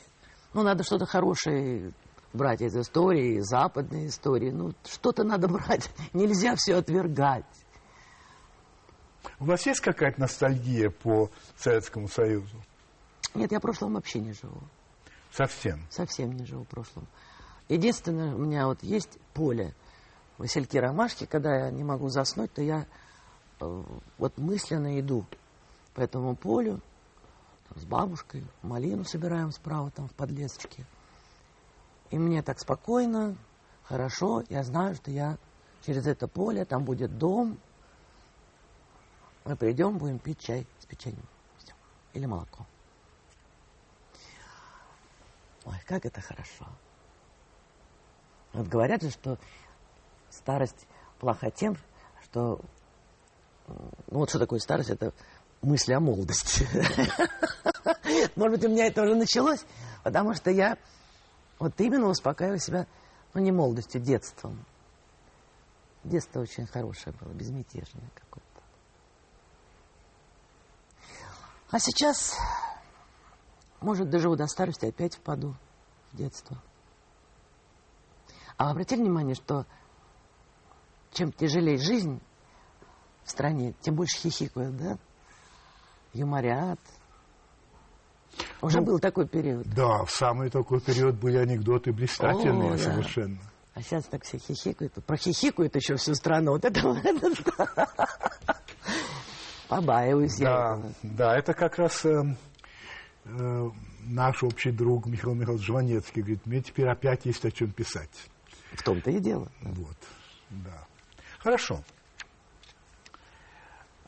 Ну, 0.54 0.64
надо 0.64 0.84
что-то 0.84 1.06
хорошее 1.06 1.92
брать 2.34 2.62
из 2.62 2.76
истории, 2.76 3.38
из 3.40 3.46
западной 3.46 4.08
истории. 4.08 4.52
Ну, 4.52 4.74
что-то 4.86 5.24
надо 5.24 5.48
брать. 5.50 5.90
Нельзя 6.14 6.56
все 6.56 6.76
отвергать. 6.76 7.46
У 9.40 9.46
вас 9.46 9.66
есть 9.66 9.82
какая-то 9.82 10.20
ностальгия 10.22 10.90
по 10.90 11.30
Советскому 11.58 12.08
Союзу? 12.08 12.56
Нет, 13.34 13.52
я 13.52 13.60
в 13.60 13.62
прошлом 13.62 13.94
вообще 13.94 14.20
не 14.20 14.34
живу. 14.34 14.62
Совсем. 15.32 15.86
Совсем 15.90 16.32
не 16.32 16.46
живу 16.46 16.64
в 16.64 16.68
прошлом. 16.68 17.08
Единственное, 17.70 18.34
у 18.34 18.38
меня 18.38 18.68
вот 18.68 18.82
есть 18.82 19.20
поле 19.34 19.74
васильки 20.38 20.78
ромашки. 20.78 21.26
Когда 21.26 21.66
я 21.66 21.72
не 21.72 21.84
могу 21.84 22.10
заснуть, 22.10 22.54
то 22.54 22.62
я 22.62 22.86
э, 23.60 23.84
вот 24.18 24.38
мысленно 24.38 25.00
иду 25.00 25.26
по 25.94 26.02
этому 26.02 26.36
полю 26.36 26.82
там, 27.68 27.82
с 27.82 27.86
бабушкой, 27.86 28.46
малину 28.62 29.04
собираем 29.04 29.52
справа 29.52 29.92
там 29.92 30.08
в 30.08 30.14
подлесочке. 30.14 30.86
И 32.10 32.18
мне 32.18 32.42
так 32.42 32.60
спокойно, 32.60 33.36
хорошо, 33.84 34.44
я 34.50 34.64
знаю, 34.64 34.96
что 34.96 35.12
я 35.12 35.38
через 35.86 36.08
это 36.08 36.28
поле, 36.28 36.64
там 36.64 36.86
будет 36.86 37.18
дом, 37.18 37.58
мы 39.44 39.56
придем, 39.56 39.98
будем 39.98 40.20
пить 40.20 40.40
чай 40.40 40.68
с 40.80 40.86
печеньем. 40.86 41.26
Или 42.14 42.26
молоко. 42.26 42.66
Ой, 45.66 45.76
как 45.86 46.06
это 46.06 46.22
хорошо. 46.22 46.66
Вот 48.58 48.68
говорят 48.70 49.04
же, 49.04 49.12
что 49.12 49.38
старость 50.32 50.88
плоха 51.20 51.52
тем, 51.52 51.78
что... 52.24 52.60
Ну 53.68 53.92
вот 54.20 54.30
что 54.30 54.40
такое 54.40 54.58
старость? 54.58 54.90
Это 54.90 55.14
мысли 55.62 55.94
о 55.94 56.00
молодости. 56.00 56.68
Может 58.36 58.58
быть, 58.58 58.66
у 58.66 58.72
меня 58.72 58.88
это 58.88 59.04
уже 59.04 59.14
началось, 59.14 59.64
потому 60.04 60.34
что 60.34 60.50
я 60.50 60.76
вот 61.60 61.80
именно 61.80 62.08
успокаиваю 62.08 62.58
себя, 62.58 62.88
ну 63.36 63.42
не 63.42 63.52
молодостью, 63.52 64.02
детством. 64.02 64.66
Детство 66.04 66.40
очень 66.40 66.66
хорошее 66.66 67.16
было, 67.20 67.32
безмятежное 67.34 68.10
какое-то. 68.16 68.62
А 71.70 71.78
сейчас, 71.80 72.36
может, 73.82 74.10
доживу 74.10 74.36
до 74.36 74.48
старости, 74.48 74.88
опять 74.88 75.16
впаду 75.16 75.56
в 76.12 76.18
детство. 76.18 76.58
А 78.58 78.72
обратили 78.72 79.02
внимание, 79.02 79.36
что 79.36 79.66
чем 81.12 81.32
тяжелее 81.32 81.78
жизнь 81.78 82.20
в 83.24 83.30
стране, 83.30 83.74
тем 83.82 83.96
больше 83.96 84.18
хихикают, 84.18 84.76
да? 84.78 84.98
Юморят. 86.14 86.80
Уже 88.62 88.80
Ну, 88.80 88.86
был 88.86 89.00
такой 89.00 89.28
период. 89.28 89.68
Да, 89.74 90.04
в 90.04 90.12
самый 90.12 90.50
такой 90.50 90.80
период 90.82 91.16
были 91.16 91.38
анекдоты 91.38 91.92
блистательные 91.92 92.74
О, 92.74 92.78
да. 92.78 92.84
совершенно. 92.84 93.40
А 93.74 93.82
сейчас 93.82 94.06
так 94.06 94.24
все 94.24 94.40
хихикают. 94.40 94.94
Прохихикают 95.06 95.76
еще 95.76 95.96
всю 95.96 96.16
страну. 96.16 96.54
Вот 96.54 96.66
это 96.66 96.82
вот. 96.82 96.98
Побаиваюсь 99.68 100.40
я. 100.40 100.46
Да, 100.46 100.78
этого. 100.78 100.94
да, 101.04 101.38
это 101.38 101.54
как 101.54 101.78
раз 101.78 102.06
э, 102.06 102.36
э, 103.26 103.70
наш 104.06 104.44
общий 104.44 104.72
друг 104.72 105.06
Михаил 105.06 105.36
Михайлович 105.36 105.66
Жванецкий 105.66 106.22
говорит, 106.22 106.46
мне 106.46 106.62
теперь 106.62 106.88
опять 106.88 107.26
есть 107.26 107.46
о 107.46 107.52
чем 107.52 107.72
писать. 107.72 108.10
В 108.78 108.84
том-то 108.84 109.10
и 109.10 109.20
дело. 109.20 109.52
Вот, 109.62 109.98
да. 110.52 110.86
Хорошо. 111.40 111.84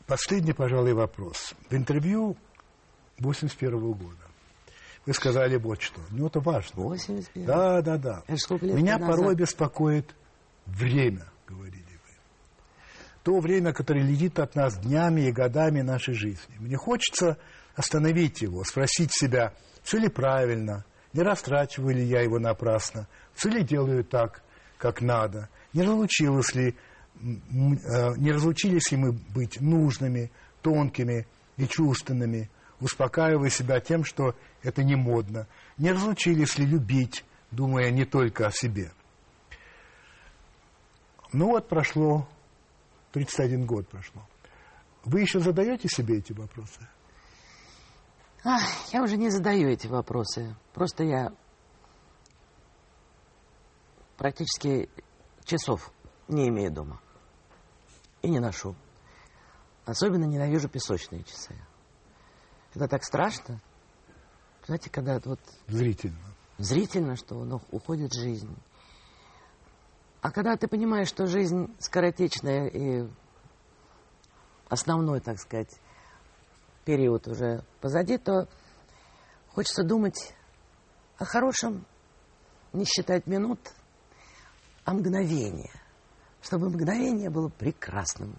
Последний, 0.06 0.52
пожалуй, 0.52 0.94
вопрос. 0.94 1.54
В 1.68 1.74
интервью 1.74 2.36
81 3.18 3.92
года 3.92 4.16
вы 5.06 5.12
сказали 5.12 5.56
вот 5.56 5.82
что. 5.82 6.00
Ну, 6.10 6.28
это 6.28 6.40
важно. 6.40 6.82
81. 6.82 7.46
Да, 7.46 7.82
да, 7.82 7.96
да. 7.96 8.22
Меня 8.28 8.98
назад? 8.98 9.16
порой 9.16 9.34
беспокоит 9.34 10.14
время, 10.66 11.26
говорили 11.48 11.82
вы. 11.82 12.14
То 13.24 13.40
время, 13.40 13.72
которое 13.72 14.04
летит 14.04 14.38
от 14.38 14.54
нас 14.54 14.78
днями 14.78 15.22
и 15.22 15.32
годами 15.32 15.80
нашей 15.80 16.14
жизни. 16.14 16.56
Мне 16.58 16.76
хочется 16.76 17.38
остановить 17.74 18.40
его, 18.40 18.62
спросить 18.62 19.10
себя, 19.12 19.52
все 19.82 19.98
ли 19.98 20.08
правильно, 20.08 20.84
не 21.12 21.22
растрачиваю 21.22 21.94
ли 21.94 22.04
я 22.04 22.20
его 22.20 22.38
напрасно, 22.38 23.08
все 23.34 23.48
ли 23.48 23.62
делаю 23.62 24.04
так, 24.04 24.42
как 24.80 25.02
надо, 25.02 25.50
не 25.74 25.82
разлучилось 25.82 26.54
ли, 26.54 26.70
э, 26.70 26.74
не 27.20 28.32
разлучились 28.32 28.90
ли 28.90 28.96
мы 28.96 29.12
быть 29.12 29.60
нужными, 29.60 30.32
тонкими 30.62 31.26
и 31.58 31.68
чувственными, 31.68 32.50
успокаивая 32.80 33.50
себя 33.50 33.78
тем, 33.80 34.04
что 34.04 34.34
это 34.62 34.82
не 34.82 34.96
модно, 34.96 35.46
не 35.76 35.92
разлучились 35.92 36.58
ли 36.58 36.64
любить, 36.64 37.24
думая 37.50 37.90
не 37.90 38.06
только 38.06 38.46
о 38.46 38.50
себе. 38.50 38.90
Ну 41.32 41.48
вот 41.48 41.68
прошло, 41.68 42.26
31 43.12 43.66
год 43.66 43.86
прошло. 43.86 44.26
Вы 45.04 45.20
еще 45.20 45.40
задаете 45.40 45.88
себе 45.88 46.18
эти 46.18 46.32
вопросы? 46.32 46.88
Ах, 48.44 48.62
я 48.92 49.02
уже 49.02 49.18
не 49.18 49.28
задаю 49.28 49.68
эти 49.68 49.86
вопросы. 49.86 50.56
Просто 50.72 51.04
я 51.04 51.32
практически 54.20 54.90
часов 55.44 55.90
не 56.28 56.48
имею 56.48 56.70
дома. 56.70 57.00
И 58.20 58.28
не 58.28 58.38
ношу. 58.38 58.76
Особенно 59.86 60.24
ненавижу 60.24 60.68
песочные 60.68 61.24
часы. 61.24 61.56
Это 62.74 62.86
так 62.86 63.02
страшно. 63.02 63.62
Знаете, 64.66 64.90
когда 64.90 65.18
вот 65.24 65.40
Зрительно. 65.68 66.20
зрительно, 66.58 67.16
что 67.16 67.42
ну, 67.42 67.62
уходит 67.70 68.12
жизнь. 68.12 68.54
А 70.20 70.30
когда 70.30 70.54
ты 70.58 70.68
понимаешь, 70.68 71.08
что 71.08 71.26
жизнь 71.26 71.74
скоротечная 71.78 72.66
и 72.66 73.08
основной, 74.68 75.20
так 75.20 75.38
сказать, 75.38 75.74
период 76.84 77.26
уже 77.26 77.64
позади, 77.80 78.18
то 78.18 78.48
хочется 79.48 79.82
думать 79.82 80.34
о 81.16 81.24
хорошем, 81.24 81.86
не 82.74 82.84
считать 82.84 83.26
минут, 83.26 83.58
а 84.90 84.92
мгновение. 84.92 85.70
Чтобы 86.42 86.68
мгновение 86.68 87.30
было 87.30 87.48
прекрасным. 87.48 88.36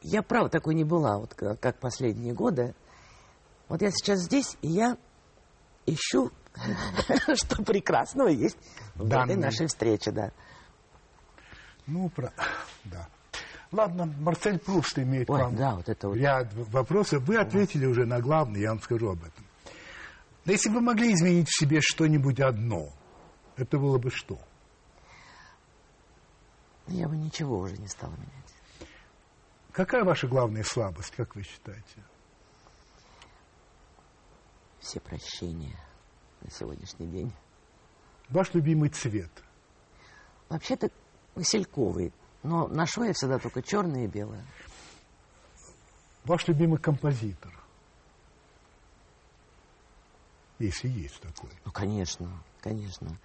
Я, 0.00 0.22
правда, 0.22 0.48
такой 0.48 0.74
не 0.74 0.84
была, 0.84 1.18
вот 1.18 1.34
как 1.34 1.78
последние 1.78 2.32
годы. 2.32 2.74
Вот 3.68 3.82
я 3.82 3.90
сейчас 3.90 4.20
здесь, 4.20 4.56
и 4.62 4.68
я 4.68 4.96
ищу, 5.84 6.30
что 7.34 7.62
прекрасного 7.64 8.28
есть 8.28 8.56
в 8.94 9.00
этой 9.06 9.10
Данной. 9.10 9.36
нашей 9.36 9.66
встрече, 9.66 10.10
да. 10.10 10.32
Ну, 11.86 12.08
про... 12.08 12.32
да. 12.84 13.08
Ладно, 13.72 14.06
Марсель 14.06 14.58
Пруст 14.58 14.98
имеет 14.98 15.28
Ой, 15.28 15.38
вам 15.42 15.56
да, 15.56 15.74
вот 15.74 15.88
это 15.88 16.08
вот. 16.08 16.16
ряд 16.16 16.54
вопросов. 16.54 17.24
Вы 17.24 17.36
ответили 17.36 17.84
уже 17.84 18.06
на 18.06 18.20
главный, 18.20 18.60
я 18.60 18.70
вам 18.70 18.80
скажу 18.80 19.10
об 19.10 19.22
этом. 19.22 19.44
Но 20.46 20.52
если 20.52 20.70
бы 20.70 20.76
вы 20.76 20.80
могли 20.80 21.12
изменить 21.12 21.48
в 21.48 21.58
себе 21.58 21.80
что-нибудь 21.82 22.40
одно, 22.40 22.94
это 23.56 23.78
было 23.78 23.98
бы 23.98 24.10
что? 24.10 24.38
Я 26.86 27.08
бы 27.08 27.16
ничего 27.16 27.58
уже 27.58 27.76
не 27.78 27.88
стала 27.88 28.12
менять. 28.12 28.54
Какая 29.72 30.04
ваша 30.04 30.28
главная 30.28 30.62
слабость, 30.62 31.10
как 31.16 31.34
вы 31.34 31.42
считаете? 31.42 32.02
Все 34.80 35.00
прощения 35.00 35.78
на 36.42 36.50
сегодняшний 36.50 37.08
день. 37.08 37.32
Ваш 38.28 38.54
любимый 38.54 38.90
цвет? 38.90 39.30
Вообще-то 40.48 40.90
васильковый, 41.34 42.12
но 42.42 42.68
ношу 42.68 43.02
я 43.02 43.12
всегда 43.12 43.38
только 43.38 43.62
черное 43.62 44.04
и 44.04 44.08
белое. 44.08 44.44
Ваш 46.24 46.46
любимый 46.48 46.78
композитор? 46.78 47.52
Если 50.58 50.88
есть 50.88 51.20
такой. 51.20 51.50
Ну, 51.64 51.72
конечно, 51.72 52.30
конечно. 52.60 53.18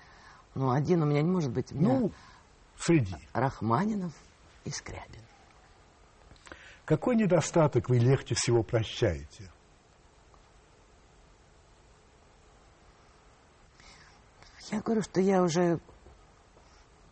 Но 0.55 0.71
один 0.71 1.01
у 1.01 1.05
меня 1.05 1.21
не 1.21 1.29
может 1.31 1.51
быть. 1.51 1.71
У 1.71 1.75
меня 1.75 1.99
Ну, 1.99 2.11
среди. 2.77 3.15
Рахманинов 3.33 4.13
и 4.65 4.69
Скрябин. 4.71 5.21
Какой 6.85 7.15
недостаток 7.15 7.89
вы 7.89 7.99
легче 7.99 8.35
всего 8.35 8.63
прощаете? 8.63 9.49
Я 14.71 14.81
говорю, 14.81 15.01
что 15.01 15.19
я 15.19 15.41
уже 15.41 15.79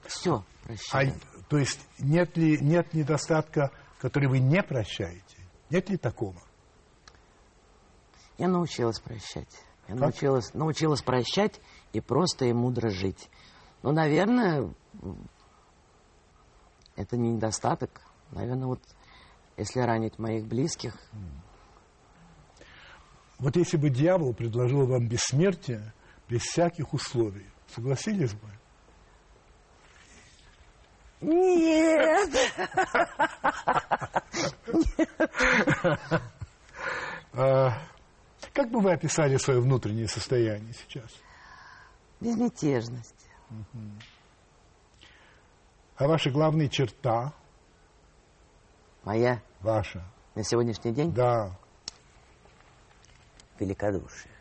все 0.05 0.37
А, 0.37 0.65
прощаю. 0.65 1.13
то 1.49 1.57
есть 1.57 1.79
нет 1.99 2.35
ли 2.37 2.57
нет 2.61 2.93
недостатка, 2.93 3.71
который 3.99 4.29
вы 4.29 4.39
не 4.39 4.63
прощаете? 4.63 5.37
Нет 5.69 5.89
ли 5.89 5.97
такого? 5.97 6.41
Я 8.37 8.47
научилась 8.47 8.99
прощать. 8.99 9.49
Я 9.89 9.95
Как? 9.95 10.01
научилась, 10.01 10.53
научилась 10.53 11.01
прощать 11.01 11.59
и 11.93 11.99
просто 11.99 12.45
и 12.45 12.53
мудро 12.53 12.89
жить. 12.91 13.27
Ну, 13.81 13.91
наверное, 13.91 14.71
это 16.95 17.17
не 17.17 17.31
недостаток. 17.31 17.89
Наверное, 18.31 18.67
вот 18.67 18.81
если 19.57 19.79
ранить 19.79 20.19
моих 20.19 20.45
близких, 20.45 20.95
Вот 23.39 23.55
если 23.55 23.77
бы 23.77 23.89
дьявол 23.89 24.33
предложил 24.33 24.85
вам 24.85 25.07
бессмертие 25.07 25.93
без 26.27 26.41
всяких 26.41 26.93
условий, 26.93 27.47
согласились 27.73 28.33
бы? 28.33 28.49
Нет! 31.21 32.29
А, 37.31 37.77
как 38.60 38.72
бы 38.72 38.82
вы 38.82 38.91
описали 38.91 39.38
свое 39.38 39.62
внутреннее 39.62 40.10
состояние 40.10 40.74
сейчас? 40.74 41.10
Безмятежность. 42.20 43.26
А 45.95 46.05
ваша 46.05 46.30
главная 46.30 46.68
черта, 46.68 47.34
Моя 49.05 49.41
ваша, 49.62 50.03
на 50.36 50.43
сегодняшний 50.43 50.91
день 50.91 51.14
да, 51.14 51.57
великодушие. 53.62 54.34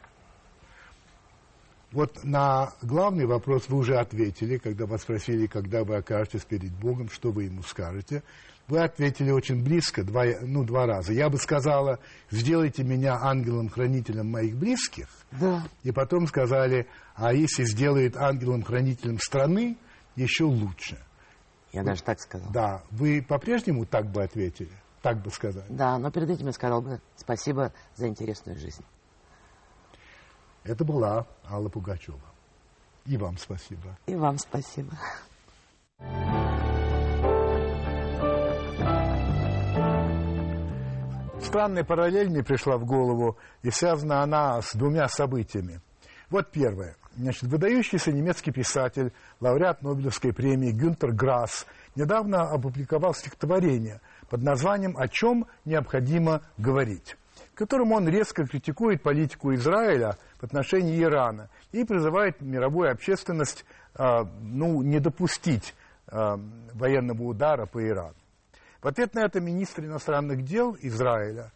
Вот 1.93 2.25
на 2.25 2.73
главный 2.83 3.25
вопрос 3.25 3.69
вы 3.69 3.79
уже 3.79 3.99
ответили, 3.99 4.59
когда 4.59 4.87
вас 4.87 5.03
спросили, 5.03 5.47
когда 5.47 5.85
вы 5.85 5.95
окажетесь 5.95 6.45
перед 6.45 6.73
Богом, 6.73 7.09
что 7.09 7.31
вы 7.31 7.45
ему 7.45 7.63
скажете. 7.63 8.25
Вы 8.69 8.81
ответили 8.81 9.31
очень 9.31 9.65
близко, 9.65 10.05
два, 10.05 10.25
ну, 10.43 10.63
два 10.63 10.85
раза. 10.87 11.13
Я 11.15 11.31
бы 11.31 11.39
сказала, 11.39 11.99
сделайте 12.31 12.85
меня 12.85 13.17
ангелом-хранителем 13.19 14.31
моих 14.31 14.57
близких. 14.57 15.09
Да. 15.33 15.65
И 15.85 15.91
потом 15.91 16.27
сказали, 16.27 16.87
а 17.15 17.33
если 17.33 17.65
сделает 17.65 18.17
ангелом-хранителем 18.17 19.19
страны, 19.19 19.79
еще 20.17 20.45
лучше. 20.45 20.99
Я 21.73 21.83
даже 21.83 22.03
так 22.03 22.21
сказал. 22.21 22.51
Да, 22.53 22.83
вы 22.91 23.23
по-прежнему 23.23 23.87
так 23.87 24.07
бы 24.11 24.23
ответили? 24.23 24.73
Так 25.01 25.23
бы 25.23 25.31
сказали? 25.31 25.67
Да, 25.71 25.99
но 25.99 26.11
перед 26.11 26.29
этим 26.29 26.47
я 26.47 26.53
сказал 26.53 26.83
бы 26.83 27.01
спасибо 27.17 27.73
за 27.95 28.09
интересную 28.09 28.59
жизнь. 28.59 28.85
Это 30.65 30.85
была 30.85 31.27
Алла 31.49 31.69
Пугачева. 31.71 32.21
И 33.07 33.17
вам 33.17 33.39
спасибо. 33.39 33.97
И 34.07 34.15
вам 34.15 34.37
спасибо. 34.37 34.93
Странная 41.49 41.83
параллель 41.83 42.29
мне 42.29 42.45
пришла 42.45 42.77
в 42.77 42.85
голову, 42.85 43.39
и 43.63 43.71
связана 43.71 44.23
она 44.23 44.61
с 44.61 44.75
двумя 44.75 45.09
событиями. 45.09 45.81
Вот 46.29 46.51
первое. 46.51 46.95
Значит, 47.17 47.45
выдающийся 47.45 48.13
немецкий 48.13 48.51
писатель, 48.51 49.15
лауреат 49.41 49.81
Нобелевской 49.81 50.35
премии 50.35 50.73
Гюнтер 50.73 51.13
Грасс 51.13 51.67
недавно 51.97 52.43
опубликовал 52.43 53.15
стихотворение 53.15 54.03
под 54.29 54.43
названием 54.43 54.95
«О 54.99 55.09
чем 55.09 55.47
необходимо 55.65 56.43
говорить», 56.59 57.17
в 57.55 57.55
котором 57.55 57.93
он 57.93 58.07
резко 58.11 58.47
критикует 58.47 59.03
политику 59.03 59.55
Израиля 59.55 60.19
в 60.39 60.45
отношении 60.45 61.03
Ирана 61.03 61.49
и 61.73 61.83
призывает 61.83 62.43
мировую 62.43 62.93
общественность 62.93 63.65
а, 63.95 64.25
ну, 64.43 64.83
не 64.83 65.01
допустить 65.01 65.75
а, 66.09 66.39
военного 66.75 67.23
удара 67.23 67.65
по 67.65 67.83
Ирану. 67.83 68.13
В 68.81 68.87
ответ 68.87 69.15
на 69.15 69.21
это 69.21 69.41
министр 69.41 69.87
иностранных 69.87 70.43
дел 70.43 70.77
Израиля 70.81 71.53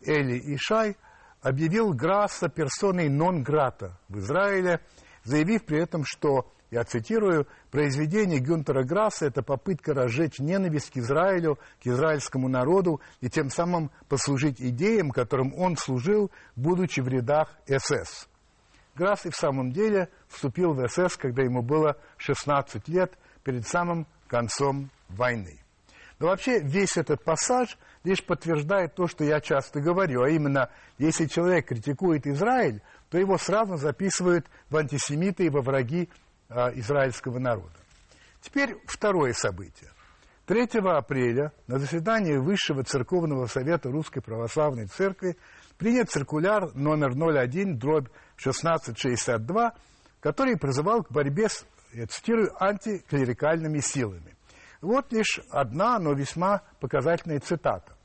Эли 0.00 0.38
Ишай 0.54 0.96
объявил 1.42 1.92
Грасса 1.92 2.48
персоной 2.48 3.10
нон-грата 3.10 3.98
в 4.08 4.18
Израиле, 4.18 4.80
заявив 5.24 5.66
при 5.66 5.82
этом, 5.82 6.04
что, 6.06 6.50
я 6.70 6.84
цитирую, 6.84 7.46
произведение 7.70 8.40
Гюнтера 8.40 8.82
Грасса– 8.82 9.26
это 9.28 9.42
попытка 9.42 9.92
разжечь 9.92 10.38
ненависть 10.38 10.90
к 10.90 10.96
Израилю, 10.96 11.58
к 11.82 11.86
израильскому 11.86 12.48
народу 12.48 13.02
и 13.20 13.28
тем 13.28 13.50
самым 13.50 13.90
послужить 14.08 14.60
идеям, 14.60 15.10
которым 15.10 15.52
он 15.54 15.76
служил, 15.76 16.30
будучи 16.56 17.00
в 17.00 17.08
рядах 17.08 17.52
СС. 17.66 18.26
Грасс 18.94 19.26
и 19.26 19.30
в 19.30 19.36
самом 19.36 19.70
деле 19.70 20.08
вступил 20.28 20.72
в 20.72 20.88
СС, 20.88 21.18
когда 21.18 21.42
ему 21.42 21.62
было 21.62 21.98
16 22.16 22.88
лет, 22.88 23.18
перед 23.42 23.66
самым 23.66 24.06
концом 24.28 24.90
войны. 25.08 25.63
Но 26.18 26.28
вообще 26.28 26.60
весь 26.60 26.96
этот 26.96 27.24
пассаж 27.24 27.76
лишь 28.04 28.24
подтверждает 28.24 28.94
то, 28.94 29.06
что 29.08 29.24
я 29.24 29.40
часто 29.40 29.80
говорю, 29.80 30.22
а 30.22 30.30
именно, 30.30 30.70
если 30.98 31.26
человек 31.26 31.68
критикует 31.68 32.26
Израиль, 32.26 32.82
то 33.10 33.18
его 33.18 33.36
сразу 33.38 33.76
записывают 33.76 34.46
в 34.70 34.76
антисемиты 34.76 35.46
и 35.46 35.50
во 35.50 35.60
враги 35.60 36.08
а, 36.48 36.70
израильского 36.74 37.38
народа. 37.38 37.74
Теперь 38.40 38.76
второе 38.86 39.32
событие. 39.32 39.90
3 40.46 40.68
апреля 40.84 41.52
на 41.66 41.78
заседании 41.78 42.36
Высшего 42.36 42.84
Церковного 42.84 43.46
Совета 43.46 43.90
Русской 43.90 44.20
Православной 44.20 44.86
Церкви 44.86 45.38
принят 45.78 46.10
циркуляр 46.10 46.74
номер 46.74 47.12
01, 47.12 47.78
дробь 47.78 48.08
1662, 48.38 49.72
который 50.20 50.58
призывал 50.58 51.02
к 51.02 51.10
борьбе 51.10 51.48
с, 51.48 51.64
я 51.94 52.06
цитирую, 52.06 52.50
антиклерикальными 52.62 53.80
силами. 53.80 54.34
Вот 54.84 55.12
лишь 55.12 55.40
одна, 55.50 55.98
но 55.98 56.12
весьма 56.12 56.60
показательная 56.78 57.40
цитата. 57.40 57.96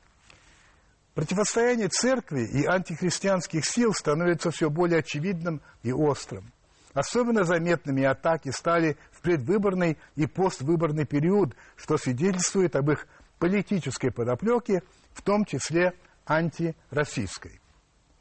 Противостояние 1.14 1.88
церкви 1.88 2.40
и 2.40 2.64
антихристианских 2.64 3.66
сил 3.66 3.92
становится 3.92 4.50
все 4.50 4.70
более 4.70 5.00
очевидным 5.00 5.60
и 5.82 5.92
острым. 5.92 6.50
Особенно 6.94 7.44
заметными 7.44 8.02
атаки 8.04 8.50
стали 8.50 8.96
в 9.12 9.20
предвыборный 9.20 9.98
и 10.16 10.26
поствыборный 10.26 11.04
период, 11.04 11.54
что 11.76 11.98
свидетельствует 11.98 12.74
об 12.74 12.90
их 12.90 13.06
политической 13.38 14.10
подоплеке, 14.10 14.82
в 15.12 15.20
том 15.20 15.44
числе 15.44 15.92
антироссийской. 16.26 17.60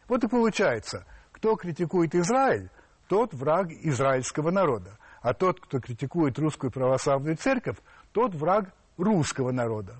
Вот 0.10 0.26
и 0.26 0.28
получается, 0.28 1.06
кто 1.32 1.56
критикует 1.56 2.14
Израиль, 2.14 2.70
тот 3.08 3.34
враг 3.34 3.72
израильского 3.72 4.52
народа. 4.52 4.98
А 5.22 5.34
тот, 5.34 5.60
кто 5.60 5.80
критикует 5.80 6.40
русскую 6.40 6.72
православную 6.72 7.36
церковь, 7.36 7.78
тот 8.12 8.34
враг 8.36 8.74
русского 8.98 9.52
народа. 9.52 9.96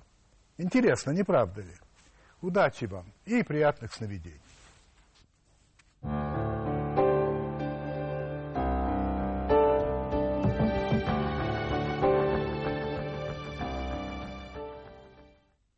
Интересно, 0.58 1.10
не 1.12 1.22
правда 1.22 1.62
ли? 1.62 1.74
Удачи 2.42 2.84
вам 2.84 3.06
и 3.26 3.42
приятных 3.42 3.92
сновидений. 3.92 4.40